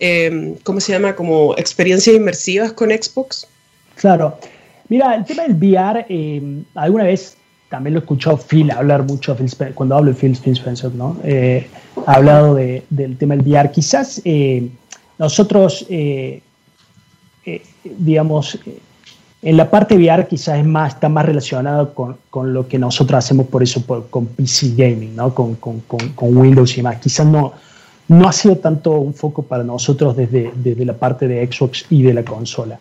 em, 0.00 0.54
¿cómo 0.62 0.80
se 0.80 0.92
llama? 0.92 1.14
Como 1.14 1.54
experiencias 1.56 2.14
inmersivas 2.14 2.72
con 2.72 2.90
Xbox? 2.90 3.46
Claro. 3.96 4.38
Mira, 4.88 5.14
el 5.14 5.24
tema 5.24 5.42
del 5.42 5.54
VR, 5.54 6.06
em, 6.08 6.64
alguna 6.74 7.04
vez 7.04 7.36
también 7.68 7.94
lo 7.94 8.00
escuchó 8.00 8.36
Phil 8.36 8.70
hablar 8.70 9.02
mucho, 9.04 9.36
cuando 9.74 9.96
hablo 9.96 10.12
de 10.12 10.16
Phil, 10.16 10.32
Spencer, 10.32 10.92
¿no? 10.94 11.18
Eh, 11.22 11.66
ha 12.06 12.14
hablado 12.14 12.54
de, 12.54 12.82
del 12.88 13.18
tema 13.18 13.36
del 13.36 13.46
VR. 13.46 13.70
Quizás 13.70 14.22
eh, 14.24 14.70
nosotros, 15.18 15.84
eh, 15.90 16.40
digamos, 17.84 18.58
en 19.42 19.56
la 19.56 19.70
parte 19.70 19.94
VR 19.94 20.26
quizás 20.26 20.58
es 20.58 20.64
más, 20.64 20.94
está 20.94 21.08
más 21.08 21.24
relacionado 21.24 21.94
con, 21.94 22.16
con 22.30 22.52
lo 22.52 22.66
que 22.66 22.78
nosotros 22.78 23.18
hacemos 23.18 23.46
por 23.46 23.62
eso 23.62 23.84
con 24.10 24.26
PC 24.26 24.74
Gaming, 24.76 25.14
¿no? 25.14 25.32
con, 25.34 25.54
con, 25.56 25.80
con, 25.80 26.36
Windows 26.36 26.76
y 26.76 26.82
más. 26.82 26.96
Quizás 26.96 27.26
no, 27.26 27.52
no 28.08 28.28
ha 28.28 28.32
sido 28.32 28.56
tanto 28.56 28.92
un 28.92 29.14
foco 29.14 29.42
para 29.42 29.62
nosotros 29.62 30.16
desde, 30.16 30.50
desde 30.56 30.84
la 30.84 30.94
parte 30.94 31.28
de 31.28 31.46
Xbox 31.46 31.84
y 31.90 32.02
de 32.02 32.14
la 32.14 32.24
consola. 32.24 32.78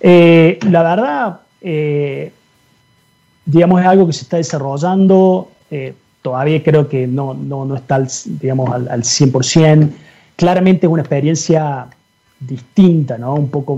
Eh, 0.00 0.58
la 0.70 0.82
verdad, 0.82 1.40
eh, 1.60 2.32
digamos, 3.44 3.80
es 3.80 3.86
algo 3.86 4.06
que 4.06 4.12
se 4.14 4.22
está 4.22 4.38
desarrollando. 4.38 5.50
Eh, 5.70 5.94
todavía 6.22 6.62
creo 6.62 6.88
que 6.88 7.06
no, 7.06 7.34
no, 7.34 7.66
no 7.66 7.76
está, 7.76 7.96
al, 7.96 8.08
digamos, 8.40 8.70
al, 8.72 8.88
al 8.88 9.02
100%. 9.02 9.90
claramente 10.36 10.86
es 10.86 10.92
una 10.92 11.02
experiencia 11.02 11.86
distinta, 12.40 13.18
¿no? 13.18 13.34
Un 13.34 13.48
poco 13.48 13.76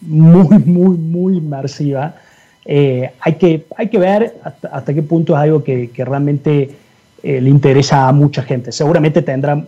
muy, 0.00 0.58
muy, 0.58 0.96
muy 0.96 1.36
inmersiva. 1.36 2.14
Hay, 2.64 3.34
que, 3.40 3.66
hay 3.76 3.88
que 3.88 3.98
ver 3.98 4.36
hasta, 4.44 4.94
qué 4.94 5.02
punto 5.02 5.34
es 5.34 5.40
algo 5.40 5.64
que, 5.64 5.90
realmente 5.96 6.70
eh, 7.22 7.40
le 7.40 7.50
interesa 7.50 8.08
a 8.08 8.12
mucha 8.12 8.42
gente. 8.42 8.72
Seguramente 8.72 9.22
tendrá, 9.22 9.64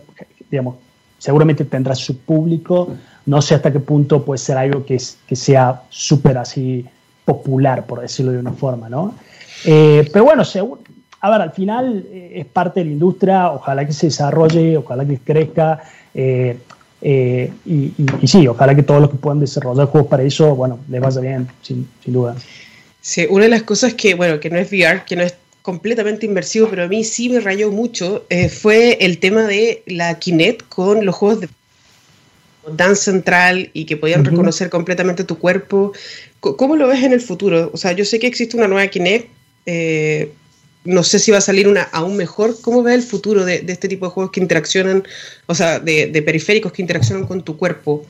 digamos, 0.55 0.75
seguramente 1.17 1.65
tendrá 1.65 1.95
su 1.95 2.17
público. 2.19 2.89
No 3.25 3.41
sé 3.41 3.55
hasta 3.55 3.71
qué 3.71 3.79
punto 3.79 4.23
puede 4.23 4.37
ser 4.37 4.57
algo 4.57 4.85
que, 4.85 4.97
que 5.27 5.35
sea 5.35 5.81
súper 5.89 6.37
así 6.37 6.85
popular, 7.25 7.85
por 7.85 8.01
decirlo 8.01 8.31
de 8.31 8.39
una 8.39 8.53
forma, 8.53 8.87
¿no? 8.87 9.15
Eh, 9.65 10.07
pero 10.13 10.25
bueno, 10.25 10.43
a 11.21 11.29
ver, 11.29 11.41
al 11.41 11.51
final 11.51 12.05
es 12.11 12.45
parte 12.45 12.81
de 12.81 12.85
la 12.85 12.91
industria, 12.91 13.51
ojalá 13.51 13.85
que 13.85 13.93
se 13.93 14.07
desarrolle, 14.07 14.77
ojalá 14.77 15.05
que 15.05 15.17
crezca. 15.17 15.81
Eh, 16.13 16.57
y, 17.65 17.93
sí, 18.25 18.47
ojalá 18.47 18.75
que 18.75 18.83
todos 18.83 19.01
los 19.01 19.09
que 19.09 19.17
puedan 19.17 19.39
desarrollar 19.39 19.87
juegos 19.87 20.09
para 20.09 20.23
eso, 20.23 20.55
bueno, 20.55 20.79
les 20.89 21.01
vaya 21.01 21.21
bien, 21.21 21.47
sin, 21.61 21.87
duda. 22.05 22.35
Sí, 23.01 23.27
una 23.29 23.45
de 23.45 23.49
las 23.49 23.63
cosas 23.63 23.93
que, 23.93 24.15
bueno, 24.15 24.39
que 24.39 24.49
no 24.49 24.57
es 24.57 24.71
VR, 24.71 25.03
que 25.05 25.15
no 25.15 25.23
es 25.23 25.35
completamente 25.65 26.27
inmersivo, 26.27 26.69
pero 26.69 26.83
a 26.83 26.87
mí 26.87 27.03
sí 27.03 27.27
me 27.27 27.39
rayó 27.39 27.71
mucho, 27.71 28.23
eh, 28.29 28.49
fue 28.49 28.99
el 29.01 29.17
tema 29.17 29.47
de 29.47 29.81
la 29.87 30.19
Kinect 30.19 30.69
con 30.69 31.03
los 31.03 31.15
juegos 31.15 31.41
de 31.41 31.49
Dance 32.71 33.01
Central 33.01 33.71
y 33.73 33.85
que 33.85 33.97
podían 33.97 34.23
reconocer 34.23 34.69
completamente 34.69 35.23
tu 35.23 35.39
cuerpo. 35.39 35.91
¿Cómo 36.39 36.75
lo 36.75 36.87
ves 36.87 37.03
en 37.03 37.13
el 37.13 37.21
futuro? 37.21 37.71
O 37.73 37.77
sea, 37.77 37.93
yo 37.93 38.05
sé 38.05 38.19
que 38.19 38.27
existe 38.27 38.55
una 38.55 38.67
nueva 38.67 38.87
Kinect, 38.87 39.27
eh, 39.65 40.31
no 40.83 41.01
sé 41.01 41.17
si 41.17 41.31
va 41.31 41.39
a 41.39 41.41
salir 41.41 41.67
una 41.67 41.81
aún 41.81 42.15
mejor. 42.15 42.55
¿Cómo 42.61 42.83
ves 42.83 42.93
el 42.93 43.01
futuro 43.01 43.43
de, 43.43 43.65
este 43.67 43.87
tipo 43.87 44.05
de 44.05 44.11
juegos 44.11 44.31
que 44.31 44.41
interaccionan, 44.41 45.03
o 45.47 45.55
sea, 45.55 45.79
de, 45.79 46.21
periféricos 46.23 46.73
que 46.73 46.83
interaccionan 46.83 47.25
con 47.25 47.43
tu 47.43 47.57
cuerpo? 47.57 48.05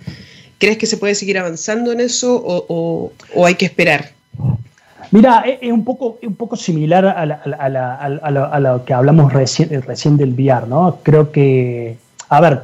¿Crees 0.57 0.77
que 0.77 0.87
se 0.87 0.97
puede 0.97 1.15
seguir 1.15 1.37
avanzando 1.37 1.93
en 1.93 2.01
eso 2.01 2.35
o, 2.45 3.13
hay 3.45 3.55
que 3.55 3.63
esperar? 3.63 4.11
Mira, 5.11 5.43
es 5.61 5.71
un 5.71 5.83
poco, 5.83 6.17
un 6.21 6.35
poco 6.35 6.55
similar 6.55 7.05
a, 7.05 8.59
lo 8.59 8.85
que 8.85 8.93
hablamos 8.93 9.31
recién, 9.33 9.81
recién 9.81 10.17
del 10.17 10.33
VR, 10.33 10.67
¿no? 10.67 10.99
Creo 11.03 11.31
que, 11.31 11.97
a 12.29 12.41
ver, 12.41 12.63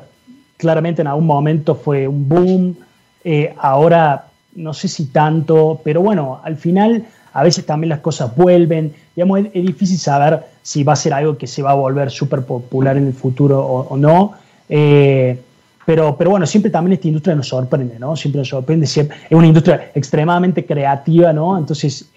claramente 0.58 1.02
en 1.02 1.08
algún 1.08 1.26
momento 1.26 1.76
fue 1.76 2.08
un 2.08 2.28
boom, 2.28 2.76
eh, 3.24 3.54
ahora 3.58 4.26
no 4.56 4.74
sé 4.74 4.88
si 4.88 5.08
tanto, 5.08 5.80
pero 5.84 6.02
bueno, 6.02 6.42
al 6.44 6.58
final 6.58 7.06
a 7.34 7.44
veces 7.44 7.66
también 7.66 7.90
las 7.90 8.00
cosas 8.00 8.36
vuelven. 8.36 8.94
Digamos, 9.16 9.40
es, 9.54 9.66
difícil 9.66 9.98
saber 9.98 10.44
si 10.62 10.84
va 10.84 10.94
a 10.94 10.96
ser 10.96 11.14
algo 11.14 11.38
que 11.38 11.48
se 11.48 11.62
va 11.62 11.72
a 11.72 11.76
volver 11.76 12.12
súper 12.12 12.44
popular 12.44 12.98
en 12.98 13.08
el 13.08 13.14
futuro 13.14 13.60
o, 13.66 13.98
no. 13.98 14.34
Eh, 14.68 15.40
pero, 15.86 16.16
pero 16.18 16.30
bueno, 16.30 16.46
siempre 16.46 16.70
también 16.70 16.94
esta 16.94 17.08
industria 17.08 17.36
nos 17.36 17.48
sorprende, 17.48 17.98
¿no? 17.98 18.16
Siempre 18.16 18.40
nos 18.40 18.50
sorprende. 18.50 18.86
Siempre, 18.86 19.18
es 19.30 19.36
una 19.36 19.48
industria 19.48 19.92
extremadamente 19.96 20.66
creativa, 20.66 21.34
¿no? 21.34 21.58
Entonces, 21.58 22.10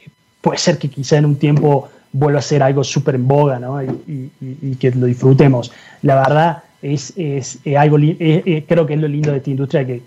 puede 0.44 0.58
ser 0.58 0.76
que 0.76 0.90
quizá 0.90 1.16
en 1.16 1.24
un 1.24 1.36
tiempo 1.36 1.88
vuelva 2.12 2.38
a 2.38 2.42
ser 2.42 2.62
algo 2.62 2.84
súper 2.84 3.14
en 3.14 3.26
boga, 3.26 3.58
¿no? 3.58 3.82
y, 3.82 4.76
que 4.78 4.90
lo 4.90 5.06
disfrutemos. 5.06 5.72
La 6.02 6.16
verdad, 6.16 6.62
es, 6.82 7.14
es, 7.16 7.58
algo, 7.78 7.96
creo 7.96 8.86
que 8.86 8.92
es 8.92 9.00
lo 9.00 9.08
lindo 9.08 9.30
de 9.30 9.38
esta 9.38 9.48
industria, 9.48 9.86
que, 9.86 10.02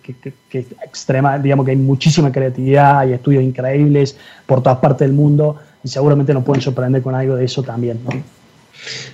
que, 0.47 0.60
extrema, 0.86 1.39
digamos 1.39 1.65
que 1.65 1.71
hay 1.71 1.78
muchísima 1.78 2.32
creatividad, 2.32 3.00
hay 3.00 3.13
estudios 3.13 3.43
increíbles 3.43 4.15
por 4.45 4.62
todas 4.62 4.78
partes 4.78 5.08
del 5.08 5.13
mundo 5.13 5.58
y 5.84 5.88
seguramente 5.88 6.36
nos 6.36 6.43
pueden 6.43 6.62
sorprender 6.62 7.02
con 7.02 7.15
algo 7.15 7.36
de 7.36 7.45
eso 7.45 7.63
también. 7.63 8.00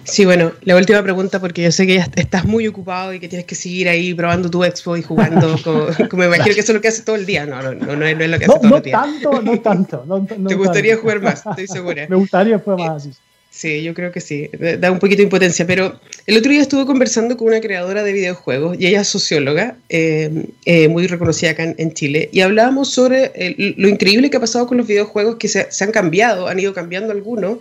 Sí, 0.04 0.26
bueno, 0.26 0.52
la 0.62 0.76
última 0.76 1.02
pregunta, 1.02 1.40
porque 1.40 1.64
yo 1.64 1.72
sé 1.72 1.88
que 1.88 1.96
ya 1.96 2.08
estás 2.16 2.46
muy 2.46 2.68
ocupado 2.68 3.14
y 3.14 3.20
que 3.20 3.28
tienes 3.28 3.46
que 3.46 3.56
seguir 3.56 3.90
ahí 3.90 4.14
probando 4.14 4.50
tu 4.50 4.64
expo 4.64 4.98
y 4.98 5.02
jugando, 5.02 5.56
como, 5.64 5.88
me 6.18 6.26
imagino 6.26 6.54
que 6.54 6.62
eso 6.62 6.72
es 6.72 6.76
lo 6.76 6.82
que 6.82 6.90
haces 6.90 7.06
todo 7.06 7.16
el 7.16 7.26
día. 7.26 7.46
No, 7.46 7.62
no, 7.62 7.74
no, 7.74 7.96
no, 7.96 8.06
es, 8.06 8.18
lo 8.18 8.40
que 8.40 8.46
haces 8.46 8.62
todo 8.62 8.78
el 8.78 8.84
día. 8.84 8.94
Tanto, 8.94 9.42
no 9.42 9.60
tanto, 9.62 10.04
no 10.06 10.26
tanto. 10.26 10.50
Te 10.50 10.56
gustaría 10.56 10.98
jugar 10.98 11.22
más, 11.22 11.46
estoy 11.46 11.68
segura. 11.68 12.06
me 12.10 12.16
gustaría 12.16 12.60
jugar 12.60 12.80
más, 12.80 13.06
así. 13.06 13.12
Sí, 13.54 13.84
yo 13.84 13.94
creo 13.94 14.12
que 14.12 14.20
sí, 14.20 14.50
da 14.80 14.92
un 14.92 14.98
poquito 14.98 15.18
de 15.18 15.26
impotencia, 15.26 15.68
pero 15.68 16.00
el 16.26 16.38
otro 16.40 16.52
día 16.52 16.64
estuve 16.64 16.88
conversando 16.88 17.38
con 17.38 17.50
una 17.50 17.62
creadora 17.62 18.02
de 18.02 18.12
videojuegos 18.12 18.78
y 18.80 18.88
ella 18.88 19.02
es 19.02 19.08
socióloga, 19.08 19.78
eh, 19.90 20.48
eh, 20.66 20.88
muy 20.88 21.06
reconocida 21.06 21.52
acá 21.52 21.72
en, 21.78 21.94
Chile, 21.94 22.30
y 22.34 22.42
hablábamos 22.42 22.90
sobre 22.90 23.32
lo 23.78 23.88
increíble 23.90 24.32
que 24.32 24.38
ha 24.38 24.40
pasado 24.40 24.66
con 24.66 24.78
los 24.78 24.88
videojuegos 24.88 25.36
que 25.36 25.48
se, 25.48 25.68
han 25.84 25.92
cambiado, 25.92 26.48
han 26.48 26.60
ido 26.60 26.74
cambiando 26.74 27.12
algunos, 27.12 27.60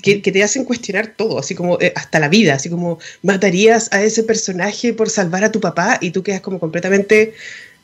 que, 0.00 0.20
te 0.20 0.42
hacen 0.42 0.64
cuestionar 0.64 1.14
todo, 1.16 1.38
así 1.38 1.54
como 1.54 1.80
eh, 1.80 1.92
hasta 1.96 2.18
la 2.18 2.28
vida, 2.28 2.54
así 2.54 2.68
como 2.68 2.98
matarías 3.22 3.92
a 3.92 4.02
ese 4.02 4.22
personaje 4.22 4.92
por 4.92 5.10
salvar 5.10 5.44
a 5.44 5.52
tu 5.52 5.60
papá 5.60 5.98
y 6.00 6.10
tú 6.10 6.22
quedas 6.22 6.40
como 6.40 6.58
completamente, 6.58 7.34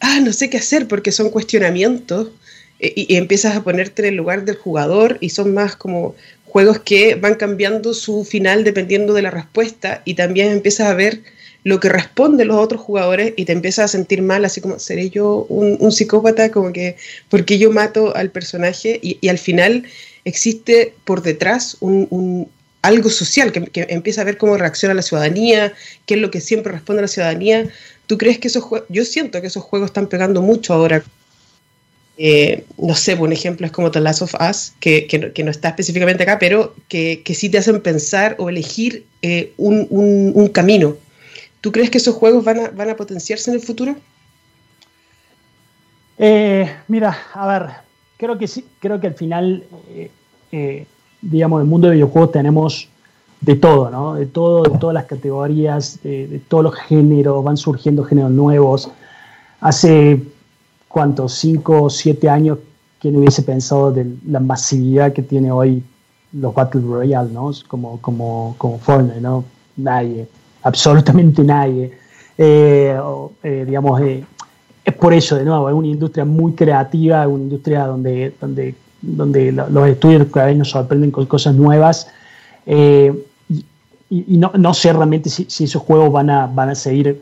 ah, 0.01 0.21
no 0.21 0.33
sé 0.33 0.51
qué 0.51 0.59
hacer 0.59 0.89
porque 0.89 1.13
son 1.13 1.31
cuestionamientos. 1.31 2.31
Y, 2.79 3.07
y, 3.15 3.17
empiezas 3.17 3.57
a 3.57 3.65
ponerte 3.65 4.03
en 4.03 4.09
el 4.09 4.17
lugar 4.17 4.45
del 4.45 4.57
jugador 4.57 5.17
y 5.23 5.31
son 5.31 5.55
más 5.55 5.77
como 5.77 6.15
juegos 6.45 6.81
que 6.81 7.15
van 7.15 7.37
cambiando 7.37 7.95
su 7.95 8.23
final 8.23 8.65
dependiendo 8.65 9.15
de 9.15 9.23
la 9.23 9.31
respuesta 9.31 10.03
y 10.05 10.13
también 10.13 10.53
empiezas 10.53 10.89
a 10.89 10.95
ver 10.95 11.23
lo 11.67 11.81
que 11.81 11.89
responden 11.89 12.47
los 12.47 12.59
otros 12.59 12.81
jugadores 12.81 13.33
y 13.35 13.45
te 13.45 13.51
empiezas 13.51 13.87
a 13.87 13.89
sentir 13.89 14.23
mal, 14.23 14.45
así 14.45 14.61
como, 14.61 14.79
¿seré 14.79 15.11
yo 15.11 15.47
un, 15.49 15.91
psicópata? 15.91 16.53
Como 16.53 16.73
que, 16.73 16.95
porque 17.29 17.59
yo 17.59 17.73
mato 17.73 18.15
al 18.15 18.31
personaje? 18.31 19.01
Y, 19.03 19.29
al 19.29 19.39
final 19.39 19.83
existe 20.27 20.95
por 21.05 21.23
detrás 21.23 21.79
un, 21.81 22.49
algo 22.83 23.09
social, 23.09 23.53
que, 23.53 23.87
empieza 23.89 24.21
a 24.21 24.25
ver 24.25 24.37
cómo 24.37 24.59
reacciona 24.59 24.95
la 24.95 25.03
ciudadanía, 25.03 25.73
qué 26.05 26.15
es 26.15 26.21
lo 26.21 26.31
que 26.31 26.41
siempre 26.41 26.73
responde 26.73 27.03
la 27.03 27.09
ciudadanía. 27.09 27.71
¿Tú 28.07 28.19
crees 28.19 28.39
que 28.39 28.49
esos 28.49 28.63
juegos, 28.63 28.87
yo 28.91 29.05
siento 29.05 29.41
que 29.41 29.47
esos 29.47 29.65
juegos 29.65 29.89
están 29.91 30.09
pegando 30.09 30.43
mucho 30.43 30.75
ahora 30.75 31.03
eh, 32.19 32.65
no 32.79 32.95
sé, 32.95 33.15
un 33.15 33.33
ejemplo 33.33 33.67
es 33.67 33.73
como 33.73 33.91
The 33.91 34.01
Last 34.01 34.23
of 34.23 34.35
Us, 34.41 34.73
que, 34.81 35.07
no 35.45 35.51
está 35.51 35.69
específicamente 35.69 36.23
acá, 36.23 36.39
pero 36.39 36.75
que, 36.89 37.23
sí 37.35 37.51
te 37.51 37.59
hacen 37.59 37.81
pensar 37.83 38.37
o 38.39 38.49
elegir 38.49 39.05
eh, 39.23 39.53
un, 39.59 39.87
un, 39.91 40.49
camino. 40.49 40.97
¿Tú 41.61 41.73
crees 41.73 41.91
que 41.91 41.99
esos 41.99 42.15
juegos 42.15 42.43
van 42.43 42.61
a, 42.61 42.69
van 42.69 42.89
a 42.89 42.97
potenciarse 42.97 43.51
en 43.51 43.57
el 43.57 43.63
futuro? 43.63 43.97
Eh, 46.19 46.75
mira, 46.89 47.19
a 47.35 47.47
ver, 47.47 47.71
creo 48.17 48.39
que 48.39 48.49
sí, 48.49 48.65
creo 48.81 48.99
que 48.99 49.09
al 49.09 49.15
final, 49.15 49.65
digamos, 51.23 51.59
en 51.59 51.63
el 51.67 51.71
mundo 51.71 51.89
de 51.89 51.95
videojuegos 51.95 52.33
tenemos 52.33 52.89
de 53.41 53.55
todo, 53.57 53.91
¿no? 53.91 54.15
De 54.15 54.27
todo, 54.27 54.63
de 54.63 54.79
todas 54.79 54.95
las 54.95 55.05
categorías, 55.05 56.01
de, 56.03 56.27
de 56.27 56.39
todos 56.39 56.65
los 56.65 56.75
géneros, 56.75 57.45
van 57.45 57.57
surgiendo 57.57 58.05
géneros 58.05 58.31
nuevos. 58.31 58.91
Hace 59.61 60.21
¿cuántos? 60.97 61.35
Cinco 61.35 61.83
o 61.83 61.91
siete 61.91 62.27
años, 62.27 62.59
¿quién 62.99 63.17
hubiese 63.17 63.43
pensado 63.43 63.93
de 63.93 64.07
la 64.27 64.41
masividad 64.41 65.13
que 65.13 65.21
tiene 65.21 65.53
hoy 65.53 65.83
los 66.33 66.55
Battle 66.55 66.81
Royale, 66.81 67.31
¿no? 67.31 67.51
Como, 67.69 68.01
como, 68.01 68.55
como 68.57 68.79
Fortnite, 68.79 69.21
¿no? 69.21 69.45
Nadie, 69.77 70.27
absolutamente 70.63 71.45
nadie. 71.45 71.93
Eh, 72.39 72.99
eh, 73.43 73.65
digamos, 73.67 74.01
eh, 74.01 74.25
es 74.87 74.95
por 74.95 75.13
eso, 75.13 75.37
de 75.37 75.45
nuevo, 75.45 75.69
es 75.69 75.75
una 75.75 75.87
industria 75.87 76.25
muy 76.25 76.55
creativa, 76.55 77.29
una 77.29 77.43
industria 77.43 77.87
donde, 77.87 78.33
donde, 78.41 78.75
donde 79.03 79.53
los 79.53 79.89
estudios 79.89 80.27
cada 80.33 80.47
vez 80.47 80.57
nos 80.57 80.71
sorprenden 80.71 81.11
con 81.11 81.27
cosas 81.27 81.55
nuevas. 81.55 82.09
y, 82.67 83.13
y 84.09 84.37
no, 84.39 84.53
no, 84.57 84.75
sé 84.75 84.93
realmente 84.93 85.31
si, 85.31 85.47
si, 85.49 85.65
esos 85.65 85.83
juegos 85.83 86.13
van 86.13 86.31
a, 86.31 86.47
van 86.47 86.71
a 86.71 86.75
seguir 86.75 87.21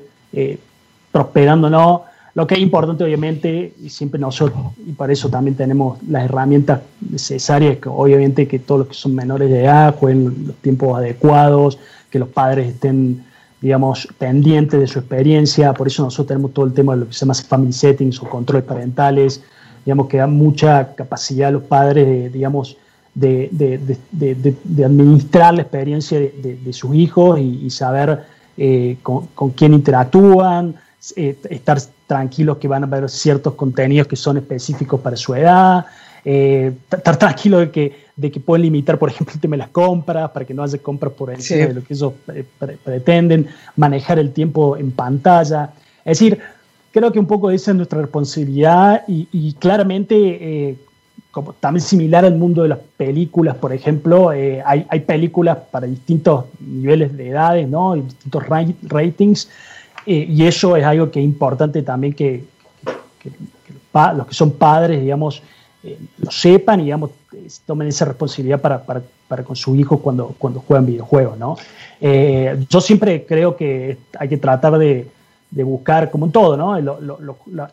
prosperando 1.12 1.68
o 1.68 1.70
no. 1.70 2.04
Lo 2.34 2.48
que 2.48 2.56
es 2.56 2.60
importante, 2.60 3.04
obviamente, 3.04 3.72
y 3.80 3.88
siempre 3.88 4.18
nosotros, 4.18 4.58
y 4.84 4.90
para 4.90 5.12
eso 5.12 5.28
también 5.28 5.56
tenemos 5.56 6.02
las 6.08 6.24
herramientas 6.24 6.80
necesarias, 7.08 7.78
que 7.78 7.88
obviamente 7.88 8.48
que 8.48 8.58
todos 8.58 8.80
los 8.80 8.88
que 8.88 8.94
son 8.94 9.14
menores 9.14 9.48
de 9.48 9.62
edad 9.62 9.94
jueguen 9.96 10.46
los 10.48 10.56
tiempos 10.56 10.98
adecuados, 10.98 11.78
que 12.10 12.18
los 12.18 12.28
padres 12.28 12.74
estén, 12.74 13.24
digamos, 13.60 14.08
pendientes 14.18 14.80
de 14.80 14.88
su 14.88 14.98
experiencia. 14.98 15.72
Por 15.74 15.86
eso 15.86 16.02
nosotros 16.02 16.26
tenemos 16.26 16.52
todo 16.52 16.66
el 16.66 16.72
tema 16.72 16.94
de 16.94 17.00
lo 17.02 17.06
que 17.06 17.12
se 17.12 17.20
llama 17.20 17.34
family 17.34 17.72
settings 17.72 18.20
o 18.20 18.28
controles 18.28 18.64
parentales, 18.64 19.40
digamos, 19.84 20.08
que 20.08 20.18
da 20.18 20.26
mucha 20.26 20.94
capacidad 20.94 21.48
a 21.48 21.52
los 21.52 21.62
padres, 21.64 22.06
de, 22.06 22.30
digamos, 22.30 22.76
de, 23.14 23.48
de, 23.52 24.84
administrar 24.84 25.54
la 25.54 25.62
experiencia 25.62 26.18
de, 26.18 26.72
sus 26.72 26.94
hijos 26.94 27.38
y, 27.38 27.70
saber 27.70 28.24
eh, 28.56 28.96
con, 29.02 29.26
con, 29.28 29.50
quién 29.50 29.74
interactúan, 29.74 30.74
eh, 31.16 31.36
estar 31.50 31.78
tranquilos 32.06 32.56
que 32.58 32.68
van 32.68 32.82
a 32.82 32.86
haber 32.86 33.08
ciertos 33.08 33.54
contenidos 33.54 34.08
que 34.08 34.16
son 34.16 34.36
específicos 34.36 35.00
para 35.00 35.16
su 35.16 35.34
edad, 35.34 35.86
eh, 36.24 36.72
estar 36.90 37.18
tranquilo 37.18 37.58
de 37.58 37.70
que, 37.70 38.04
de 38.16 38.30
que 38.30 38.40
pueden 38.40 38.62
limitar, 38.62 38.98
por 38.98 39.10
ejemplo, 39.10 39.34
el 39.34 39.40
tema 39.40 39.54
de 39.54 39.58
las 39.58 39.68
compras, 39.68 40.30
para 40.30 40.46
que 40.46 40.54
no 40.54 40.62
haya 40.62 40.78
compras 40.78 41.12
por 41.12 41.30
encima 41.30 41.66
de 41.66 41.74
lo 41.74 41.84
que 41.84 41.92
ellos 41.92 42.14
eh, 42.34 42.44
pretenden, 42.82 43.48
manejar 43.76 44.18
el 44.18 44.32
tiempo 44.32 44.78
en 44.78 44.90
pantalla. 44.92 45.72
Es 46.04 46.18
decir, 46.18 46.40
creo 46.94 47.10
que 47.10 47.18
un 47.18 47.26
poco 47.26 47.50
esa 47.50 47.72
es 47.72 47.76
nuestra 47.76 48.00
responsabilidad 48.00 49.02
y, 49.08 49.52
claramente, 49.54 50.14
eh, 50.16 50.76
como 51.32 51.52
también 51.54 51.82
similar 51.82 52.24
al 52.24 52.36
mundo 52.36 52.62
de 52.62 52.68
las 52.68 52.78
películas, 52.96 53.56
por 53.56 53.72
ejemplo, 53.72 54.28
hay, 54.28 54.86
hay, 54.88 55.00
películas 55.00 55.58
para 55.72 55.88
distintos 55.88 56.44
niveles 56.60 57.16
de 57.16 57.30
edades, 57.30 57.68
¿no? 57.68 57.96
Y 57.96 58.02
distintos 58.02 58.44
ratings 58.84 59.50
y 60.06 60.44
eso 60.44 60.76
es 60.76 60.84
algo 60.84 61.10
que 61.10 61.18
es 61.18 61.24
importante 61.24 61.82
también 61.82 62.12
que, 62.12 62.44
los 64.16 64.26
que 64.28 64.34
son 64.34 64.52
padres, 64.52 65.00
digamos, 65.00 65.42
lo 66.18 66.30
sepan 66.30 66.78
y, 66.78 66.84
digamos, 66.84 67.10
tomen 67.66 67.88
esa 67.88 68.04
responsabilidad 68.04 68.60
para, 68.60 68.84
para, 68.84 69.02
para, 69.26 69.42
con 69.42 69.56
su 69.56 69.74
hijo 69.74 69.98
cuando, 69.98 70.32
cuando 70.38 70.60
juegan 70.60 70.86
videojuegos, 70.86 71.38
¿no? 71.38 71.56
yo 72.00 72.80
siempre 72.80 73.24
creo 73.26 73.56
que 73.56 73.96
hay 74.16 74.28
que 74.28 74.36
tratar 74.36 74.78
de, 74.78 75.08
de 75.54 75.62
buscar, 75.62 76.10
como 76.10 76.26
en 76.26 76.32
todo, 76.32 76.56
¿no? 76.56 76.76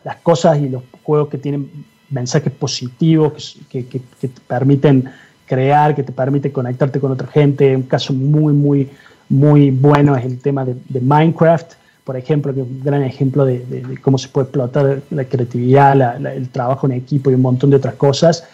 las 0.04 0.16
cosas 0.22 0.58
y 0.60 0.68
los 0.68 0.82
juegos 1.02 1.28
que 1.28 1.38
tienen 1.38 1.68
mensajes 2.10 2.52
positivos, 2.52 3.58
que, 3.68 3.82
te 3.82 4.28
permiten 4.46 5.10
crear, 5.46 5.94
que 5.94 6.04
te 6.04 6.12
permiten 6.12 6.52
conectarte 6.52 7.00
con 7.00 7.10
otra 7.10 7.26
gente. 7.26 7.74
Un 7.74 7.82
caso 7.82 8.12
muy, 8.12 8.52
muy, 8.52 8.88
muy 9.28 9.70
bueno 9.70 10.16
es 10.16 10.24
el 10.24 10.38
tema 10.38 10.64
de, 10.64 11.00
Minecraft, 11.00 11.72
por 12.04 12.16
ejemplo, 12.16 12.54
que 12.54 12.60
es 12.60 12.66
un 12.66 12.84
gran 12.84 13.02
ejemplo 13.02 13.44
de, 13.44 13.98
cómo 14.00 14.16
se 14.16 14.28
puede 14.28 14.44
explotar 14.44 15.02
la 15.10 15.24
creatividad, 15.24 16.24
el 16.26 16.50
trabajo 16.50 16.86
en 16.86 16.92
equipo 16.92 17.30
y 17.30 17.34
un 17.34 17.42
montón 17.42 17.70
de 17.70 17.76
otras 17.76 17.94
cosas. 17.94 18.44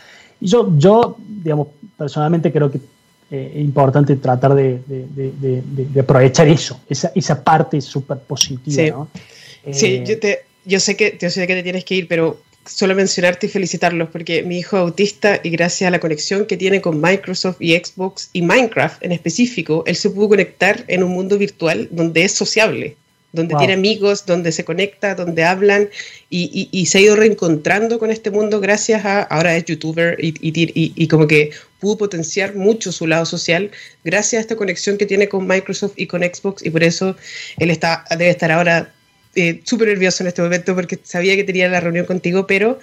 Y 0.40 0.46
yo, 0.46 0.72
yo 0.78 1.16
digamos, 1.18 1.68
personalmente 1.98 2.50
creo 2.50 2.70
que 2.70 2.80
eh, 3.30 3.52
importante 3.56 4.16
tratar 4.16 4.54
de, 4.54 4.80
aprovechar 6.00 6.48
eso, 6.48 6.80
esa, 6.88 7.12
esa 7.14 7.42
parte 7.44 7.80
súper 7.80 8.18
positiva. 8.18 8.84
Sí, 8.84 8.90
¿no? 8.90 9.08
sí 9.70 9.86
eh, 9.86 10.04
yo, 10.06 10.18
te, 10.18 10.44
yo, 10.64 10.80
sé 10.80 10.96
que, 10.96 11.18
yo 11.20 11.28
sé 11.28 11.46
que 11.46 11.54
te 11.54 11.62
tienes 11.62 11.84
que 11.84 11.94
ir, 11.94 12.08
pero 12.08 12.38
solo 12.68 12.94
mencionarte 12.94 13.46
y 13.46 13.48
felicitarlos 13.48 14.08
porque 14.10 14.42
mi 14.42 14.58
hijo 14.58 14.76
es 14.76 14.82
autista 14.82 15.40
y 15.42 15.50
gracias 15.50 15.88
a 15.88 15.90
la 15.90 16.00
conexión 16.00 16.46
que 16.46 16.56
tiene 16.56 16.80
con 16.80 17.00
Microsoft 17.00 17.56
y 17.60 17.76
Xbox 17.76 18.30
y 18.32 18.42
Minecraft 18.42 19.04
en 19.04 19.12
específico, 19.12 19.82
él 19.86 19.96
se 19.96 20.10
pudo 20.10 20.30
conectar 20.30 20.84
en 20.88 21.02
un 21.02 21.12
mundo 21.12 21.38
virtual 21.38 21.88
donde 21.90 22.24
es 22.24 22.32
sociable, 22.32 22.96
donde 23.32 23.54
tiene 23.56 23.74
amigos, 23.74 24.24
donde 24.26 24.52
se 24.52 24.64
conecta, 24.64 25.14
donde 25.14 25.44
hablan 25.44 25.88
y, 26.30 26.86
se 26.86 26.98
ha 26.98 27.00
ido 27.00 27.16
reencontrando 27.16 27.98
con 27.98 28.10
este 28.10 28.30
mundo 28.30 28.60
gracias 28.60 29.04
a, 29.04 29.22
ahora 29.22 29.56
es 29.56 29.64
youtuber 29.64 30.16
y, 30.22 30.34
y, 30.40 31.08
como 31.08 31.26
que 31.26 31.50
pudo 31.80 31.96
potenciar 31.96 32.54
mucho 32.54 32.92
su 32.92 33.06
lado 33.06 33.24
social 33.24 33.70
gracias 34.04 34.38
a 34.38 34.42
esta 34.42 34.56
conexión 34.56 34.98
que 34.98 35.06
tiene 35.06 35.28
con 35.28 35.46
Microsoft 35.46 35.92
y 35.96 36.06
con 36.06 36.22
Xbox 36.22 36.64
y 36.64 36.70
por 36.70 36.82
eso 36.82 37.16
él 37.58 37.70
está, 37.70 38.04
debe 38.10 38.30
estar 38.30 38.50
ahora 38.50 38.92
eh, 39.34 39.60
súper 39.64 39.88
nervioso 39.88 40.22
en 40.22 40.28
este 40.28 40.42
momento 40.42 40.74
porque 40.74 40.98
sabía 41.02 41.36
que 41.36 41.44
tenía 41.44 41.68
la 41.68 41.80
reunión 41.80 42.06
contigo, 42.06 42.46
pero 42.46 42.78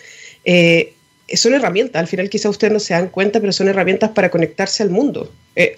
eh, 0.45 0.93
son 1.33 1.53
herramientas, 1.53 1.99
al 1.99 2.07
final 2.07 2.29
quizá 2.29 2.49
ustedes 2.49 2.71
no 2.71 2.79
se 2.79 2.93
dan 2.93 3.09
cuenta, 3.09 3.39
pero 3.39 3.51
son 3.51 3.67
herramientas 3.67 4.11
para 4.11 4.29
conectarse 4.29 4.83
al 4.83 4.89
mundo. 4.89 5.33
Eh, 5.55 5.75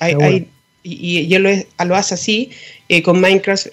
y, 0.83 1.25
y, 1.25 1.33
él 1.33 1.43
lo, 1.43 1.85
lo, 1.85 1.95
hace 1.95 2.13
así, 2.13 2.51
con 3.03 3.19
Minecraft 3.19 3.67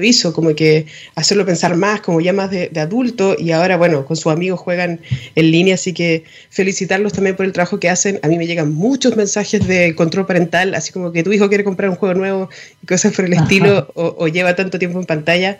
hizo, 0.00 0.32
como 0.32 0.54
que 0.54 0.86
hacerlo 1.14 1.44
pensar 1.44 1.76
más, 1.76 2.00
como 2.00 2.20
ya 2.20 2.32
más 2.32 2.50
de, 2.50 2.70
adulto, 2.76 3.36
y 3.38 3.50
ahora, 3.52 3.76
bueno, 3.76 4.04
con 4.04 4.16
sus 4.16 4.32
amigos 4.32 4.60
juegan 4.60 5.00
en 5.34 5.50
línea, 5.50 5.74
así 5.74 5.92
que 5.92 6.24
felicitarlos 6.50 7.12
también 7.12 7.36
por 7.36 7.46
el 7.46 7.52
trabajo 7.52 7.80
que 7.80 7.88
hacen. 7.88 8.20
A 8.22 8.28
mí 8.28 8.38
me 8.38 8.46
llegan 8.46 8.72
muchos 8.72 9.16
mensajes 9.16 9.66
de 9.66 9.94
control 9.94 10.26
parental, 10.26 10.74
así 10.74 10.92
como 10.92 11.12
que 11.12 11.22
tu 11.22 11.32
hijo 11.32 11.48
quiere 11.48 11.64
comprar 11.64 11.90
un 11.90 11.96
juego 11.96 12.14
nuevo 12.14 12.48
y 12.82 12.86
cosas 12.86 13.14
por 13.14 13.24
el 13.24 13.32
estilo, 13.32 13.90
o, 13.94 14.28
lleva 14.28 14.54
tanto 14.56 14.78
tiempo 14.78 14.98
en 15.00 15.06
pantalla. 15.06 15.58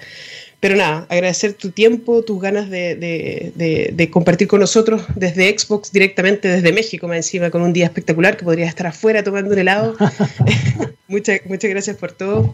Pero 0.61 0.75
nada, 0.75 1.07
agradecer 1.09 1.53
tu 1.53 1.71
tiempo, 1.71 2.23
tus 2.25 2.41
ganas 2.41 2.69
de, 2.69 2.97
de, 2.97 4.11
compartir 4.11 4.49
con 4.49 4.59
nosotros 4.59 5.03
desde 5.15 5.57
Xbox 5.57 5.93
directamente 5.93 6.49
desde 6.49 6.73
México, 6.73 7.07
más 7.07 7.19
encima, 7.19 7.51
con 7.51 7.63
un 7.63 7.73
día 7.73 7.85
espectacular 7.85 8.37
que 8.37 8.45
podría 8.45 8.67
estar 8.67 8.89
afuera 8.89 9.23
tomando 9.23 9.53
un 9.53 9.59
helado. 9.59 9.97
muchas, 11.07 11.41
muchas 11.47 11.71
gracias 11.71 11.97
por 11.97 12.11
todo. 12.11 12.53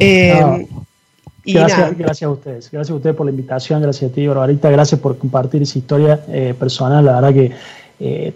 Eh, 0.00 0.66
Gracias, 1.44 1.96
gracias 1.96 2.28
a 2.28 2.30
ustedes, 2.30 2.70
gracias 2.70 2.90
a 2.90 2.94
ustedes 2.94 3.16
por 3.16 3.26
la 3.26 3.30
invitación, 3.30 3.80
gracias 3.80 4.10
a 4.10 4.14
ti, 4.14 4.26
Barbarita, 4.26 4.70
gracias 4.70 5.00
por 5.00 5.16
compartir 5.16 5.62
esa 5.62 5.78
historia 5.78 6.20
eh, 6.28 6.54
personal, 6.58 7.04
la 7.04 7.20
verdad 7.20 7.32
que 7.32 7.52
eh, 8.02 8.32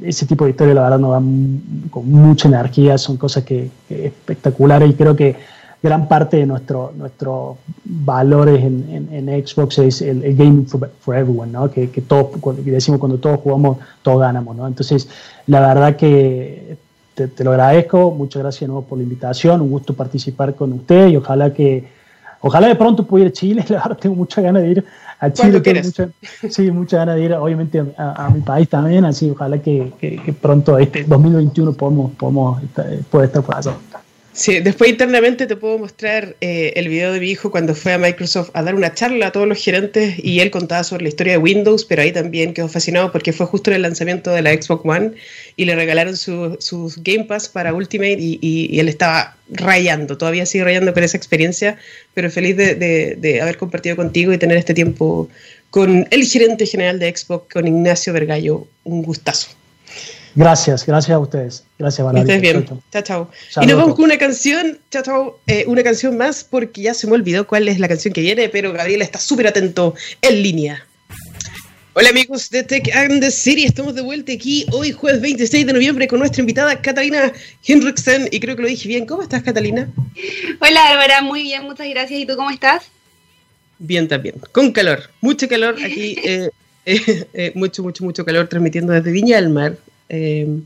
ese 0.00 0.26
tipo 0.26 0.44
de 0.44 0.50
historia 0.50 0.74
la 0.74 0.82
verdad 0.82 0.98
nos 0.98 1.10
da 1.12 1.90
con 1.90 2.08
mucha 2.08 2.48
energía, 2.48 2.98
son 2.98 3.16
cosas 3.16 3.44
que, 3.44 3.68
espectaculares 3.88 4.90
y 4.90 4.94
creo 4.94 5.16
que 5.16 5.36
gran 5.82 6.06
parte 6.06 6.36
de 6.36 6.46
nuestro, 6.46 6.92
nuestros 6.96 7.56
valores 7.84 8.62
en, 8.62 9.08
en, 9.10 9.46
Xbox 9.46 9.78
es 9.78 10.02
el, 10.02 10.36
gaming 10.36 10.66
for, 10.66 11.16
everyone, 11.16 11.50
¿no? 11.50 11.70
que, 11.70 11.90
que 11.90 12.00
todos, 12.00 12.28
decimos 12.64 13.00
cuando 13.00 13.18
todos 13.18 13.40
jugamos, 13.40 13.78
todos 14.02 14.20
ganamos. 14.20 14.54
¿no? 14.56 14.68
Entonces, 14.68 15.08
la 15.46 15.60
verdad 15.60 15.96
que 15.96 16.76
te, 17.14 17.28
te, 17.28 17.42
lo 17.42 17.52
agradezco, 17.52 18.10
muchas 18.12 18.42
gracias 18.42 18.60
de 18.60 18.66
nuevo 18.68 18.82
por 18.82 18.98
la 18.98 19.04
invitación, 19.04 19.62
un 19.62 19.70
gusto 19.70 19.94
participar 19.94 20.54
con 20.54 20.72
usted 20.74 21.08
y 21.08 21.16
ojalá 21.16 21.52
que 21.54 21.99
Ojalá 22.42 22.68
de 22.68 22.74
pronto 22.74 23.06
pueda 23.06 23.26
ir 23.26 23.30
a 23.30 23.32
Chile, 23.32 23.64
la 23.68 23.82
verdad 23.82 23.98
tengo 23.98 24.16
muchas 24.16 24.42
ganas 24.42 24.62
de 24.62 24.70
ir 24.70 24.84
a 25.18 25.30
Chile. 25.32 25.60
Tengo 25.60 25.82
mucha, 25.82 26.08
sí, 26.48 26.70
muchas 26.70 27.00
ganas 27.00 27.16
de 27.16 27.24
ir, 27.24 27.32
obviamente, 27.34 27.84
a, 27.96 28.30
mi 28.30 28.40
país 28.40 28.68
también, 28.68 29.04
así 29.04 29.30
ojalá 29.30 29.58
que, 29.58 29.92
que, 29.98 30.34
pronto, 30.40 30.78
este 30.78 31.04
2021, 31.04 31.72
podamos, 31.74 32.12
podamos 32.12 32.62
estar, 32.62 32.92
estar 32.92 33.42
por 33.42 33.54
allá. 33.54 33.74
Sí, 34.40 34.58
después 34.60 34.88
internamente 34.88 35.46
te 35.46 35.54
puedo 35.54 35.76
mostrar 35.76 36.34
eh, 36.40 36.72
el 36.76 36.88
video 36.88 37.12
de 37.12 37.20
mi 37.20 37.28
hijo 37.28 37.50
cuando 37.50 37.74
fue 37.74 37.92
a 37.92 37.98
Microsoft 37.98 38.48
a 38.54 38.62
dar 38.62 38.74
una 38.74 38.94
charla 38.94 39.26
a 39.26 39.32
todos 39.32 39.46
los 39.46 39.62
gerentes 39.62 40.14
y 40.16 40.40
él 40.40 40.50
contaba 40.50 40.82
sobre 40.82 41.02
la 41.02 41.10
historia 41.10 41.34
de 41.34 41.38
Windows, 41.38 41.84
pero 41.84 42.00
ahí 42.00 42.10
también 42.10 42.54
quedó 42.54 42.66
fascinado 42.66 43.12
porque 43.12 43.34
fue 43.34 43.44
justo 43.44 43.68
en 43.68 43.76
el 43.76 43.82
lanzamiento 43.82 44.30
de 44.30 44.40
la 44.40 44.54
Xbox 44.54 44.82
One 44.86 45.12
y 45.56 45.66
le 45.66 45.74
regalaron 45.74 46.16
sus 46.16 47.02
Game 47.02 47.24
Pass 47.24 47.50
para 47.50 47.74
Ultimate 47.74 48.16
y, 48.18 48.80
él 48.80 48.88
estaba 48.88 49.36
rayando, 49.50 50.16
todavía 50.16 50.46
sigue 50.46 50.64
rayando 50.64 50.94
con 50.94 51.04
esa 51.04 51.18
experiencia, 51.18 51.76
pero 52.14 52.30
feliz 52.30 52.56
de, 52.56 52.76
de 52.76 53.40
haber 53.42 53.58
compartido 53.58 53.94
contigo 53.94 54.32
y 54.32 54.38
tener 54.38 54.56
este 54.56 54.72
tiempo 54.72 55.28
con 55.68 56.08
el 56.10 56.24
gerente 56.24 56.64
general 56.64 56.98
de 56.98 57.14
Xbox, 57.14 57.52
con 57.52 57.68
Ignacio 57.68 58.14
Vergallo. 58.14 58.66
Un 58.84 59.02
gustazo. 59.02 59.59
Gracias, 60.34 60.86
gracias 60.86 61.14
a 61.14 61.18
ustedes. 61.18 61.64
Gracias, 61.78 62.04
Valeria. 62.04 62.38
bien. 62.38 62.66
Chao, 62.92 63.02
chao. 63.02 63.30
Y 63.60 63.66
nos 63.66 63.76
vamos 63.76 63.94
con 63.96 64.04
una 64.04 64.18
canción, 64.18 64.78
chao, 64.90 65.02
chao, 65.02 65.40
eh, 65.46 65.64
una 65.66 65.82
canción 65.82 66.16
más, 66.16 66.44
porque 66.44 66.82
ya 66.82 66.94
se 66.94 67.06
me 67.06 67.14
olvidó 67.14 67.46
cuál 67.46 67.68
es 67.68 67.78
la 67.78 67.88
canción 67.88 68.14
que 68.14 68.20
viene, 68.20 68.48
pero 68.48 68.72
Gabriel 68.72 69.02
está 69.02 69.18
súper 69.18 69.48
atento 69.48 69.94
en 70.22 70.42
línea. 70.42 70.86
Hola 71.92 72.10
amigos 72.10 72.48
de 72.50 72.62
Tech 72.62 72.88
and 72.94 73.20
the 73.20 73.32
City, 73.32 73.64
estamos 73.64 73.96
de 73.96 74.00
vuelta 74.02 74.32
aquí 74.32 74.64
hoy 74.70 74.92
jueves 74.92 75.20
26 75.20 75.66
de 75.66 75.72
noviembre 75.72 76.06
con 76.06 76.20
nuestra 76.20 76.40
invitada 76.40 76.80
Catalina 76.80 77.32
Henriksen 77.66 78.28
y 78.30 78.38
creo 78.38 78.54
que 78.54 78.62
lo 78.62 78.68
dije 78.68 78.86
bien. 78.86 79.06
¿Cómo 79.06 79.22
estás 79.22 79.42
Catalina? 79.42 79.90
Hola 80.60 80.88
Álvaro, 80.88 81.24
muy 81.26 81.42
bien, 81.42 81.64
muchas 81.64 81.88
gracias. 81.88 82.20
¿Y 82.20 82.26
tú 82.26 82.36
cómo 82.36 82.50
estás? 82.50 82.84
Bien 83.80 84.06
también, 84.06 84.36
con 84.52 84.70
calor, 84.70 85.10
mucho 85.20 85.48
calor 85.48 85.74
aquí, 85.84 86.16
eh, 86.22 86.50
eh, 86.86 87.52
mucho, 87.56 87.82
mucho, 87.82 88.04
mucho 88.04 88.24
calor 88.24 88.46
transmitiendo 88.46 88.92
desde 88.92 89.10
Viña 89.10 89.36
del 89.36 89.48
Mar, 89.48 89.76
eh, 90.10 90.60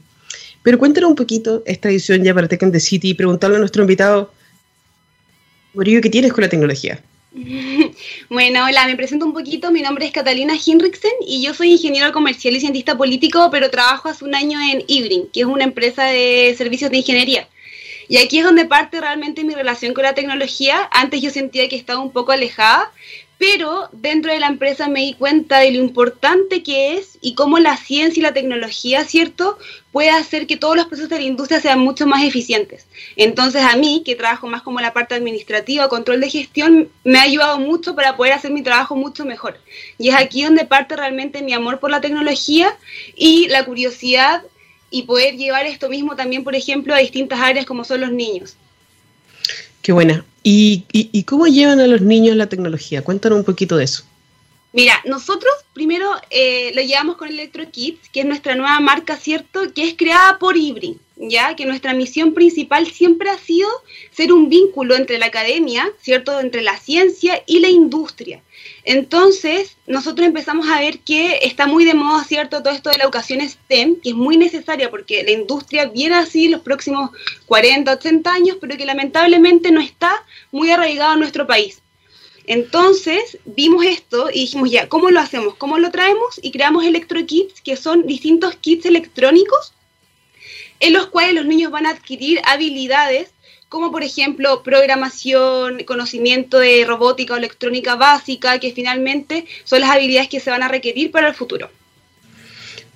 pero 0.62 0.78
cuéntanos 0.78 1.10
un 1.10 1.16
poquito 1.16 1.62
esta 1.66 1.90
edición 1.90 2.24
ya 2.24 2.34
para 2.34 2.48
Tech 2.48 2.72
the 2.72 2.80
City 2.80 3.10
y 3.10 3.14
preguntarle 3.14 3.56
a 3.56 3.58
nuestro 3.60 3.82
invitado, 3.82 4.32
Morillo, 5.74 6.00
¿qué 6.00 6.10
tienes 6.10 6.32
con 6.32 6.42
la 6.42 6.48
tecnología? 6.48 7.00
Bueno, 8.30 8.64
hola, 8.64 8.86
me 8.86 8.96
presento 8.96 9.26
un 9.26 9.32
poquito. 9.32 9.70
Mi 9.70 9.82
nombre 9.82 10.06
es 10.06 10.12
Catalina 10.12 10.54
Hinrichsen 10.54 11.12
y 11.26 11.42
yo 11.42 11.52
soy 11.52 11.72
ingeniero 11.72 12.12
comercial 12.12 12.56
y 12.56 12.60
cientista 12.60 12.96
político, 12.96 13.48
pero 13.50 13.70
trabajo 13.70 14.08
hace 14.08 14.24
un 14.24 14.34
año 14.34 14.58
en 14.60 14.82
Ibrin, 14.86 15.28
que 15.32 15.40
es 15.40 15.46
una 15.46 15.64
empresa 15.64 16.06
de 16.06 16.54
servicios 16.56 16.90
de 16.90 16.98
ingeniería. 16.98 17.48
Y 18.08 18.18
aquí 18.18 18.38
es 18.38 18.44
donde 18.44 18.66
parte 18.66 19.00
realmente 19.00 19.44
mi 19.44 19.54
relación 19.54 19.94
con 19.94 20.04
la 20.04 20.14
tecnología. 20.14 20.88
Antes 20.92 21.22
yo 21.22 21.30
sentía 21.30 21.68
que 21.68 21.76
estaba 21.76 22.00
un 22.00 22.12
poco 22.12 22.32
alejada, 22.32 22.90
pero 23.38 23.88
dentro 23.92 24.32
de 24.32 24.40
la 24.40 24.46
empresa 24.46 24.88
me 24.88 25.00
di 25.00 25.14
cuenta 25.14 25.58
de 25.58 25.72
lo 25.72 25.78
importante 25.78 26.62
que 26.62 26.96
es 26.96 27.18
y 27.20 27.34
cómo 27.34 27.58
la 27.58 27.76
ciencia 27.76 28.20
y 28.20 28.22
la 28.22 28.32
tecnología, 28.32 29.04
¿cierto?, 29.04 29.58
puede 29.92 30.10
hacer 30.10 30.46
que 30.46 30.56
todos 30.56 30.76
los 30.76 30.86
procesos 30.86 31.10
de 31.10 31.18
la 31.18 31.24
industria 31.24 31.60
sean 31.60 31.78
mucho 31.78 32.06
más 32.06 32.24
eficientes. 32.24 32.86
Entonces 33.16 33.62
a 33.62 33.76
mí, 33.76 34.02
que 34.04 34.16
trabajo 34.16 34.46
más 34.46 34.62
como 34.62 34.80
la 34.80 34.92
parte 34.92 35.14
administrativa, 35.14 35.88
control 35.88 36.20
de 36.20 36.30
gestión, 36.30 36.88
me 37.04 37.18
ha 37.18 37.22
ayudado 37.22 37.58
mucho 37.58 37.94
para 37.94 38.16
poder 38.16 38.32
hacer 38.32 38.50
mi 38.50 38.62
trabajo 38.62 38.96
mucho 38.96 39.24
mejor. 39.24 39.58
Y 39.98 40.08
es 40.08 40.16
aquí 40.16 40.42
donde 40.42 40.64
parte 40.64 40.96
realmente 40.96 41.42
mi 41.42 41.52
amor 41.52 41.80
por 41.80 41.90
la 41.90 42.00
tecnología 42.00 42.76
y 43.14 43.48
la 43.48 43.64
curiosidad 43.64 44.42
y 44.90 45.02
poder 45.02 45.36
llevar 45.36 45.66
esto 45.66 45.88
mismo 45.88 46.16
también, 46.16 46.44
por 46.44 46.54
ejemplo, 46.54 46.94
a 46.94 46.98
distintas 46.98 47.40
áreas 47.40 47.66
como 47.66 47.84
son 47.84 48.00
los 48.00 48.12
niños. 48.12 48.56
Qué 49.84 49.92
buena. 49.92 50.24
¿Y, 50.42 51.22
cómo 51.24 51.46
llevan 51.46 51.78
a 51.78 51.86
los 51.86 52.00
niños 52.00 52.36
la 52.36 52.48
tecnología? 52.48 53.04
Cuéntanos 53.04 53.38
un 53.38 53.44
poquito 53.44 53.76
de 53.76 53.84
eso. 53.84 54.02
Mira, 54.72 54.94
nosotros 55.04 55.52
primero 55.74 56.10
eh, 56.30 56.72
lo 56.74 56.80
llevamos 56.80 57.16
con 57.16 57.28
Electro 57.28 57.70
Kids, 57.70 58.08
que 58.10 58.20
es 58.20 58.26
nuestra 58.26 58.54
nueva 58.54 58.80
marca, 58.80 59.18
¿cierto? 59.18 59.60
Que 59.74 59.84
es 59.86 59.94
creada 59.94 60.38
por 60.38 60.56
Ibrin, 60.56 60.98
ya 61.30 61.56
que 61.56 61.66
nuestra 61.66 61.94
misión 61.94 62.34
principal 62.34 62.86
siempre 62.90 63.30
ha 63.30 63.38
sido 63.38 63.68
ser 64.10 64.32
un 64.32 64.48
vínculo 64.48 64.94
entre 64.94 65.18
la 65.18 65.26
academia, 65.26 65.90
¿cierto? 66.00 66.40
Entre 66.40 66.62
la 66.62 66.76
ciencia 66.78 67.42
y 67.46 67.60
la 67.60 67.68
industria. 67.68 68.42
Entonces, 68.84 69.76
nosotros 69.86 70.26
empezamos 70.26 70.68
a 70.68 70.80
ver 70.80 71.00
que 71.00 71.40
está 71.42 71.66
muy 71.66 71.84
de 71.84 71.94
moda, 71.94 72.24
¿cierto? 72.24 72.62
Todo 72.62 72.74
esto 72.74 72.90
de 72.90 72.98
la 72.98 73.04
educación 73.04 73.40
STEM, 73.40 74.00
que 74.00 74.10
es 74.10 74.14
muy 74.14 74.36
necesaria 74.36 74.90
porque 74.90 75.22
la 75.22 75.32
industria 75.32 75.86
viene 75.86 76.16
así 76.16 76.48
los 76.48 76.60
próximos 76.60 77.10
40, 77.46 77.92
80 77.92 78.32
años, 78.32 78.56
pero 78.60 78.76
que 78.76 78.86
lamentablemente 78.86 79.70
no 79.70 79.80
está 79.80 80.24
muy 80.52 80.70
arraigado 80.70 81.14
en 81.14 81.20
nuestro 81.20 81.46
país. 81.46 81.80
Entonces 82.46 83.38
vimos 83.46 83.84
esto 83.86 84.28
y 84.30 84.40
dijimos 84.40 84.70
ya, 84.70 84.88
¿cómo 84.88 85.10
lo 85.10 85.20
hacemos? 85.20 85.54
¿Cómo 85.54 85.78
lo 85.78 85.90
traemos? 85.90 86.38
Y 86.42 86.50
creamos 86.50 86.84
electrokits, 86.84 87.62
que 87.62 87.76
son 87.76 88.06
distintos 88.06 88.54
kits 88.56 88.84
electrónicos 88.84 89.72
en 90.84 90.92
los 90.92 91.06
cuales 91.06 91.34
los 91.34 91.46
niños 91.46 91.72
van 91.72 91.86
a 91.86 91.90
adquirir 91.90 92.40
habilidades 92.44 93.30
como 93.70 93.90
por 93.90 94.04
ejemplo 94.04 94.62
programación, 94.62 95.82
conocimiento 95.84 96.58
de 96.60 96.84
robótica 96.86 97.34
o 97.34 97.36
electrónica 97.38 97.96
básica, 97.96 98.60
que 98.60 98.72
finalmente 98.72 99.46
son 99.64 99.80
las 99.80 99.90
habilidades 99.90 100.28
que 100.28 100.38
se 100.38 100.50
van 100.50 100.62
a 100.62 100.68
requerir 100.68 101.10
para 101.10 101.28
el 101.28 101.34
futuro. 101.34 101.70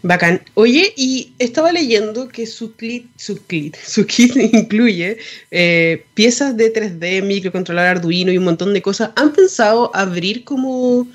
Bacán. 0.03 0.43
Oye, 0.55 0.93
y 0.97 1.33
estaba 1.41 1.73
leyendo 1.73 2.29
que 2.29 2.47
su 2.47 2.77
kit, 2.77 3.07
su 3.17 3.45
kit, 3.45 3.77
su 3.77 4.07
kit 4.07 4.37
incluye 4.53 5.19
eh, 5.51 6.05
piezas 6.15 6.57
de 6.57 6.73
3D, 6.73 7.23
microcontrolador 7.25 7.97
Arduino 7.97 8.31
y 8.31 8.39
un 8.39 8.45
montón 8.45 8.73
de 8.73 8.83
cosas. 8.83 9.11
¿Han 9.17 9.33
pensado 9.33 9.91
abrir 9.95 10.45
como 10.45 11.09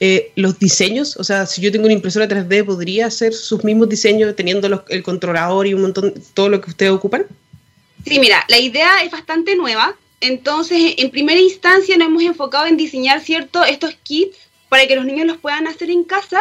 eh, 0.00 0.32
los 0.36 0.58
diseños? 0.58 1.16
O 1.16 1.24
sea, 1.24 1.46
si 1.46 1.60
yo 1.60 1.72
tengo 1.72 1.84
una 1.86 1.94
impresora 1.94 2.28
3D, 2.28 2.64
¿podría 2.64 3.06
hacer 3.06 3.32
sus 3.32 3.64
mismos 3.64 3.88
diseños 3.88 4.34
teniendo 4.36 4.84
el 4.88 5.02
controlador 5.02 5.66
y 5.66 5.74
un 5.74 5.82
montón, 5.82 6.14
todo 6.34 6.48
lo 6.48 6.60
que 6.60 6.70
ustedes 6.70 6.92
ocupan? 6.92 7.26
Sí, 8.06 8.18
mira, 8.18 8.44
la 8.48 8.58
idea 8.58 9.02
es 9.02 9.10
bastante 9.10 9.56
nueva. 9.56 9.94
Entonces, 10.20 10.94
en 10.98 11.10
primera 11.10 11.40
instancia 11.40 11.96
nos 11.96 12.08
hemos 12.08 12.22
enfocado 12.22 12.66
en 12.66 12.76
diseñar, 12.76 13.20
¿cierto?, 13.20 13.64
estos 13.64 13.94
kits 14.02 14.36
para 14.68 14.86
que 14.86 14.96
los 14.96 15.04
niños 15.04 15.26
los 15.26 15.38
puedan 15.38 15.66
hacer 15.66 15.90
en 15.90 16.04
casa, 16.04 16.40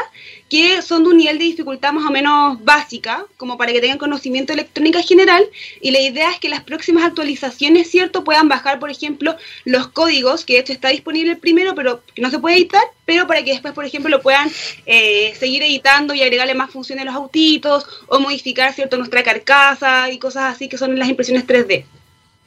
que 0.50 0.82
son 0.82 1.04
de 1.04 1.10
un 1.10 1.18
nivel 1.18 1.38
de 1.38 1.46
dificultad 1.46 1.94
más 1.94 2.06
o 2.06 2.12
menos 2.12 2.64
básica, 2.64 3.26
como 3.38 3.58
para 3.58 3.72
que 3.72 3.82
tengan 3.82 3.98
conocimiento 3.98 4.54
de 4.54 4.62
electrónica 4.62 5.02
general, 5.02 5.46
y 5.82 5.92
la 5.92 6.02
idea 6.02 6.32
es 6.32 6.40
que 6.40 6.50
las 6.50 6.64
próximas 6.64 7.04
actualizaciones, 7.06 7.90
¿cierto?, 7.90 8.24
puedan 8.24 8.48
bajar, 8.48 8.80
por 8.80 8.90
ejemplo, 8.90 9.36
los 9.66 9.88
códigos, 9.88 10.46
que 10.46 10.54
de 10.54 10.60
hecho 10.60 10.74
está 10.74 10.90
disponible 10.90 11.32
el 11.32 11.38
primero, 11.38 11.76
pero 11.76 12.04
que 12.14 12.22
no 12.22 12.30
se 12.30 12.40
puede 12.40 12.58
editar, 12.58 12.84
pero 13.06 13.28
para 13.28 13.44
que 13.44 13.52
después, 13.52 13.74
por 13.74 13.86
ejemplo, 13.86 14.10
lo 14.10 14.22
puedan 14.22 14.52
eh, 14.86 15.34
seguir 15.40 15.64
editando 15.64 16.14
y 16.14 16.22
agregarle 16.22 16.54
más 16.54 16.72
funciones 16.72 17.04
a 17.04 17.06
los 17.06 17.16
autitos, 17.16 17.86
o 18.08 18.20
modificar, 18.20 18.74
¿cierto?, 18.74 18.98
nuestra 18.98 19.24
carcasa 19.24 20.12
y 20.12 20.18
cosas 20.18 20.56
así 20.56 20.68
que 20.68 20.78
son 20.78 20.98
las 20.98 21.10
impresiones 21.10 21.46
3D 21.46 21.86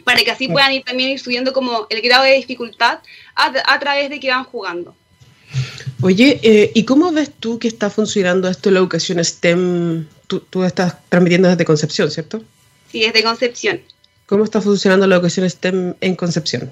para 0.04 0.20
que 0.20 0.30
así 0.30 0.48
puedan 0.48 0.72
ir 0.72 0.82
también 0.82 1.10
ir 1.10 1.20
subiendo 1.20 1.52
como 1.52 1.86
el 1.90 2.00
grado 2.00 2.24
de 2.24 2.32
dificultad 2.32 3.00
a, 3.34 3.52
a 3.66 3.78
través 3.78 4.10
de 4.10 4.18
que 4.18 4.30
van 4.30 4.44
jugando. 4.44 4.94
Oye, 6.02 6.40
eh, 6.42 6.72
¿y 6.74 6.84
cómo 6.84 7.12
ves 7.12 7.30
tú 7.38 7.58
que 7.58 7.68
está 7.68 7.90
funcionando 7.90 8.48
esto 8.48 8.70
la 8.70 8.78
educación 8.78 9.22
STEM? 9.22 10.06
Tú, 10.26 10.40
tú, 10.40 10.64
estás 10.64 10.96
transmitiendo 11.08 11.48
desde 11.48 11.64
Concepción, 11.64 12.10
¿cierto? 12.10 12.42
Sí, 12.90 13.00
desde 13.00 13.22
Concepción. 13.22 13.80
¿Cómo 14.26 14.44
está 14.44 14.60
funcionando 14.62 15.06
la 15.06 15.16
educación 15.16 15.48
STEM 15.48 15.94
en 16.00 16.16
Concepción? 16.16 16.70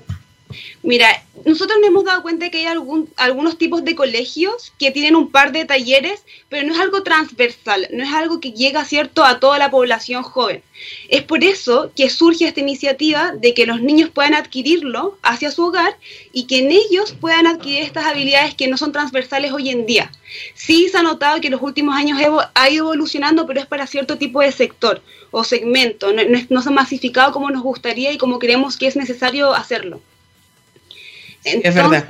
Mira, 0.82 1.08
nosotros 1.44 1.78
nos 1.78 1.88
hemos 1.88 2.04
dado 2.04 2.22
cuenta 2.22 2.46
de 2.46 2.50
que 2.50 2.66
hay 2.66 2.76
algunos 3.16 3.58
tipos 3.58 3.84
de 3.84 3.94
colegios 3.94 4.72
que 4.78 4.90
tienen 4.90 5.16
un 5.16 5.30
par 5.30 5.52
de 5.52 5.64
talleres, 5.64 6.24
pero 6.48 6.66
no 6.66 6.74
es 6.74 6.80
algo 6.80 7.02
transversal, 7.02 7.88
no 7.92 8.04
es 8.04 8.12
algo 8.12 8.40
que 8.40 8.52
llega, 8.52 8.84
¿cierto?, 8.84 9.24
a 9.24 9.40
toda 9.40 9.58
la 9.58 9.70
población 9.70 10.22
joven. 10.22 10.62
Es 11.08 11.22
por 11.22 11.44
eso 11.44 11.92
que 11.94 12.08
surge 12.10 12.46
esta 12.46 12.60
iniciativa 12.60 13.32
de 13.32 13.54
que 13.54 13.66
los 13.66 13.82
niños 13.82 14.10
puedan 14.10 14.34
adquirirlo 14.34 15.18
hacia 15.22 15.50
su 15.50 15.66
hogar 15.66 15.96
y 16.32 16.44
que 16.44 16.58
en 16.58 16.70
ellos 16.70 17.14
puedan 17.20 17.46
adquirir 17.46 17.82
estas 17.82 18.06
habilidades 18.06 18.54
que 18.54 18.68
no 18.68 18.76
son 18.76 18.92
transversales 18.92 19.52
hoy 19.52 19.70
en 19.70 19.86
día. 19.86 20.12
Sí 20.54 20.88
se 20.88 20.98
ha 20.98 21.02
notado 21.02 21.40
que 21.40 21.48
en 21.48 21.54
los 21.54 21.62
últimos 21.62 21.94
años 21.94 22.18
ha 22.54 22.70
ido 22.70 22.84
evolucionando, 22.84 23.46
pero 23.46 23.60
es 23.60 23.66
para 23.66 23.86
cierto 23.86 24.18
tipo 24.18 24.40
de 24.40 24.52
sector 24.52 25.02
o 25.30 25.44
segmento, 25.44 26.12
no, 26.12 26.22
no 26.48 26.62
se 26.62 26.68
ha 26.68 26.72
masificado 26.72 27.32
como 27.32 27.50
nos 27.50 27.62
gustaría 27.62 28.12
y 28.12 28.18
como 28.18 28.38
creemos 28.38 28.76
que 28.76 28.86
es 28.86 28.96
necesario 28.96 29.52
hacerlo. 29.54 30.00
Entonces, 31.44 31.68
es 31.68 31.74
verdad. 31.74 32.06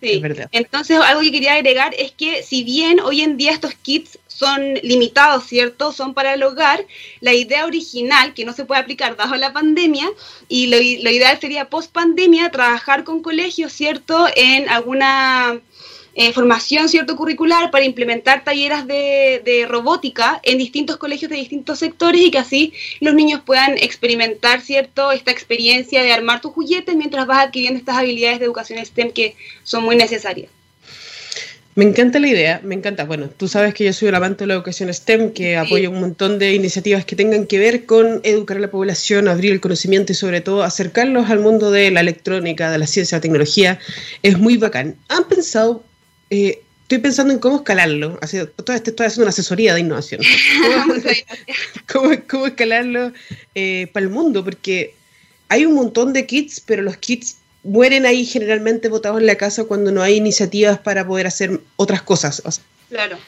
Sí. 0.00 0.12
Es 0.12 0.20
verdad. 0.22 0.48
Entonces, 0.52 0.98
algo 0.98 1.20
que 1.20 1.32
quería 1.32 1.54
agregar 1.54 1.94
es 1.98 2.12
que 2.12 2.42
si 2.42 2.64
bien 2.64 3.00
hoy 3.00 3.20
en 3.20 3.36
día 3.36 3.52
estos 3.52 3.74
kits 3.74 4.18
son 4.26 4.74
limitados, 4.82 5.44
¿cierto? 5.44 5.92
Son 5.92 6.14
para 6.14 6.32
el 6.32 6.42
hogar, 6.42 6.86
la 7.20 7.34
idea 7.34 7.66
original, 7.66 8.32
que 8.32 8.46
no 8.46 8.54
se 8.54 8.64
puede 8.64 8.80
aplicar 8.80 9.14
bajo 9.14 9.36
la 9.36 9.52
pandemia, 9.52 10.08
y 10.48 10.68
lo, 10.68 10.78
lo 10.78 11.10
ideal 11.10 11.38
sería 11.38 11.68
post 11.68 11.92
pandemia 11.92 12.50
trabajar 12.50 13.04
con 13.04 13.20
colegios, 13.20 13.72
¿cierto? 13.72 14.26
En 14.34 14.70
alguna 14.70 15.60
eh, 16.14 16.32
formación 16.32 16.88
cierto 16.88 17.16
curricular 17.16 17.70
para 17.70 17.84
implementar 17.84 18.44
talleres 18.44 18.86
de, 18.86 19.42
de, 19.44 19.66
robótica 19.66 20.40
en 20.42 20.58
distintos 20.58 20.96
colegios 20.96 21.30
de 21.30 21.36
distintos 21.36 21.78
sectores 21.78 22.20
y 22.20 22.30
que 22.30 22.38
así 22.38 22.72
los 23.00 23.14
niños 23.14 23.42
puedan 23.44 23.78
experimentar 23.78 24.60
cierto 24.60 25.12
esta 25.12 25.30
experiencia 25.30 26.02
de 26.02 26.12
armar 26.12 26.40
tus 26.40 26.52
juguetes 26.52 26.96
mientras 26.96 27.26
vas 27.26 27.46
adquiriendo 27.46 27.78
estas 27.78 27.96
habilidades 27.96 28.40
de 28.40 28.46
educación 28.46 28.84
STEM 28.84 29.12
que 29.12 29.36
son 29.62 29.84
muy 29.84 29.96
necesarias. 29.96 30.50
Me 31.76 31.84
encanta 31.84 32.18
la 32.18 32.26
idea, 32.26 32.60
me 32.64 32.74
encanta. 32.74 33.04
Bueno, 33.04 33.30
tú 33.30 33.46
sabes 33.46 33.74
que 33.74 33.84
yo 33.84 33.92
soy 33.92 34.08
un 34.08 34.16
amante 34.16 34.42
de 34.42 34.48
la 34.48 34.54
educación 34.54 34.92
STEM, 34.92 35.32
que 35.32 35.52
sí. 35.52 35.54
apoya 35.54 35.88
un 35.88 36.00
montón 36.00 36.40
de 36.40 36.52
iniciativas 36.52 37.04
que 37.04 37.14
tengan 37.14 37.46
que 37.46 37.60
ver 37.60 37.86
con 37.86 38.20
educar 38.24 38.56
a 38.56 38.60
la 38.60 38.70
población, 38.70 39.28
abrir 39.28 39.52
el 39.52 39.60
conocimiento 39.60 40.10
y 40.10 40.16
sobre 40.16 40.40
todo 40.40 40.64
acercarlos 40.64 41.30
al 41.30 41.38
mundo 41.38 41.70
de 41.70 41.92
la 41.92 42.00
electrónica, 42.00 42.72
de 42.72 42.78
la 42.78 42.88
ciencia, 42.88 43.18
la 43.18 43.22
tecnología. 43.22 43.78
Es 44.24 44.36
muy 44.36 44.56
bacán. 44.56 44.96
¿Han 45.08 45.24
pensado 45.28 45.84
eh, 46.30 46.62
estoy 46.82 46.98
pensando 46.98 47.32
en 47.32 47.38
cómo 47.38 47.56
escalarlo. 47.56 48.18
Así, 48.20 48.38
todo 48.56 48.76
esto 48.76 48.90
estoy 48.90 49.06
haciendo 49.06 49.24
una 49.24 49.30
asesoría 49.30 49.74
de 49.74 49.80
innovación. 49.80 50.20
¿Cómo, 50.82 50.94
cómo, 51.92 52.22
cómo 52.28 52.46
escalarlo 52.46 53.12
eh, 53.54 53.88
para 53.92 54.04
el 54.04 54.10
mundo? 54.10 54.44
Porque 54.44 54.94
hay 55.48 55.66
un 55.66 55.74
montón 55.74 56.12
de 56.12 56.26
kits, 56.26 56.60
pero 56.60 56.82
los 56.82 56.96
kits 56.96 57.36
mueren 57.62 58.06
ahí 58.06 58.24
generalmente 58.24 58.88
botados 58.88 59.20
en 59.20 59.26
la 59.26 59.36
casa 59.36 59.64
cuando 59.64 59.92
no 59.92 60.02
hay 60.02 60.16
iniciativas 60.16 60.78
para 60.78 61.06
poder 61.06 61.26
hacer 61.26 61.60
otras 61.76 62.02
cosas. 62.02 62.42
O 62.44 62.50
sea, 62.50 62.64
claro. 62.88 63.18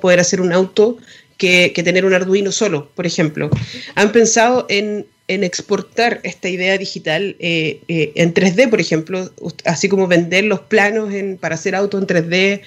Poder 0.00 0.20
hacer 0.20 0.40
un 0.40 0.52
auto 0.52 0.98
que, 1.36 1.72
que, 1.74 1.82
tener 1.82 2.04
un 2.04 2.14
Arduino 2.14 2.52
solo, 2.52 2.90
por 2.94 3.06
ejemplo. 3.06 3.50
¿Han 3.94 4.12
pensado 4.12 4.66
en, 4.68 5.06
en 5.34 5.44
exportar 5.44 6.20
esta 6.22 6.48
idea 6.48 6.76
digital 6.76 7.36
eh, 7.38 7.80
eh, 7.88 8.12
en 8.16 8.34
3D, 8.34 8.68
por 8.68 8.80
ejemplo, 8.80 9.30
así 9.64 9.88
como 9.88 10.06
vender 10.06 10.44
los 10.44 10.60
planos 10.60 11.12
en, 11.12 11.38
para 11.38 11.54
hacer 11.54 11.74
autos 11.74 12.00
en 12.00 12.06
3D? 12.06 12.60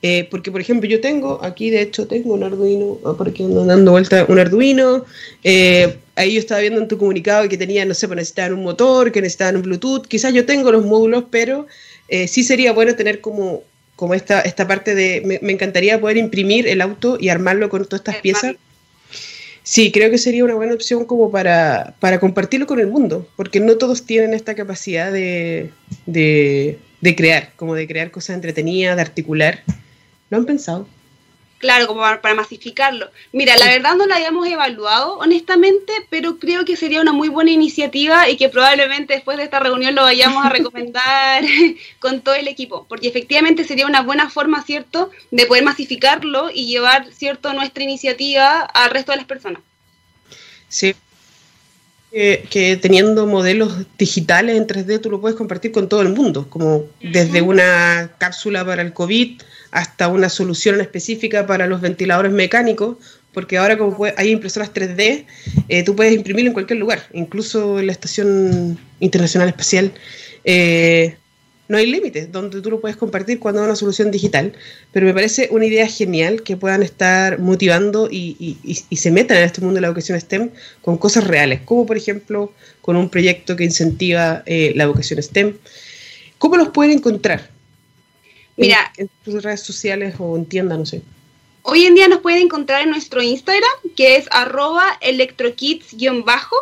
Eh, 0.00 0.28
porque, 0.30 0.52
por 0.52 0.60
ejemplo, 0.60 0.88
yo 0.88 1.00
tengo, 1.00 1.42
aquí 1.42 1.70
de 1.70 1.82
hecho 1.82 2.06
tengo 2.06 2.34
un 2.34 2.44
Arduino, 2.44 2.98
oh, 3.02 3.16
porque 3.16 3.42
ando 3.42 3.64
dando 3.64 3.90
vuelta 3.92 4.26
un 4.28 4.38
Arduino. 4.38 5.04
Ahí 6.18 6.34
yo 6.34 6.40
estaba 6.40 6.60
viendo 6.60 6.80
en 6.80 6.88
tu 6.88 6.98
comunicado 6.98 7.48
que 7.48 7.56
tenía, 7.56 7.84
no 7.84 7.94
sé, 7.94 8.08
pues 8.08 8.16
necesitaban 8.16 8.54
un 8.54 8.64
motor, 8.64 9.12
que 9.12 9.20
necesitaban 9.20 9.54
un 9.54 9.62
Bluetooth. 9.62 10.04
Quizás 10.08 10.34
yo 10.34 10.44
tengo 10.44 10.72
los 10.72 10.84
módulos, 10.84 11.24
pero 11.30 11.68
eh, 12.08 12.26
sí 12.26 12.42
sería 12.42 12.72
bueno 12.72 12.96
tener 12.96 13.20
como, 13.20 13.62
como 13.94 14.14
esta, 14.14 14.40
esta 14.40 14.66
parte 14.66 14.96
de. 14.96 15.22
Me, 15.24 15.38
me, 15.42 15.52
encantaría 15.52 16.00
poder 16.00 16.16
imprimir 16.16 16.66
el 16.66 16.80
auto 16.80 17.18
y 17.20 17.28
armarlo 17.28 17.68
con 17.68 17.84
todas 17.84 18.00
estas 18.00 18.16
piezas. 18.16 18.56
Sí, 19.70 19.92
creo 19.92 20.10
que 20.10 20.16
sería 20.16 20.44
una 20.44 20.54
buena 20.54 20.72
opción 20.72 21.04
como 21.04 21.30
para, 21.30 21.94
para 22.00 22.18
compartirlo 22.18 22.66
con 22.66 22.80
el 22.80 22.86
mundo, 22.86 23.28
porque 23.36 23.60
no 23.60 23.76
todos 23.76 24.06
tienen 24.06 24.32
esta 24.32 24.54
capacidad 24.54 25.12
de, 25.12 25.72
de, 26.06 26.78
de 27.02 27.14
crear, 27.14 27.52
como 27.54 27.74
de 27.74 27.86
crear 27.86 28.10
cosas 28.10 28.36
entretenidas, 28.36 28.96
de 28.96 29.02
articular. 29.02 29.62
¿Lo 30.30 30.38
han 30.38 30.46
pensado? 30.46 30.88
Claro, 31.58 31.88
como 31.88 32.00
para, 32.00 32.20
para, 32.20 32.34
masificarlo. 32.34 33.10
Mira, 33.32 33.56
la 33.56 33.66
verdad 33.66 33.96
no 33.96 34.06
la 34.06 34.16
habíamos 34.16 34.46
evaluado, 34.46 35.18
honestamente, 35.18 35.92
pero 36.08 36.38
creo 36.38 36.64
que 36.64 36.76
sería 36.76 37.00
una 37.00 37.12
muy 37.12 37.28
buena 37.28 37.50
iniciativa 37.50 38.28
y 38.28 38.36
que 38.36 38.48
probablemente 38.48 39.14
después 39.14 39.36
de 39.38 39.44
esta 39.44 39.58
reunión 39.58 39.96
lo 39.96 40.02
vayamos 40.02 40.44
a 40.44 40.50
recomendar 40.50 41.42
con 41.98 42.20
todo 42.20 42.36
el 42.36 42.46
equipo, 42.46 42.86
porque 42.88 43.08
efectivamente 43.08 43.64
sería 43.64 43.86
una 43.86 44.02
buena 44.02 44.30
forma, 44.30 44.62
¿cierto?, 44.62 45.10
de 45.32 45.46
poder 45.46 45.64
masificarlo 45.64 46.50
y 46.54 46.66
llevar, 46.66 47.06
¿cierto?, 47.12 47.52
nuestra 47.52 47.82
iniciativa 47.82 48.60
al 48.60 48.90
resto 48.90 49.10
de 49.10 49.18
las 49.18 49.26
personas. 49.26 49.60
Sí, 50.68 50.94
que, 52.12 52.46
que, 52.48 52.76
teniendo 52.76 53.26
modelos 53.26 53.84
digitales 53.98 54.56
en 54.56 54.66
3D 54.66 55.00
tú 55.00 55.10
lo 55.10 55.20
puedes 55.20 55.36
compartir 55.36 55.72
con 55.72 55.88
todo 55.88 56.02
el 56.02 56.10
mundo, 56.10 56.48
como 56.48 56.84
desde 57.00 57.42
una 57.42 58.12
cápsula 58.18 58.64
para 58.64 58.82
el 58.82 58.92
COVID 58.92 59.42
hasta 59.70 60.08
una 60.08 60.28
solución 60.28 60.80
específica 60.80 61.46
para 61.46 61.66
los 61.66 61.80
ventiladores 61.80 62.32
mecánicos, 62.32 62.96
porque 63.32 63.58
ahora 63.58 63.76
como 63.78 63.96
hay 64.16 64.30
impresoras 64.30 64.72
3D, 64.72 65.26
eh, 65.68 65.82
tú 65.84 65.94
puedes 65.94 66.14
imprimirlo 66.14 66.48
en 66.48 66.54
cualquier 66.54 66.78
lugar, 66.78 67.02
incluso 67.12 67.78
en 67.78 67.86
la 67.86 67.92
Estación 67.92 68.78
Internacional 69.00 69.48
Espacial. 69.48 69.92
Eh, 70.44 71.16
no 71.68 71.76
hay 71.76 71.86
límites, 71.86 72.32
donde 72.32 72.62
tú 72.62 72.70
lo 72.70 72.80
puedes 72.80 72.96
compartir 72.96 73.38
cuando 73.38 73.60
es 73.60 73.66
una 73.66 73.76
solución 73.76 74.10
digital, 74.10 74.54
pero 74.90 75.04
me 75.06 75.12
parece 75.12 75.48
una 75.50 75.66
idea 75.66 75.86
genial 75.86 76.42
que 76.42 76.56
puedan 76.56 76.82
estar 76.82 77.38
motivando 77.38 78.08
y, 78.10 78.56
se 78.90 79.10
metan 79.10 79.36
en 79.36 79.44
este 79.44 79.60
mundo 79.60 79.74
de 79.74 79.82
la 79.82 79.88
educación 79.88 80.18
STEM 80.18 80.50
con 80.80 80.96
cosas 80.96 81.24
reales, 81.24 81.60
como 81.66 81.84
por 81.84 81.98
ejemplo 81.98 82.52
con 82.80 82.96
un 82.96 83.10
proyecto 83.10 83.54
que 83.54 83.64
incentiva 83.64 84.42
eh, 84.46 84.72
la 84.74 84.84
educación 84.84 85.22
STEM. 85.22 85.58
¿Cómo 86.38 86.56
los 86.56 86.68
pueden 86.68 86.92
encontrar? 86.92 87.57
Mira, 88.58 88.92
en, 88.96 89.08
sus 89.24 89.42
redes 89.42 89.62
sociales 89.62 90.16
o 90.18 90.36
en 90.36 90.44
tienda, 90.44 90.76
no 90.76 90.84
sé. 90.84 91.00
Hoy 91.62 91.86
en 91.86 91.94
día 91.94 92.08
nos 92.08 92.20
pueden 92.20 92.42
encontrar 92.42 92.82
en 92.82 92.90
nuestro 92.90 93.22
Instagram, 93.22 93.70
que 93.96 94.16
es 94.16 94.26
arroba 94.30 94.98
electrokids-bajo 95.00 96.56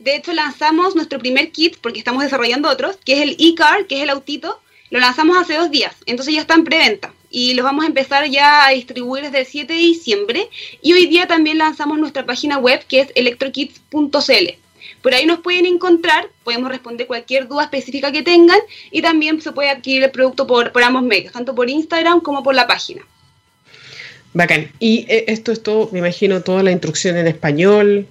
de 0.00 0.16
hecho, 0.16 0.32
lanzamos 0.32 0.96
nuestro 0.96 1.18
primer 1.18 1.52
kit, 1.52 1.76
porque 1.78 1.98
estamos 1.98 2.22
desarrollando 2.22 2.70
otros, 2.70 2.96
que 3.04 3.12
es 3.12 3.20
el 3.20 3.36
e-car, 3.38 3.86
que 3.86 3.98
es 3.98 4.02
el 4.02 4.10
autito. 4.10 4.58
Lo 4.88 4.98
lanzamos 4.98 5.36
hace 5.36 5.54
dos 5.54 5.70
días, 5.70 5.94
entonces 6.06 6.34
ya 6.34 6.40
está 6.40 6.54
en 6.54 6.64
preventa. 6.64 7.12
Y 7.30 7.52
los 7.52 7.64
vamos 7.64 7.84
a 7.84 7.88
empezar 7.88 8.26
ya 8.28 8.66
a 8.66 8.70
distribuir 8.70 9.24
desde 9.24 9.40
el 9.40 9.46
7 9.46 9.72
de 9.72 9.78
diciembre. 9.78 10.48
Y 10.80 10.94
hoy 10.94 11.06
día 11.06 11.26
también 11.26 11.58
lanzamos 11.58 11.98
nuestra 11.98 12.24
página 12.24 12.56
web, 12.56 12.82
que 12.88 13.00
es 13.00 13.12
electrokits.cl. 13.14 14.59
Por 15.02 15.14
ahí 15.14 15.26
nos 15.26 15.40
pueden 15.40 15.66
encontrar, 15.66 16.28
podemos 16.44 16.70
responder 16.70 17.06
cualquier 17.06 17.48
duda 17.48 17.64
específica 17.64 18.12
que 18.12 18.22
tengan 18.22 18.58
y 18.90 19.00
también 19.02 19.40
se 19.40 19.52
puede 19.52 19.70
adquirir 19.70 20.02
el 20.04 20.10
producto 20.10 20.46
por, 20.46 20.72
por 20.72 20.82
ambos 20.82 21.02
medios, 21.02 21.32
tanto 21.32 21.54
por 21.54 21.70
Instagram 21.70 22.20
como 22.20 22.42
por 22.42 22.54
la 22.54 22.66
página. 22.66 23.02
Bacán. 24.32 24.70
Y 24.78 25.06
eh, 25.08 25.24
esto 25.28 25.52
es 25.52 25.62
todo, 25.62 25.88
me 25.92 25.98
imagino, 25.98 26.42
toda 26.42 26.62
la 26.62 26.70
instrucción 26.70 27.16
en 27.16 27.26
español, 27.26 28.06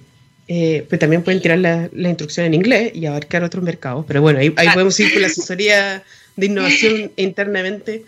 eh, 0.52 0.84
también 0.98 1.22
pueden 1.22 1.40
tirar 1.40 1.58
la, 1.58 1.88
instrucción 2.08 2.46
en 2.46 2.54
inglés 2.54 2.90
y 2.92 3.06
abarcar 3.06 3.44
otros 3.44 3.62
mercados. 3.62 4.04
Pero 4.08 4.20
bueno, 4.20 4.40
ahí, 4.40 4.50
podemos 4.50 4.98
ir 4.98 5.12
con 5.12 5.22
la 5.22 5.28
asesoría 5.28 6.02
de 6.34 6.46
innovación 6.46 7.12
internamente. 7.16 8.02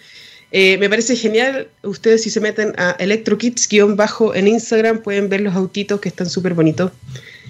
Eh, 0.51 0.77
me 0.79 0.91
parece 0.91 1.15
genial. 1.15 1.69
Ustedes 1.85 2.25
si 2.25 2.31
se 2.31 2.41
meten 2.41 2.75
a 2.79 2.97
electrokits-bajo 2.99 4.35
en 4.35 4.49
Instagram 4.49 5.03
pueden 5.03 5.29
ver 5.29 5.41
los 5.41 5.55
autitos 5.55 6.01
que 6.01 6.09
están 6.09 6.29
súper 6.29 6.55
bonitos. 6.55 6.91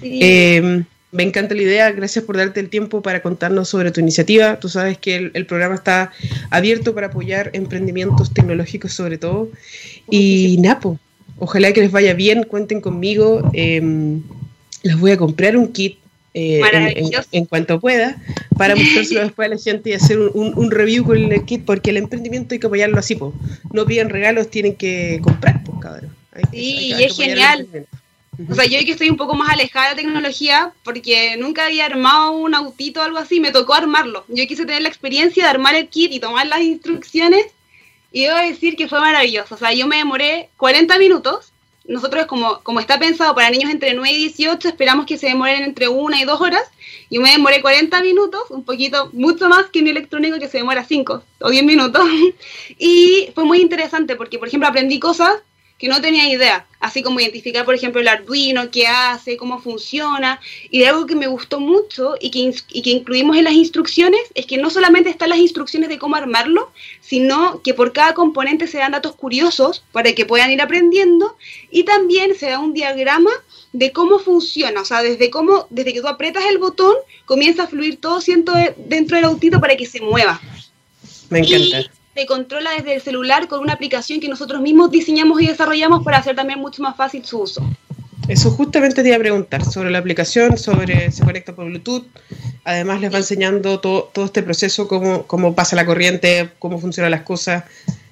Eh, 0.03 0.83
me 1.12 1.22
encanta 1.22 1.54
la 1.54 1.62
idea. 1.62 1.92
Gracias 1.92 2.24
por 2.24 2.36
darte 2.36 2.58
el 2.58 2.68
tiempo 2.68 3.02
para 3.02 3.22
contarnos 3.22 3.68
sobre 3.68 3.92
tu 3.92 4.00
iniciativa. 4.00 4.58
Tú 4.58 4.68
sabes 4.68 4.98
que 4.98 5.30
el, 5.32 5.46
programa 5.46 5.74
está 5.74 6.10
abierto 6.50 6.94
para 6.94 7.08
apoyar 7.08 7.50
emprendimientos 7.52 8.32
tecnológicos 8.32 8.92
sobre 8.92 9.18
todo. 9.18 9.50
Y 10.10 10.56
Napo, 10.60 10.98
ojalá 11.38 11.72
que 11.72 11.82
les 11.82 11.92
vaya 11.92 12.14
bien. 12.14 12.44
Cuenten 12.44 12.80
conmigo 12.80 13.50
les 13.52 14.98
voy 14.98 15.12
a 15.12 15.16
comprar 15.16 15.56
un 15.56 15.72
kit 15.72 15.98
eh, 16.34 16.62
en, 17.30 17.44
cuanto 17.44 17.78
pueda 17.78 18.16
para 18.56 18.74
mostrárselo 18.74 19.20
después 19.24 19.46
a 19.46 19.54
la 19.54 19.58
gente 19.58 19.90
y 19.90 19.92
hacer 19.92 20.18
un, 20.18 20.70
review 20.70 21.04
con 21.04 21.18
el 21.18 21.44
kit 21.44 21.64
porque 21.64 21.90
el 21.90 21.98
emprendimiento 21.98 22.54
hay 22.54 22.58
que 22.58 22.66
apoyarlo 22.66 22.98
así, 22.98 23.14
po. 23.16 23.34
no 23.72 23.84
piden 23.84 24.08
regalos, 24.08 24.48
tienen 24.48 24.74
que 24.74 25.20
comprar, 25.22 25.62
pues 25.62 25.78
cabrón. 25.80 26.10
Sí, 26.50 26.94
y 26.98 27.02
es 27.02 27.14
genial. 27.14 27.68
O 28.51 28.55
sea, 28.55 28.64
yo 28.64 28.78
que 28.84 28.93
estoy 28.93 29.11
un 29.11 29.16
poco 29.16 29.34
más 29.34 29.51
alejada 29.51 29.86
de 29.86 29.90
la 29.93 30.03
tecnología 30.03 30.72
porque 30.84 31.36
nunca 31.36 31.66
había 31.66 31.86
armado 31.86 32.32
un 32.32 32.55
autito 32.55 33.01
o 33.01 33.05
algo 33.05 33.18
así, 33.18 33.40
me 33.40 33.53
tocó 33.53 33.74
armarlo. 33.74 34.24
Yo 34.28 34.47
quise 34.47 34.66
tener 34.66 34.82
la 34.82 34.88
experiencia 34.88 35.45
de 35.45 35.51
armar 35.51 35.74
el 35.74 35.88
kit 35.88 36.12
y 36.12 36.20
tomar 36.20 36.47
las 36.47 36.61
instrucciones 36.61 37.47
y 38.11 38.24
debo 38.24 38.38
decir 38.38 38.76
que 38.76 38.88
fue 38.88 39.01
maravilloso. 39.01 39.55
O 39.55 39.59
sea, 39.59 39.72
yo 39.72 39.86
me 39.86 39.97
demoré 39.97 40.51
40 40.57 40.99
minutos 40.99 41.53
nosotros 41.84 42.26
como, 42.26 42.61
como 42.62 42.80
está 42.80 42.99
pensado 42.99 43.34
para 43.34 43.51
niños 43.51 43.70
entre 43.70 43.95
9 43.95 44.11
y 44.12 44.18
18, 44.18 44.68
esperamos 44.68 45.07
que 45.07 45.18
se 45.18 45.26
demoren 45.26 45.64
entre 45.64 45.88
1 45.88 46.16
y 46.16 46.24
2 46.24 46.40
horas. 46.40 46.62
Yo 47.11 47.20
me 47.20 47.32
demoré 47.32 47.61
40 47.61 48.01
minutos, 48.03 48.43
un 48.51 48.64
poquito, 48.64 49.11
mucho 49.12 49.49
más 49.49 49.66
que 49.66 49.82
mi 49.82 49.90
electrónico 49.90 50.38
que 50.38 50.49
se 50.49 50.59
demora 50.59 50.84
5 50.84 51.22
o 51.40 51.51
10 51.51 51.64
minutos. 51.64 52.09
y 52.78 53.30
fue 53.34 53.45
muy 53.45 53.61
interesante 53.61 54.16
porque, 54.16 54.38
por 54.38 54.49
ejemplo, 54.49 54.68
aprendí 54.68 55.01
cosas 55.01 55.34
que 55.83 55.89
no 55.89 56.01
tenía 56.01 56.30
idea, 56.30 56.64
así 56.78 57.03
como 57.03 57.18
identificar, 57.18 57.64
por 57.64 57.74
ejemplo, 57.74 58.01
el 58.01 58.07
Arduino, 58.07 58.70
qué 58.70 58.87
hace, 58.87 59.37
cómo 59.37 59.61
funciona, 59.61 60.39
y 60.70 60.78
de 60.78 60.87
algo 60.87 61.07
que 61.07 61.16
me 61.16 61.26
gustó 61.26 61.59
mucho 61.59 62.14
y 62.20 62.30
que, 62.30 62.55
y 62.72 62.83
que 62.83 62.91
incluimos 62.91 63.37
en 63.37 63.43
las 63.43 63.55
instrucciones 63.55 64.20
es 64.37 64.47
que 64.47 64.59
no 64.59 64.70
solamente 64.70 65.11
están 65.11 65.30
las 65.30 65.41
instrucciones 65.41 65.89
de 65.89 65.99
cómo 65.99 66.14
armarlo, 66.14 66.70
sino 67.01 67.62
que 67.62 67.74
por 67.74 67.93
cada 67.93 68.14
componente 68.14 68.68
se 68.68 68.78
dan 68.78 68.93
datos 68.93 69.16
curiosos 69.16 69.83
para 69.91 70.12
que 70.12 70.24
puedan 70.24 70.53
ir 70.53 70.62
aprendiendo, 70.62 71.37
y 71.72 71.83
también 71.83 72.37
se 72.37 72.51
da 72.51 72.61
un 72.61 72.74
diagrama 72.74 73.33
de 73.72 73.91
cómo 73.91 74.20
funciona, 74.20 74.83
o 74.83 74.85
sea, 74.85 75.03
desde 75.03 75.30
cómo, 75.30 75.66
desde 75.68 75.93
que 75.93 76.01
tú 76.01 76.07
aprietas 76.07 76.45
el 76.49 76.59
botón, 76.59 76.95
comienza 77.24 77.64
a 77.64 77.66
fluir 77.66 78.01
todo 78.01 78.20
dentro 78.76 79.16
del 79.16 79.24
autito 79.24 79.59
para 79.59 79.76
que 79.76 79.87
se 79.87 80.01
mueva. 80.01 80.41
Me 81.28 81.41
encanta 81.41 81.91
se 82.14 82.26
controla 82.26 82.70
desde 82.76 82.94
el 82.94 83.00
celular 83.00 83.48
con 83.48 83.60
una 83.60 83.72
aplicación 83.72 84.20
que 84.20 84.28
nosotros 84.28 84.60
mismos 84.60 84.90
diseñamos 84.90 85.40
y 85.40 85.46
desarrollamos 85.46 86.04
para 86.04 86.18
hacer 86.18 86.36
también 86.36 86.58
mucho 86.58 86.82
más 86.82 86.96
fácil 86.96 87.24
su 87.24 87.40
uso. 87.40 87.64
Eso 88.28 88.50
justamente 88.50 89.02
te 89.02 89.08
iba 89.08 89.16
a 89.16 89.20
preguntar 89.20 89.64
sobre 89.64 89.90
la 89.90 89.98
aplicación, 89.98 90.56
sobre 90.56 91.10
se 91.10 91.24
conecta 91.24 91.54
por 91.54 91.64
Bluetooth. 91.66 92.06
Además 92.64 93.00
les 93.00 93.12
va 93.12 93.18
enseñando 93.18 93.80
todo, 93.80 94.10
todo 94.12 94.26
este 94.26 94.42
proceso, 94.42 94.86
cómo, 94.86 95.26
cómo 95.26 95.54
pasa 95.54 95.74
la 95.74 95.84
corriente, 95.84 96.50
cómo 96.58 96.78
funcionan 96.78 97.10
las 97.10 97.22
cosas. 97.22 97.64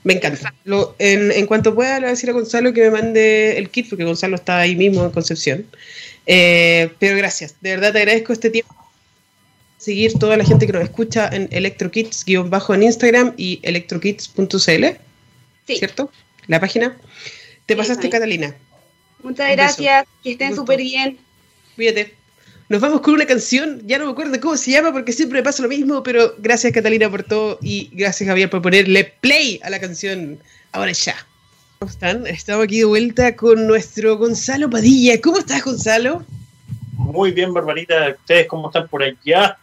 Me 0.03 0.15
encanta. 0.15 0.53
Lo, 0.65 0.97
en, 0.99 1.31
en, 1.31 1.47
cuanto 1.47 1.75
pueda, 1.75 1.95
le 1.95 2.01
voy 2.01 2.09
a 2.09 2.11
decir 2.11 2.31
a 2.31 2.33
Gonzalo 2.33 2.73
que 2.73 2.81
me 2.83 2.91
mande 2.91 3.57
el 3.59 3.69
kit, 3.69 3.89
porque 3.89 4.05
Gonzalo 4.05 4.37
está 4.37 4.59
ahí 4.59 4.75
mismo 4.75 5.05
en 5.05 5.11
Concepción. 5.11 5.67
Eh, 6.27 6.91
pero 6.99 7.17
gracias, 7.17 7.55
de 7.61 7.71
verdad 7.71 7.93
te 7.93 7.99
agradezco 7.99 8.33
este 8.33 8.51
tiempo 8.51 8.80
seguir 9.81 10.13
toda 10.19 10.37
la 10.37 10.45
gente 10.45 10.67
que 10.67 10.75
nos 10.75 10.83
escucha 10.83 11.29
en 11.33 11.49
electrokits-bajo 11.51 12.75
en 12.75 12.83
Instagram 12.83 13.33
y 13.39 13.61
electrokits.cl. 13.63 14.85
¿Cierto? 15.67 16.13
La 16.49 16.61
página. 16.61 16.97
Te 17.65 17.77
pasaste, 17.77 18.11
Catalina. 18.11 18.55
Muchas 19.23 19.51
gracias. 19.53 20.07
Que 20.23 20.33
estén 20.33 20.55
súper 20.55 20.81
bien. 20.81 21.19
Cuídate. 21.77 22.15
Nos 22.69 22.81
vamos 22.81 23.01
con 23.01 23.15
una 23.15 23.27
canción, 23.27 23.83
ya 23.85 23.99
no 23.99 24.05
me 24.05 24.13
acuerdo 24.13 24.39
cómo 24.41 24.57
se 24.57 24.71
llama 24.71 24.93
porque 24.93 25.13
siempre 25.13 25.41
me 25.41 25.43
pasa 25.43 25.61
lo 25.63 25.69
mismo, 25.69 26.05
pero 26.05 26.37
gracias 26.39 26.73
Catalina 26.73 27.11
por 27.11 27.25
todo 27.25 27.59
y 27.61 27.91
gracias 27.93 28.29
Javier 28.29 28.49
por 28.49 28.63
ponerle 28.63 29.13
play 29.21 29.59
a 29.65 29.71
la 29.71 29.81
canción 29.81 30.39
ahora 30.71 30.93
ya. 30.93 31.17
¿Cómo 31.81 31.91
están? 31.91 32.27
Estamos 32.29 32.65
aquí 32.65 32.79
de 32.79 32.85
vuelta 32.85 33.35
con 33.35 33.67
nuestro 33.67 34.19
Gonzalo 34.19 34.71
Padilla. 34.71 35.21
¿Cómo 35.21 35.39
estás, 35.39 35.65
Gonzalo? 35.65 36.25
Muy 36.93 37.33
bien, 37.33 37.53
Barbarita. 37.53 38.11
¿Ustedes 38.11 38.47
cómo 38.47 38.69
están 38.69 38.87
por 38.87 39.03
allá? 39.03 39.59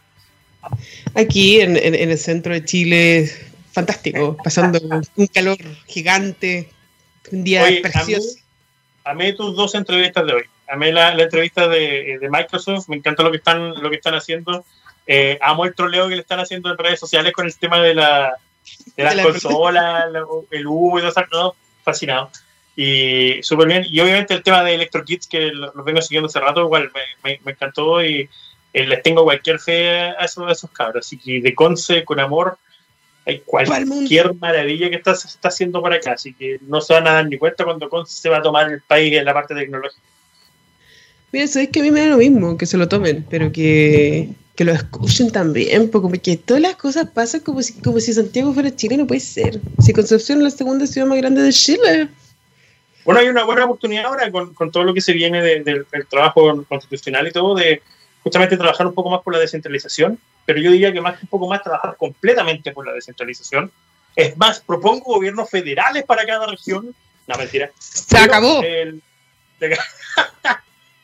Aquí 1.14 1.60
en, 1.60 1.76
el 1.76 2.18
centro 2.18 2.52
de 2.52 2.64
Chile, 2.64 3.30
fantástico, 3.72 4.36
pasando 4.42 4.80
un 5.16 5.26
calor 5.26 5.58
gigante, 5.86 6.68
un 7.32 7.44
día 7.44 7.64
precioso. 7.82 8.38
Amé, 9.04 9.32
tus 9.32 9.56
dos 9.56 9.74
entrevistas 9.74 10.26
de 10.26 10.32
hoy. 10.34 10.42
Amé 10.68 10.92
la, 10.92 11.14
la 11.14 11.22
entrevista 11.22 11.66
de, 11.66 12.18
Microsoft, 12.30 12.88
me 12.88 12.96
encanta 12.96 13.22
lo 13.22 13.30
que 13.30 13.38
están, 13.38 13.70
lo 13.80 13.88
que 13.88 13.96
están 13.96 14.14
haciendo. 14.14 14.64
Eh, 15.06 15.38
amo 15.40 15.64
el 15.64 15.74
troleo 15.74 16.08
que 16.08 16.16
le 16.16 16.20
están 16.20 16.40
haciendo 16.40 16.70
en 16.70 16.76
redes 16.76 17.00
sociales 17.00 17.32
con 17.32 17.46
el 17.46 17.56
tema 17.56 17.80
de 17.80 17.94
la, 17.94 18.34
de 18.94 19.04
las 19.04 19.16
consolas, 19.24 20.04
el 20.50 20.66
humo 20.66 20.98
y 20.98 21.02
todo 21.02 21.10
eso, 21.10 21.56
fascinado. 21.82 22.30
Y 22.76 23.42
súper 23.42 23.66
bien. 23.66 23.86
Y 23.88 23.98
obviamente 24.00 24.34
el 24.34 24.42
tema 24.42 24.62
de 24.62 24.74
Electro 24.74 25.04
Kids, 25.04 25.26
que 25.26 25.50
lo, 25.52 25.72
vengo 25.82 26.02
siguiendo 26.02 26.26
hace 26.26 26.38
rato, 26.38 26.60
igual 26.60 26.92
me, 27.24 27.40
me 27.42 27.52
encantó 27.52 28.04
y 28.04 28.28
eh, 28.72 28.86
les 28.86 29.02
tengo 29.02 29.24
cualquier 29.24 29.58
fe 29.58 29.90
a 29.90 30.24
esos, 30.24 30.50
esos 30.50 30.70
cabros. 30.70 31.06
Así 31.06 31.18
que 31.18 31.40
de 31.40 31.54
Conce, 31.54 32.04
con 32.04 32.20
amor, 32.20 32.58
hay 33.24 33.40
cualquier 33.40 34.34
maravilla 34.34 34.88
que 34.90 34.96
está, 34.96 35.12
está 35.12 35.48
haciendo 35.48 35.80
por 35.80 35.92
acá. 35.92 36.12
Así 36.12 36.34
que 36.34 36.58
no 36.62 36.80
se 36.80 36.94
van 36.94 37.06
a 37.06 37.12
dar 37.14 37.26
ni 37.26 37.38
cuenta 37.38 37.64
cuando 37.64 37.88
Conce 37.88 38.20
se 38.20 38.28
va 38.28 38.38
a 38.38 38.42
tomar 38.42 38.70
el 38.70 38.80
país 38.82 39.12
en 39.14 39.24
la 39.24 39.34
parte 39.34 39.54
tecnológica. 39.54 40.02
Mira, 41.30 41.46
sabes 41.46 41.68
que 41.68 41.80
a 41.80 41.82
mí 41.82 41.90
me 41.90 42.00
da 42.00 42.06
lo 42.06 42.16
mismo 42.16 42.56
que 42.56 42.64
se 42.64 42.78
lo 42.78 42.88
tomen, 42.88 43.26
pero 43.28 43.52
que, 43.52 44.30
que 44.56 44.64
lo 44.64 44.72
escuchen 44.72 45.30
también, 45.30 45.90
porque 45.90 46.38
todas 46.38 46.62
las 46.62 46.76
cosas 46.76 47.10
pasan 47.10 47.40
como 47.40 47.62
si, 47.62 47.74
como 47.82 48.00
si 48.00 48.14
Santiago 48.14 48.54
fuera 48.54 48.74
Chile, 48.74 48.96
no 48.96 49.06
puede 49.06 49.20
ser. 49.20 49.60
Si 49.78 49.92
Concepción 49.92 50.38
es 50.38 50.44
la 50.44 50.50
segunda 50.50 50.86
ciudad 50.86 51.06
más 51.06 51.18
grande 51.18 51.42
de 51.42 51.52
Chile. 51.52 52.08
Bueno, 53.04 53.20
hay 53.20 53.28
una 53.28 53.44
buena 53.44 53.66
oportunidad 53.66 54.06
ahora 54.06 54.30
con, 54.32 54.54
con 54.54 54.70
todo 54.70 54.84
lo 54.84 54.94
que 54.94 55.02
se 55.02 55.12
viene 55.12 55.42
del 55.42 55.86
trabajo 56.08 56.64
constitucional 56.66 57.28
y 57.28 57.32
todo, 57.32 57.54
de, 57.54 57.82
justamente 58.22 58.56
trabajar 58.56 58.86
un 58.86 58.94
poco 58.94 59.10
más 59.10 59.22
por 59.22 59.32
la 59.32 59.40
descentralización, 59.40 60.18
pero 60.44 60.60
yo 60.60 60.70
diría 60.70 60.92
que 60.92 61.00
más 61.00 61.22
un 61.22 61.28
poco 61.28 61.48
más 61.48 61.62
trabajar 61.62 61.96
completamente 61.96 62.72
por 62.72 62.86
la 62.86 62.92
descentralización. 62.92 63.70
Es 64.16 64.36
más, 64.36 64.60
propongo 64.60 65.14
gobiernos 65.14 65.48
federales 65.48 66.04
para 66.04 66.26
cada 66.26 66.46
región. 66.46 66.94
No, 67.26 67.36
mentira. 67.36 67.70
Se 67.78 68.18
acabó. 68.18 68.62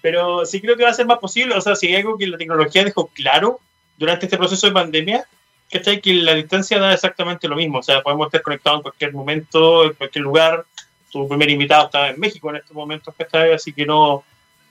pero 0.01 0.45
sí 0.45 0.61
creo 0.61 0.77
que 0.77 0.85
va 0.85 0.91
a 0.91 0.95
ser 0.95 1.07
más 1.07 1.19
posible. 1.19 1.55
O 1.55 1.61
sea, 1.61 1.77
si 1.77 1.89
hay 1.89 1.97
algo 1.97 2.19
que 2.19 2.27
la 2.27 2.39
tecnología 2.39 2.85
dejó 2.85 3.07
claro 3.09 3.61
durante 3.97 4.27
este 4.27 4.37
proceso 4.37 4.67
de 4.67 4.73
pandemia, 4.73 5.27
que 5.69 6.01
que 6.01 6.15
la 6.15 6.35
distancia 6.35 6.79
da 6.79 6.93
exactamente 6.93 7.49
lo 7.49 7.57
mismo. 7.57 7.79
O 7.79 7.83
sea, 7.83 8.03
podemos 8.03 8.27
estar 8.27 8.43
conectados 8.43 8.79
en 8.79 8.83
cualquier 8.83 9.13
momento, 9.13 9.85
en 9.85 9.95
cualquier 9.95 10.25
lugar. 10.25 10.65
Tu 11.11 11.29
primer 11.29 11.51
invitado 11.51 11.87
está 11.87 12.11
en 12.11 12.21
México 12.21 12.51
en 12.51 12.57
estos 12.57 12.73
momentos, 12.73 13.15
así 13.55 13.73
que 13.73 13.87
no, 13.87 14.25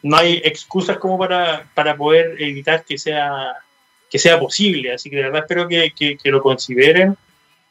no 0.04 0.18
hay 0.18 0.42
excusas 0.44 0.98
como 0.98 1.18
para, 1.18 1.68
para 1.74 1.98
poder 1.98 2.42
evitar 2.42 2.86
que 2.86 2.98
sea 2.98 3.56
que 4.14 4.20
sea 4.20 4.40
posible. 4.40 4.94
Así 4.94 5.10
que 5.10 5.16
de 5.16 5.24
verdad 5.24 5.42
espero 5.42 5.68
que, 5.68 5.92
que, 5.96 6.32
lo 6.32 6.44
consideren 6.44 7.18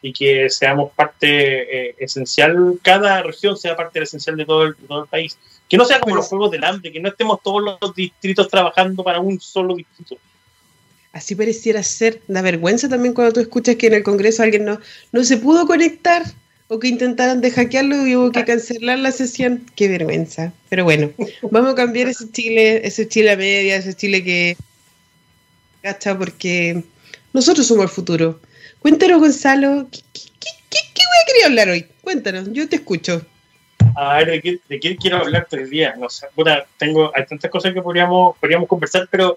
y 0.00 0.12
que 0.12 0.50
seamos 0.50 0.90
parte 0.90 1.90
eh, 1.90 1.94
esencial, 2.00 2.80
cada 2.82 3.22
región 3.22 3.56
sea 3.56 3.76
parte 3.76 4.02
esencial 4.02 4.36
de 4.36 4.44
todo 4.44 4.64
el, 4.64 4.74
todo 4.74 5.04
el 5.04 5.08
país. 5.08 5.38
Que 5.68 5.76
no 5.76 5.84
sea 5.84 6.00
como 6.00 6.16
los 6.16 6.26
juegos 6.26 6.50
del 6.50 6.64
hambre, 6.64 6.90
que 6.90 6.98
no 6.98 7.10
estemos 7.10 7.40
todos 7.44 7.62
los 7.80 7.94
distritos 7.94 8.48
trabajando 8.48 9.04
para 9.04 9.20
un 9.20 9.40
solo 9.40 9.76
distrito. 9.76 10.16
Así 11.12 11.36
pareciera 11.36 11.80
ser. 11.84 12.22
Da 12.26 12.42
vergüenza 12.42 12.88
también 12.88 13.14
cuando 13.14 13.34
tú 13.34 13.40
escuchas 13.40 13.76
que 13.76 13.86
en 13.86 13.94
el 13.94 14.02
Congreso 14.02 14.42
alguien 14.42 14.64
no, 14.64 14.80
no 15.12 15.22
se 15.22 15.36
pudo 15.36 15.64
conectar 15.64 16.24
o 16.72 16.78
que 16.78 16.88
intentaran 16.88 17.42
de 17.42 17.50
hackearlo 17.50 18.06
y 18.06 18.16
hubo 18.16 18.32
que 18.32 18.46
cancelar 18.46 18.98
la 18.98 19.12
sesión. 19.12 19.66
Qué 19.76 19.88
vergüenza. 19.88 20.54
Pero 20.70 20.84
bueno, 20.84 21.10
vamos 21.50 21.72
a 21.72 21.74
cambiar 21.74 22.08
ese 22.08 22.30
Chile, 22.32 22.80
ese 22.86 23.06
Chile 23.06 23.32
a 23.32 23.36
media, 23.36 23.76
ese 23.76 23.92
Chile 23.92 24.24
que 24.24 24.56
gacha 25.82 26.16
porque 26.16 26.82
nosotros 27.34 27.66
somos 27.66 27.84
el 27.84 27.90
futuro. 27.90 28.40
Cuéntanos, 28.78 29.20
Gonzalo, 29.20 29.86
¿qué, 29.92 30.00
qué, 30.14 30.30
qué, 30.40 30.78
qué 30.94 31.02
voy 31.06 31.18
a 31.22 31.26
querer 31.26 31.44
hablar 31.44 31.68
hoy? 31.68 31.86
Cuéntanos, 32.00 32.50
yo 32.52 32.66
te 32.66 32.76
escucho. 32.76 33.20
A 33.94 34.16
ver, 34.16 34.30
¿de 34.30 34.40
qué, 34.40 34.58
de 34.66 34.80
qué 34.80 34.96
quiero 34.96 35.18
hablar 35.18 35.46
tres 35.50 35.68
días? 35.68 35.98
No 35.98 36.08
sé, 36.08 36.26
tengo, 36.78 37.12
hay 37.14 37.26
tantas 37.26 37.50
cosas 37.50 37.74
que 37.74 37.82
podríamos, 37.82 38.34
podríamos 38.38 38.66
conversar, 38.66 39.06
pero 39.10 39.36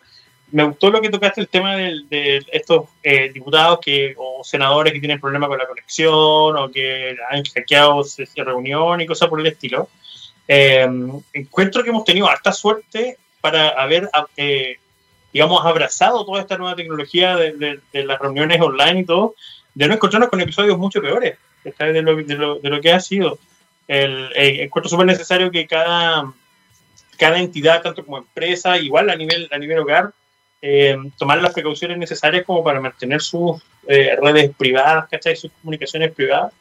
me 0.52 0.64
gustó 0.64 0.90
lo 0.90 1.02
que 1.02 1.10
tocaste, 1.10 1.42
el 1.42 1.48
tema 1.48 1.76
de, 1.76 2.46
estos 2.52 2.86
eh, 3.04 3.32
diputados 3.34 3.80
que, 3.82 4.14
o 4.18 4.44
senadores 4.44 4.94
que 4.94 5.00
tienen 5.00 5.20
problemas 5.20 5.50
con 5.50 5.58
la 5.58 5.68
conexión 5.68 6.58
o 6.58 6.72
que 6.72 7.18
han 7.30 7.44
hackeado 7.44 8.04
reunión 8.38 9.02
y 9.02 9.06
cosas 9.06 9.30
por 9.30 9.40
el 9.40 9.48
estilo. 9.48 9.90
Eh, 10.48 10.88
encuentro 11.34 11.84
que 11.84 11.90
hemos 11.90 12.06
tenido 12.06 12.30
harta 12.30 12.52
suerte 12.52 13.18
para 13.42 13.70
haber, 13.70 14.10
eh, 14.38 14.78
digamos, 15.34 15.66
abrazado 15.66 16.26
toda 16.26 16.42
esta 16.42 16.58
nueva 16.58 16.76
tecnología 16.76 17.36
de, 17.36 17.80
las 17.94 18.20
reuniones 18.20 18.62
online 18.62 19.02
y 19.02 19.06
todo, 19.06 19.36
de 19.74 19.88
no 19.88 19.96
encontrarnos 19.96 20.30
con 20.30 20.42
episodios 20.42 20.78
mucho 20.78 21.02
peores 21.02 21.38
de 21.64 22.02
lo, 22.02 22.60
de 22.60 22.70
lo, 22.70 22.82
que 22.82 22.92
ha 22.92 23.00
sido. 23.00 23.40
El, 23.88 24.32
encuentro 24.36 24.90
súper 24.90 25.08
necesario 25.08 25.50
que 25.50 25.66
cada, 25.66 26.32
cada 27.18 27.40
entidad, 27.40 27.82
tanto 27.82 28.06
como 28.06 28.20
empresa, 28.20 28.78
igual 28.78 29.10
a 29.10 29.16
nivel, 29.16 29.50
a 29.52 29.58
nivel 29.58 29.80
hogar, 29.80 30.14
eh, 30.68 30.98
tomar 31.16 31.40
las 31.44 31.54
precauciones 31.54 31.96
necesarias 32.00 32.44
como 32.44 32.64
para 32.64 32.82
mantener 32.82 33.22
sus 33.22 33.62
eh, 33.88 34.18
redes 34.20 34.50
privadas, 34.58 35.08
¿cachai? 35.12 35.36
Sus 35.36 35.52
comunicaciones 35.62 36.12
privadas. 36.12 36.54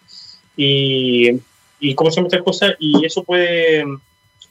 Y, 0.59 1.41
y 1.81 1.95
cómo 1.95 2.11
se 2.11 2.21
llama 2.21 2.45
cosa, 2.45 2.75
y 2.79 3.07
eso 3.07 3.25
puede, 3.25 3.83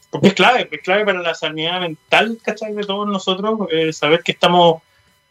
porque 0.09 0.29
es 0.29 0.33
clave, 0.33 0.67
es 0.71 0.81
clave 0.81 1.05
para 1.05 1.21
la 1.21 1.35
sanidad 1.35 1.81
mental, 1.81 2.39
¿cachai? 2.41 2.73
De 2.73 2.81
todos 2.81 3.07
nosotros, 3.07 3.67
eh, 3.71 3.93
saber 3.93 4.23
que 4.23 4.31
estamos 4.31 4.81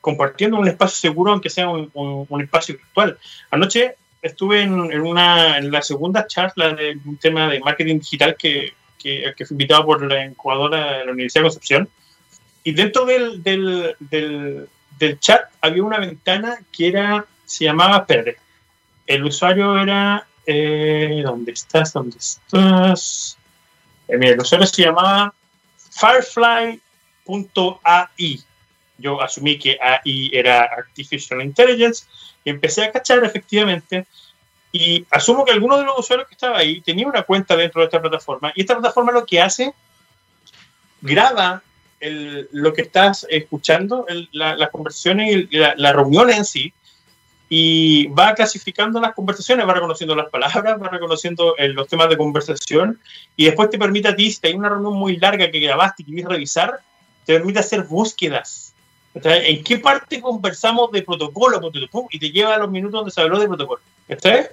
compartiendo 0.01 0.57
un 0.57 0.69
espacio 0.69 1.11
seguro, 1.11 1.33
aunque 1.33 1.51
sea 1.51 1.69
un, 1.69 1.91
un, 1.93 2.41
espacio 2.41 2.77
virtual. 2.77 3.19
Anoche 3.51 3.97
estuve 4.23 4.63
en, 4.63 4.93
en, 4.93 5.01
una, 5.01 5.59
en 5.59 5.69
la 5.73 5.83
segunda 5.83 6.29
charla 6.29 6.75
de 6.75 6.97
un 7.05 7.17
tema 7.17 7.51
de 7.51 7.59
marketing 7.59 7.99
digital 7.99 8.37
que, 8.39 8.73
que, 9.01 9.35
que 9.37 9.47
fue 9.47 9.55
invitado 9.55 9.85
por 9.85 10.01
la 10.07 10.25
incubadora 10.25 10.99
de 10.99 11.07
la 11.07 11.13
Universidad 11.13 11.41
de 11.41 11.49
Concepción 11.49 11.89
y 12.65 12.73
dentro 12.73 13.05
del, 13.05 13.43
del, 13.43 13.97
del, 14.01 15.19
chat 15.19 15.51
había 15.61 15.83
una 15.83 15.99
ventana 15.99 16.61
que 16.71 16.89
era, 16.89 17.27
se 17.45 17.65
llamaba, 17.65 18.07
Perde. 18.07 18.37
el 19.07 19.25
usuario 19.25 19.77
era, 19.79 20.27
eh, 20.47 21.23
¿dónde 21.25 21.53
estás? 21.53 21.93
¿Dónde 21.93 22.19
estás? 22.19 23.37
Eh, 24.09 24.17
mira, 24.17 24.33
el 24.33 24.41
usuario 24.41 24.67
se 24.67 24.83
llamaba 24.83 25.35
firefly.ai. 25.91 26.81
Yo 28.99 29.21
asumí 29.21 29.59
que 29.59 29.79
AI 29.81 30.31
era 30.33 30.63
Artificial 30.63 31.43
Intelligence 31.43 32.05
y 32.45 32.51
empecé 32.51 32.85
a 32.85 32.93
cachar 32.93 33.25
efectivamente 33.25 34.07
y 34.71 35.05
asumo 35.11 35.45
que 35.45 35.53
alguno 35.53 35.77
de 35.77 35.85
los 35.85 35.99
usuarios 35.99 36.29
que 36.29 36.35
estaba 36.35 36.59
ahí 36.59 36.81
tenía 36.81 37.07
una 37.07 37.23
cuenta 37.23 37.57
dentro 37.57 37.81
de 37.81 37.87
esta 37.87 38.01
plataforma 38.01 38.53
y 38.55 38.61
esta 38.63 38.75
plataforma 38.75 39.13
lo 39.13 39.27
que 39.27 39.41
hace 39.41 39.75
graba 41.01 41.63
lo 42.03 42.73
que 42.73 42.83
estás 42.83 43.27
escuchando, 43.31 44.07
las 44.33 44.71
conversaciones 44.71 45.47
y 45.51 45.57
la, 45.57 45.93
reunión 45.93 46.31
en 46.31 46.45
sí, 46.45 46.73
y 47.49 48.07
va 48.09 48.35
clasificando 48.35 49.01
las 49.01 49.15
conversaciones, 49.15 49.67
va 49.67 49.75
reconociendo 49.75 50.15
las 50.15 50.31
palabras, 50.31 50.81
va 50.83 50.89
reconociendo 50.89 51.55
eh, 51.59 51.69
los 51.69 51.87
temas 51.87 52.09
de 52.09 52.17
conversación, 52.17 52.99
y 53.37 53.45
después 53.45 53.71
te 53.71 53.79
permite 53.79 54.09
a 54.09 54.17
ti, 54.17 54.31
si 54.31 54.47
hay 54.47 54.55
una 54.55 54.71
reunión 54.71 54.95
muy 54.95 55.17
larga 55.17 55.51
que 55.51 55.61
grabaste 55.61 56.03
y 56.03 56.07
quieres 56.07 56.25
revisar, 56.25 56.81
te 57.25 57.35
permite 57.35 57.61
hacer 57.61 57.83
búsquedas. 57.85 58.75
¿En 59.15 59.63
qué 59.63 59.77
parte 59.79 60.21
conversamos 60.21 60.91
de 60.91 61.03
protocolo? 61.03 61.61
Y 62.11 62.19
te 62.19 62.31
lleva 62.31 62.55
a 62.55 62.59
los 62.59 62.71
minutos 62.71 63.01
donde 63.01 63.11
se 63.11 63.21
habló 63.21 63.39
de 63.39 63.47
protocolo. 63.47 63.83
¿Está 64.09 64.49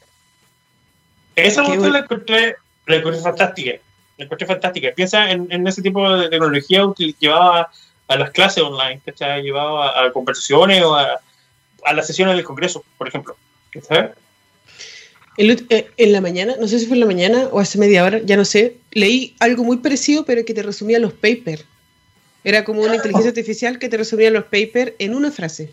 Esa 1.36 1.64
es 1.64 1.82
la 1.82 2.00
encontré, 2.00 2.58
la 2.86 2.96
encontré 2.98 3.22
fantástica 3.22 3.80
la 4.20 4.26
encontré 4.26 4.46
fantástica. 4.46 4.90
Piensa 4.94 5.32
en, 5.32 5.66
ese 5.66 5.82
tipo 5.82 6.08
de 6.18 6.30
tecnología 6.30 6.84
que 6.96 7.16
llevaba 7.20 7.72
a 8.08 8.16
las 8.18 8.32
clases 8.32 8.62
online, 8.62 9.02
que 9.04 9.12
está 9.12 9.40
llevado 9.40 9.82
a, 9.82 10.12
conversaciones 10.12 10.84
o 10.84 10.96
a, 10.96 11.20
las 11.94 12.06
sesiones 12.06 12.36
del 12.36 12.44
Congreso, 12.44 12.84
por 12.98 13.08
ejemplo. 13.08 13.36
Eh, 15.38 15.88
en 15.96 16.12
la 16.12 16.20
mañana, 16.20 16.56
no 16.60 16.68
sé 16.68 16.80
si 16.80 16.86
fue 16.86 16.98
en 16.98 17.00
la 17.00 17.06
mañana 17.06 17.48
o 17.52 17.62
hace 17.62 17.78
media 17.78 18.04
hora, 18.04 18.20
ya 18.20 18.36
no 18.36 18.44
sé, 18.44 18.76
leí 18.92 19.36
algo 19.40 19.64
muy 19.64 19.78
parecido, 19.78 20.26
pero 20.26 20.44
que 20.44 20.54
te 20.54 20.64
resumía 20.64 21.00
los 21.00 21.14
papers. 21.14 21.64
Era 22.44 22.66
como 22.66 22.82
una 22.82 22.96
inteligencia 22.96 23.30
artificial 23.30 23.80
que 23.80 23.88
te 23.88 23.98
resumía 23.98 24.32
los 24.32 24.44
papers 24.44 24.94
en 25.00 25.16
una 25.16 25.32
frase. 25.32 25.72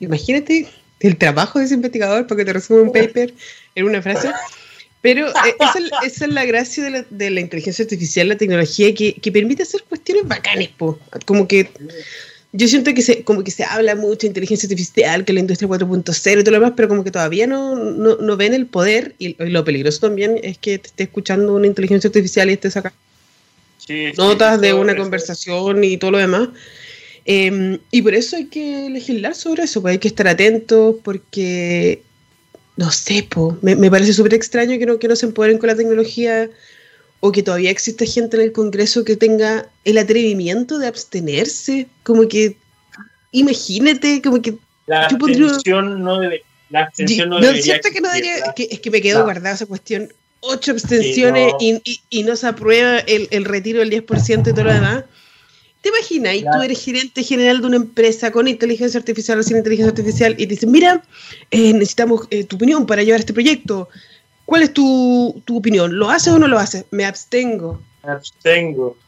Imagínate 0.00 0.68
el 1.00 1.16
trabajo 1.16 1.58
de 1.58 1.64
ese 1.64 1.74
investigador 1.74 2.26
porque 2.26 2.44
te 2.44 2.52
resume 2.52 2.82
un 2.82 2.92
paper 2.92 3.32
en 3.74 3.86
una 3.86 4.02
frase. 4.02 4.30
Pero 5.00 5.28
eh, 5.46 5.56
esa, 6.02 6.24
es 6.24 6.32
la 6.32 6.44
gracia 6.44 6.84
de 6.84 6.90
la, 6.90 7.04
de 7.08 7.30
la, 7.30 7.40
inteligencia 7.40 7.84
artificial, 7.84 8.28
la 8.28 8.36
tecnología, 8.36 8.94
que, 8.94 9.14
que 9.14 9.32
permite 9.32 9.62
hacer 9.62 9.84
cuestiones 9.88 10.26
bacanes, 10.26 10.68
po. 10.70 10.98
Como 11.24 11.46
que 11.46 11.70
yo 12.52 12.66
siento 12.66 12.94
que 12.94 13.02
se, 13.02 13.24
como 13.24 13.44
que 13.44 13.50
se 13.50 13.64
habla 13.64 13.94
mucho 13.94 14.20
de 14.22 14.28
inteligencia 14.28 14.66
artificial, 14.66 15.24
que 15.24 15.32
la 15.32 15.40
industria 15.40 15.68
4.0 15.68 16.40
y 16.40 16.44
todo 16.44 16.52
lo 16.52 16.60
demás, 16.60 16.72
pero 16.76 16.88
como 16.88 17.04
que 17.04 17.10
todavía 17.10 17.46
no, 17.46 17.74
no, 17.76 18.16
no 18.16 18.36
ven 18.36 18.54
el 18.54 18.66
poder 18.66 19.14
y, 19.18 19.36
lo 19.38 19.64
peligroso 19.64 20.00
también 20.00 20.40
es 20.42 20.56
que 20.58 20.78
te 20.78 20.88
esté 20.88 21.02
escuchando 21.04 21.54
una 21.54 21.66
inteligencia 21.66 22.08
artificial 22.08 22.48
y 22.48 22.54
estés 22.54 22.76
acá 22.76 22.92
notas 24.16 24.60
de 24.60 24.74
una 24.74 24.96
conversación 24.96 25.82
y 25.84 25.96
todo 25.96 26.12
lo 26.12 26.18
demás. 26.18 26.48
Em, 27.24 27.78
y 27.90 28.02
por 28.02 28.14
eso 28.14 28.36
hay 28.36 28.46
que 28.46 28.88
legislar 28.90 29.34
sobre 29.34 29.64
eso, 29.64 29.82
pues 29.82 29.92
hay 29.92 29.98
que 29.98 30.08
estar 30.08 30.28
atentos 30.28 30.96
porque 31.02 32.02
no 32.78 32.92
sé, 32.92 33.26
po, 33.28 33.58
me, 33.60 33.90
parece 33.90 34.12
súper 34.12 34.34
extraño 34.34 34.78
que 34.78 34.86
no, 34.86 35.00
que 35.00 35.08
no 35.08 35.16
se 35.16 35.26
empoderen 35.26 35.58
con 35.58 35.66
la 35.66 35.74
tecnología 35.74 36.48
o 37.18 37.32
que 37.32 37.42
todavía 37.42 37.72
exista 37.72 38.04
gente 38.06 38.36
en 38.36 38.44
el 38.44 38.52
Congreso 38.52 39.04
que 39.04 39.16
tenga 39.16 39.66
el 39.84 39.98
atrevimiento 39.98 40.78
de 40.78 40.86
abstenerse. 40.86 41.88
Como 42.04 42.28
que, 42.28 42.56
imagínate, 43.32 44.22
como 44.22 44.40
que... 44.40 44.54
La 44.86 45.06
abstención 45.06 46.04
no 46.04 46.20
debe... 46.20 46.44
La 46.70 46.82
abstención 46.82 47.30
no, 47.30 47.40
debería 47.40 47.80
que 47.80 48.00
no 48.00 48.08
debería, 48.10 48.54
es 48.56 48.78
que 48.78 48.90
me 48.92 49.00
quedo 49.00 49.24
guardada 49.24 49.56
esa 49.56 49.66
cuestión. 49.66 50.12
Ocho 50.38 50.70
abstenciones 50.70 51.54
y, 51.58 51.82
y, 52.10 52.22
no 52.22 52.36
se 52.36 52.46
aprueba 52.46 53.00
el, 53.00 53.26
el 53.32 53.44
retiro 53.44 53.80
del 53.80 53.90
10% 53.90 54.50
y 54.50 54.52
todo 54.52 54.62
lo 54.62 54.72
demás. 54.72 55.04
¿Te 55.88 55.96
imaginas? 55.96 56.34
Y 56.34 56.42
tú 56.42 56.62
eres 56.62 56.84
gerente 56.84 57.22
general 57.22 57.62
de 57.62 57.66
una 57.66 57.76
empresa 57.76 58.30
con 58.30 58.46
inteligencia 58.46 58.98
artificial 58.98 59.38
o 59.38 59.42
sin 59.42 59.56
inteligencia 59.56 59.90
artificial 59.90 60.34
y 60.36 60.46
te 60.46 60.54
dicen, 60.54 60.70
mira, 60.70 61.02
eh, 61.50 61.72
necesitamos 61.72 62.26
eh, 62.30 62.44
tu 62.44 62.56
opinión 62.56 62.84
para 62.86 63.02
llevar 63.02 63.20
este 63.20 63.32
proyecto. 63.32 63.88
¿Cuál 64.44 64.64
es 64.64 64.74
tu, 64.74 65.42
opinión? 65.50 65.98
¿Lo 65.98 66.10
haces 66.10 66.34
o 66.34 66.38
no 66.38 66.46
lo 66.46 66.58
haces? 66.58 66.84
Me 66.90 67.06
abstengo. 67.06 67.80
Me 68.04 68.12
abstengo. 68.12 68.98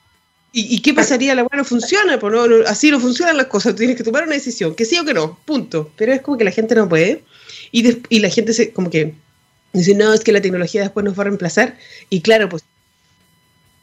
¿Y, 0.53 0.81
qué 0.81 0.95
pasaría? 0.95 1.35
La 1.35 1.43
buena 1.43 1.59
no 1.59 1.65
funciona, 1.65 2.19
pues 2.19 2.33
no, 2.33 2.67
así 2.67 2.91
no 2.91 2.99
funcionan 2.99 3.37
las 3.37 3.47
cosas. 3.47 3.75
Tú 3.75 3.79
tienes 3.79 3.97
que 3.97 4.03
tomar 4.03 4.25
una 4.25 4.35
decisión, 4.35 4.75
que 4.75 4.87
sí 4.87 4.99
o 4.99 5.05
que 5.05 5.15
no, 5.15 5.39
punto. 5.45 5.91
Pero 5.97 6.13
es 6.13 6.23
como 6.23 6.39
que 6.39 6.45
la 6.45 6.51
gente 6.51 6.75
no 6.75 6.89
puede. 6.89 7.23
Y, 7.73 7.99
y 8.09 8.21
la 8.21 8.31
gente 8.31 8.55
se, 8.55 8.73
como 8.73 8.89
que 8.89 9.15
dice, 9.75 9.95
no, 9.95 10.15
es 10.15 10.21
que 10.21 10.33
la 10.33 10.41
tecnología 10.41 10.81
después 10.81 11.05
nos 11.05 11.17
va 11.17 11.23
a 11.23 11.25
reemplazar. 11.25 11.77
Y 12.09 12.23
claro, 12.23 12.49
pues 12.49 12.65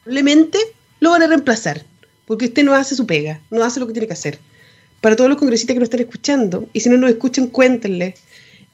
probablemente 0.03 0.57
lo 0.99 1.11
van 1.11 1.21
a 1.21 1.27
reemplazar 1.27 1.85
porque 2.27 2.45
usted 2.45 2.63
no 2.63 2.75
hace 2.75 2.95
su 2.95 3.07
pega, 3.07 3.39
no 3.49 3.63
hace 3.63 3.79
lo 3.79 3.87
que 3.87 3.93
tiene 3.93 4.07
que 4.07 4.13
hacer. 4.13 4.37
Para 5.01 5.15
todos 5.15 5.29
los 5.29 5.39
congresistas 5.39 5.73
que 5.73 5.79
nos 5.79 5.87
están 5.87 6.01
escuchando, 6.01 6.67
y 6.73 6.81
si 6.81 6.89
no 6.89 6.97
nos 6.97 7.09
escuchan, 7.09 7.47
cuéntenle. 7.47 8.15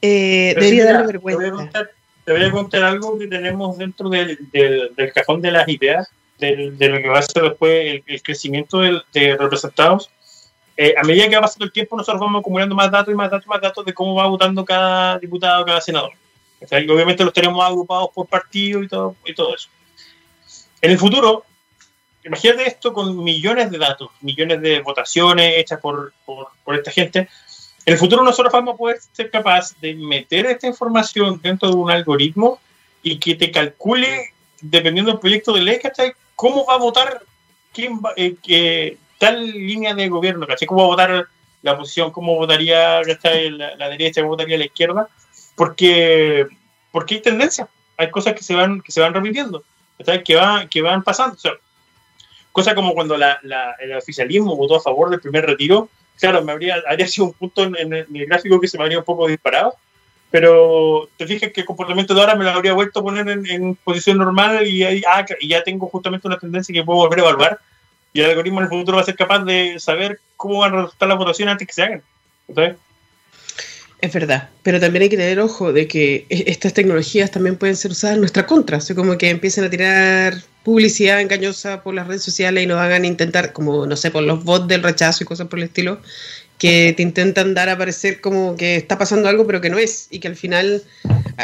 Eh, 0.02 0.52
debería 0.54 0.84
darle 0.84 1.06
vergüenza. 1.06 1.88
Te 2.24 2.32
voy, 2.32 2.42
a 2.42 2.50
contar, 2.50 2.82
algo 2.82 3.18
que 3.18 3.26
tenemos 3.26 3.78
dentro 3.78 4.08
del, 4.08 4.38
cajón 5.14 5.40
de 5.40 5.52
las 5.52 5.68
ideas, 5.68 6.10
de, 6.38 6.72
lo 6.88 6.96
que 6.96 7.08
va 7.08 7.18
a 7.18 7.22
ser 7.22 7.42
después 7.44 8.02
el, 8.06 8.22
crecimiento 8.22 8.80
de 8.80 9.36
representados. 9.38 10.10
Eh, 10.76 10.94
a 10.96 11.04
medida 11.04 11.28
que 11.28 11.36
va 11.36 11.42
pasando 11.42 11.66
el 11.66 11.72
tiempo, 11.72 11.96
nosotros 11.96 12.20
vamos 12.20 12.40
acumulando 12.40 12.74
más 12.74 12.90
datos 12.90 13.12
y 13.12 13.16
más 13.16 13.30
datos 13.30 13.46
y 13.46 13.48
más 13.48 13.60
datos 13.60 13.84
de 13.84 13.94
cómo 13.94 14.14
va 14.14 14.26
votando 14.26 14.64
cada 14.64 15.18
diputado, 15.18 15.64
cada 15.64 15.80
senador. 15.80 16.10
obviamente 16.60 17.24
los 17.24 17.32
tenemos 17.32 17.64
agrupados 17.64 18.08
por 18.12 18.26
partido 18.26 18.82
y 18.82 18.88
todo, 18.88 19.14
y 19.24 19.34
todo 19.34 19.54
eso. 19.54 19.68
En 20.80 20.90
el 20.90 20.98
futuro, 20.98 21.44
imagínate 22.24 22.66
esto 22.66 22.92
con 22.92 23.22
millones 23.22 23.70
de 23.70 23.78
datos, 23.78 24.10
millones 24.20 24.60
de 24.60 24.80
votaciones 24.80 25.58
hechas 25.58 25.80
por, 25.80 26.12
por, 26.24 26.74
esta 26.74 26.90
gente. 26.90 27.28
En 27.86 27.92
el 27.92 27.98
futuro 27.98 28.24
nosotros 28.24 28.52
vamos 28.52 28.74
a 28.74 28.78
poder 28.78 28.98
ser 29.12 29.30
capaz 29.30 29.78
de 29.80 29.94
meter 29.94 30.46
esta 30.46 30.66
información 30.66 31.38
dentro 31.42 31.68
de 31.68 31.74
un 31.74 31.90
algoritmo 31.90 32.58
y 33.02 33.18
que 33.18 33.34
te 33.34 33.50
calcule, 33.50 34.32
dependiendo 34.60 35.12
del 35.12 35.20
proyecto 35.20 35.52
de 35.52 35.60
ley, 35.60 35.78
¿cachai? 35.78 36.12
¿Cómo 36.34 36.64
va 36.64 36.74
a 36.74 36.78
votar 36.78 37.22
quién 37.72 37.98
va, 37.98 38.14
eh, 38.16 38.96
tal 39.18 39.46
línea 39.46 39.94
de 39.94 40.08
gobierno, 40.08 40.46
¿cachai? 40.46 40.66
¿Cómo 40.66 40.80
va 40.80 40.86
a 40.86 40.88
votar 40.88 41.26
la 41.60 41.72
oposición? 41.72 42.10
¿Cómo 42.10 42.36
votaría 42.36 43.02
La, 43.02 43.88
derecha? 43.90 44.22
¿Cómo 44.22 44.30
votaría 44.30 44.56
la 44.56 44.64
izquierda? 44.64 45.08
Porque, 45.54 46.46
porque 46.90 47.16
hay 47.16 47.20
tendencia, 47.20 47.68
hay 47.98 48.10
cosas 48.10 48.32
que 48.32 48.42
se 48.42 48.54
van, 48.54 48.80
que 48.80 48.90
se 48.90 49.00
van 49.00 49.12
repitiendo, 49.12 49.62
Que, 50.24 50.36
va, 50.36 50.66
que 50.66 50.80
van 50.80 51.02
pasando. 51.02 51.36
O 51.36 51.38
cosa 52.54 52.76
como 52.76 52.94
cuando 52.94 53.16
la, 53.16 53.40
el 53.80 53.96
oficialismo 53.96 54.54
votó 54.54 54.76
a 54.76 54.80
favor 54.80 55.10
del 55.10 55.20
primer 55.20 55.44
retiro, 55.44 55.88
claro, 56.20 56.40
me 56.44 56.52
habría, 56.52 56.76
habría 56.88 57.08
sido 57.08 57.26
un 57.26 57.32
punto 57.32 57.64
en, 57.64 57.92
el 57.92 58.26
gráfico 58.26 58.60
que 58.60 58.68
se 58.68 58.78
me 58.78 58.84
habría 58.84 59.00
un 59.00 59.04
poco 59.04 59.26
disparado, 59.26 59.74
pero 60.30 61.08
te 61.16 61.26
fijas 61.26 61.50
que 61.50 61.62
el 61.62 61.66
comportamiento 61.66 62.14
de 62.14 62.20
ahora 62.20 62.36
me 62.36 62.44
lo 62.44 62.50
habría 62.50 62.72
vuelto 62.72 63.00
a 63.00 63.02
poner 63.02 63.28
en, 63.28 63.74
posición 63.74 64.18
normal 64.18 64.64
y, 64.68 64.84
ahí, 64.84 65.02
ah, 65.04 65.26
y 65.40 65.48
ya 65.48 65.64
tengo 65.64 65.88
justamente 65.88 66.28
una 66.28 66.38
tendencia 66.38 66.72
que 66.72 66.84
puedo 66.84 67.00
volver 67.00 67.18
a 67.18 67.22
evaluar 67.22 67.60
y 68.12 68.20
el 68.20 68.30
algoritmo 68.30 68.60
en 68.60 68.66
el 68.66 68.70
futuro 68.70 68.98
va 68.98 69.02
a 69.02 69.06
ser 69.06 69.16
capaz 69.16 69.40
de 69.40 69.80
saber 69.80 70.20
cómo 70.36 70.60
van 70.60 70.74
a 70.74 70.82
resultar 70.82 71.08
las 71.08 71.18
votaciones 71.18 71.50
antes 71.50 71.66
que 71.66 71.74
se 71.74 71.82
hagan. 71.82 72.02
Es 74.00 74.12
verdad, 74.12 74.50
pero 74.62 74.78
también 74.78 75.02
hay 75.02 75.08
que 75.08 75.16
tener 75.16 75.40
ojo 75.40 75.72
de 75.72 75.88
que 75.88 76.26
e-, 76.30 76.44
estas 76.46 76.72
tecnologías 76.72 77.32
también 77.32 77.56
pueden 77.56 77.74
ser 77.74 77.90
usadas 77.90 78.14
en 78.14 78.20
nuestra 78.20 78.46
contra, 78.46 78.78
o 78.78 78.94
como 78.94 79.18
que 79.18 79.30
empiecen 79.30 79.64
a 79.64 79.70
tirar 79.70 80.34
publicidad 80.64 81.20
engañosa 81.20 81.82
por 81.82 81.94
las 81.94 82.08
redes 82.08 82.22
sociales 82.22 82.64
y 82.64 82.66
nos 82.66 82.78
hagan 82.78 83.04
intentar, 83.04 83.52
como 83.52 83.86
no 83.86 83.96
sé, 83.96 84.10
por 84.10 84.22
los 84.24 84.42
bots 84.44 84.66
del 84.66 84.82
rechazo 84.82 85.22
y 85.22 85.26
cosas 85.26 85.46
por 85.46 85.58
el 85.58 85.66
estilo, 85.66 86.00
que 86.58 86.94
te 86.96 87.02
intentan 87.02 87.54
dar 87.54 87.68
a 87.68 87.76
parecer 87.76 88.20
como 88.20 88.56
que 88.56 88.76
está 88.76 88.96
pasando 88.96 89.28
algo, 89.28 89.46
pero 89.46 89.60
que 89.60 89.68
no 89.68 89.78
es, 89.78 90.08
y 90.10 90.20
que 90.20 90.28
al 90.28 90.36
final 90.36 90.82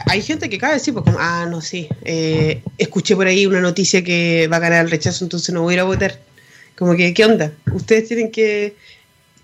hay 0.06 0.22
gente 0.22 0.48
que 0.48 0.56
cabe 0.58 0.74
decir, 0.74 0.94
pues 0.94 1.04
como, 1.04 1.18
ah, 1.20 1.46
no, 1.50 1.60
sí, 1.60 1.88
eh, 2.04 2.62
escuché 2.78 3.14
por 3.14 3.26
ahí 3.26 3.44
una 3.44 3.60
noticia 3.60 4.02
que 4.02 4.48
va 4.50 4.56
a 4.56 4.60
ganar 4.60 4.84
el 4.84 4.90
rechazo, 4.90 5.24
entonces 5.24 5.54
no 5.54 5.62
voy 5.62 5.74
a 5.74 5.76
ir 5.76 5.80
a 5.80 5.84
votar. 5.84 6.18
Como 6.78 6.96
que, 6.96 7.12
¿qué 7.12 7.24
onda? 7.26 7.52
Ustedes 7.74 8.08
tienen 8.08 8.30
que 8.30 8.74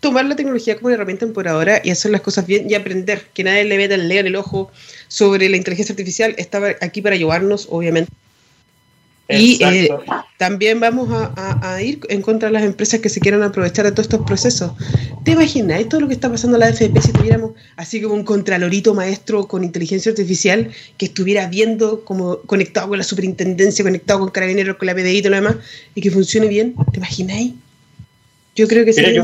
tomar 0.00 0.24
la 0.24 0.36
tecnología 0.36 0.76
como 0.76 0.86
una 0.86 0.94
herramienta 0.94 1.26
empoderadora 1.26 1.82
y 1.84 1.90
hacer 1.90 2.12
las 2.12 2.22
cosas 2.22 2.46
bien 2.46 2.70
y 2.70 2.74
aprender, 2.74 3.26
que 3.34 3.44
nadie 3.44 3.64
le 3.64 3.76
meta 3.76 3.94
el 3.94 4.08
dedo 4.08 4.20
en 4.20 4.26
el 4.28 4.36
ojo 4.36 4.70
sobre 5.08 5.48
la 5.50 5.58
inteligencia 5.58 5.92
artificial, 5.92 6.34
está 6.38 6.62
aquí 6.80 7.02
para 7.02 7.14
ayudarnos, 7.14 7.66
obviamente 7.70 8.10
y 9.28 9.62
eh, 9.64 9.88
también 10.36 10.78
vamos 10.78 11.08
a, 11.10 11.82
ir 11.82 12.00
en 12.08 12.22
contra 12.22 12.48
de 12.48 12.52
las 12.52 12.62
empresas 12.62 13.00
que 13.00 13.08
se 13.08 13.20
quieran 13.20 13.42
aprovechar 13.42 13.84
de 13.84 13.90
todos 13.90 14.06
estos 14.06 14.24
procesos. 14.24 14.72
¿Te 15.24 15.32
imaginas 15.32 15.88
todo 15.88 16.02
lo 16.02 16.08
que 16.08 16.14
está 16.14 16.30
pasando 16.30 16.56
en 16.56 16.60
la 16.60 16.66
AFP 16.66 17.00
si 17.00 17.12
tuviéramos 17.12 17.52
así 17.76 18.00
como 18.00 18.14
un 18.14 18.24
contralorito 18.24 18.94
maestro 18.94 19.48
con 19.48 19.64
inteligencia 19.64 20.10
artificial 20.10 20.70
que 20.96 21.06
estuviera 21.06 21.48
viendo 21.48 22.04
como 22.04 22.38
conectado 22.42 22.88
con 22.88 22.98
la 22.98 23.04
superintendencia, 23.04 23.84
conectado 23.84 24.20
con 24.20 24.30
carabineros, 24.30 24.76
con 24.76 24.86
la 24.86 24.94
PDI 24.94 25.18
y 25.18 25.22
todo 25.22 25.30
lo 25.30 25.36
demás, 25.36 25.56
y 25.94 26.00
que 26.00 26.10
funcione 26.10 26.46
bien? 26.46 26.76
¿Te 26.92 26.98
imagináis? 26.98 27.54
Yo 28.54 28.68
creo 28.68 28.84
que 28.84 28.92
sería 28.92 29.22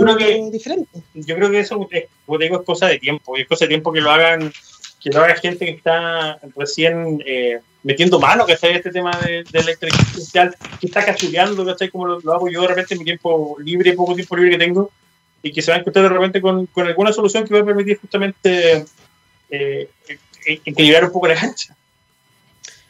diferente. 0.51 1.01
Yo 1.15 1.37
creo 1.37 1.51
que 1.51 1.61
eso, 1.61 1.89
es, 1.91 2.05
como 2.27 2.39
digo, 2.39 2.59
es 2.59 2.67
cosa 2.67 2.89
de 2.89 2.99
tiempo, 2.99 3.37
es 3.37 3.47
cosa 3.47 3.65
de 3.65 3.71
tiempo 3.71 3.93
que 3.93 4.01
lo 4.01 4.11
hagan, 4.11 4.53
que 5.01 5.11
lo 5.11 5.21
haga 5.23 5.37
gente 5.37 5.65
que 5.65 5.73
está 5.73 6.41
recién... 6.57 7.23
Eh, 7.25 7.61
metiendo 7.83 8.21
mano, 8.21 8.47
¿cachai? 8.47 8.77
Este 8.77 8.91
tema 8.91 9.19
de, 9.21 9.45
de 9.45 9.65
la 9.65 9.73
inteligencia 9.73 10.43
artificial 10.43 10.57
que 10.81 10.87
está 10.87 11.05
cachuleando, 11.05 11.65
¿cachai? 11.65 11.91
Como 11.91 12.07
lo, 12.07 12.33
hago 12.33 12.49
yo 12.49 12.63
de 12.63 12.69
repente 12.69 12.95
en 12.95 12.99
mi 12.99 13.05
tiempo 13.05 13.57
libre, 13.59 13.93
poco 13.95 14.15
tiempo 14.15 14.37
libre 14.37 14.53
que 14.53 14.65
tengo, 14.65 14.91
y 15.43 15.53
que 15.53 15.63
se 15.63 15.71
va 15.71 15.77
a 15.77 15.81
encontrar 15.81 16.05
de 16.05 16.11
repente 16.11 16.41
con, 16.41 16.67
con 16.67 16.87
alguna 16.87 17.13
solución 17.13 17.45
que 17.45 17.55
va 17.55 17.61
a 17.61 17.65
permitir 17.65 17.99
justamente 17.99 18.85
eh, 19.51 19.89
equilibrar 20.47 21.05
un 21.05 21.13
poco 21.13 21.27
la 21.27 21.35
cancha. 21.35 21.77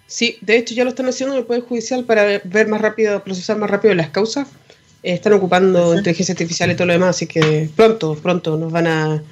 Sí, 0.07 0.36
de 0.43 0.59
hecho 0.59 0.74
ya 0.74 0.84
lo 0.84 0.90
están 0.90 1.07
haciendo 1.07 1.34
en 1.34 1.40
el 1.40 1.47
Poder 1.47 1.62
Judicial 1.62 2.05
para 2.05 2.24
ver 2.45 2.68
más 2.68 2.82
rápido, 2.82 3.24
procesar 3.24 3.57
más 3.57 3.70
rápido 3.70 3.95
las 3.95 4.11
causas. 4.11 4.47
están 5.03 5.32
ocupando 5.32 5.95
inteligencia 5.97 6.34
artificial 6.34 6.70
y 6.70 6.74
todo 6.74 6.86
lo 6.86 6.93
demás, 6.93 7.16
así 7.16 7.26
que 7.26 7.70
pronto, 7.74 8.14
pronto 8.16 8.59
nos 8.59 8.70
van 8.70 8.86
a 8.86 9.22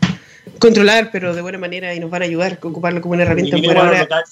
controlar, 0.58 1.10
pero 1.10 1.34
de 1.34 1.42
buena 1.42 1.58
manera 1.58 1.94
y 1.94 2.00
nos 2.00 2.10
van 2.10 2.22
a 2.22 2.24
ayudar 2.24 2.58
a 2.62 2.66
ocuparlo 2.66 3.00
como 3.00 3.14
una 3.14 3.22
herramienta. 3.22 3.56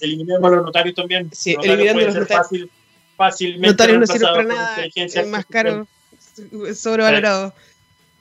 Eliminemos 0.00 0.52
a 0.52 0.56
los 0.56 0.64
notarios 0.64 0.94
también. 0.94 1.30
Sí, 1.32 1.56
eliminando 1.62 2.02
los 2.02 2.14
notarios. 2.14 2.46
Fácil, 2.46 2.70
fácilmente 3.16 3.68
notarios 3.68 4.00
no 4.00 4.06
sirven 4.06 4.28
para 4.28 4.42
nada, 4.44 4.76
es 4.94 5.26
más 5.26 5.46
caro, 5.46 5.86
sobrevalorado. 6.74 7.54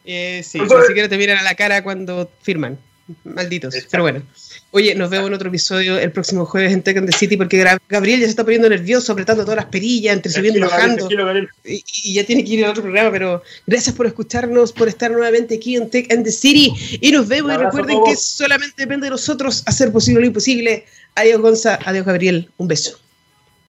Eh, 0.05 0.41
sí, 0.43 0.59
ni 0.59 0.67
siquiera 0.87 1.09
te 1.09 1.17
miran 1.17 1.37
a 1.37 1.43
la 1.43 1.55
cara 1.55 1.83
cuando 1.83 2.31
firman. 2.41 2.77
Malditos. 3.23 3.75
Pero 3.89 4.03
bueno. 4.03 4.21
Oye, 4.71 4.95
nos 4.95 5.09
vemos 5.09 5.27
en 5.27 5.33
otro 5.33 5.47
episodio 5.47 5.97
el 5.97 6.11
próximo 6.11 6.45
jueves 6.45 6.73
en 6.73 6.83
Tech 6.83 6.97
and 6.97 7.09
the 7.09 7.17
City 7.17 7.37
porque 7.37 7.65
Gabriel 7.87 8.19
ya 8.19 8.25
se 8.25 8.31
está 8.31 8.43
poniendo 8.43 8.67
nervioso, 8.67 9.13
apretando 9.13 9.43
todas 9.43 9.55
las 9.55 9.65
perillas, 9.67 10.15
entre 10.15 10.31
subiendo 10.31 10.59
y 10.59 10.61
bajando. 10.61 11.07
Y, 11.63 12.13
ya 12.13 12.25
tiene 12.25 12.43
que 12.43 12.51
ir 12.51 12.65
a 12.65 12.71
otro 12.71 12.83
programa, 12.83 13.09
pero 13.09 13.41
gracias 13.65 13.95
por 13.95 14.07
escucharnos, 14.07 14.73
por 14.73 14.89
estar 14.89 15.09
nuevamente 15.11 15.55
aquí 15.55 15.77
en 15.77 15.89
Tech 15.89 16.11
and 16.11 16.25
the 16.25 16.31
City. 16.31 16.73
Y 16.99 17.11
nos 17.11 17.27
vemos 17.27 17.53
y 17.53 17.57
recuerden 17.57 17.97
que 18.05 18.15
solamente 18.17 18.75
depende 18.77 19.05
de 19.05 19.11
nosotros 19.11 19.63
hacer 19.65 19.91
posible 19.91 20.19
lo 20.19 20.27
imposible. 20.27 20.85
Adiós 21.15 21.41
Gonza, 21.41 21.79
adiós 21.85 22.05
Gabriel, 22.05 22.49
un 22.57 22.67
beso. 22.67 22.99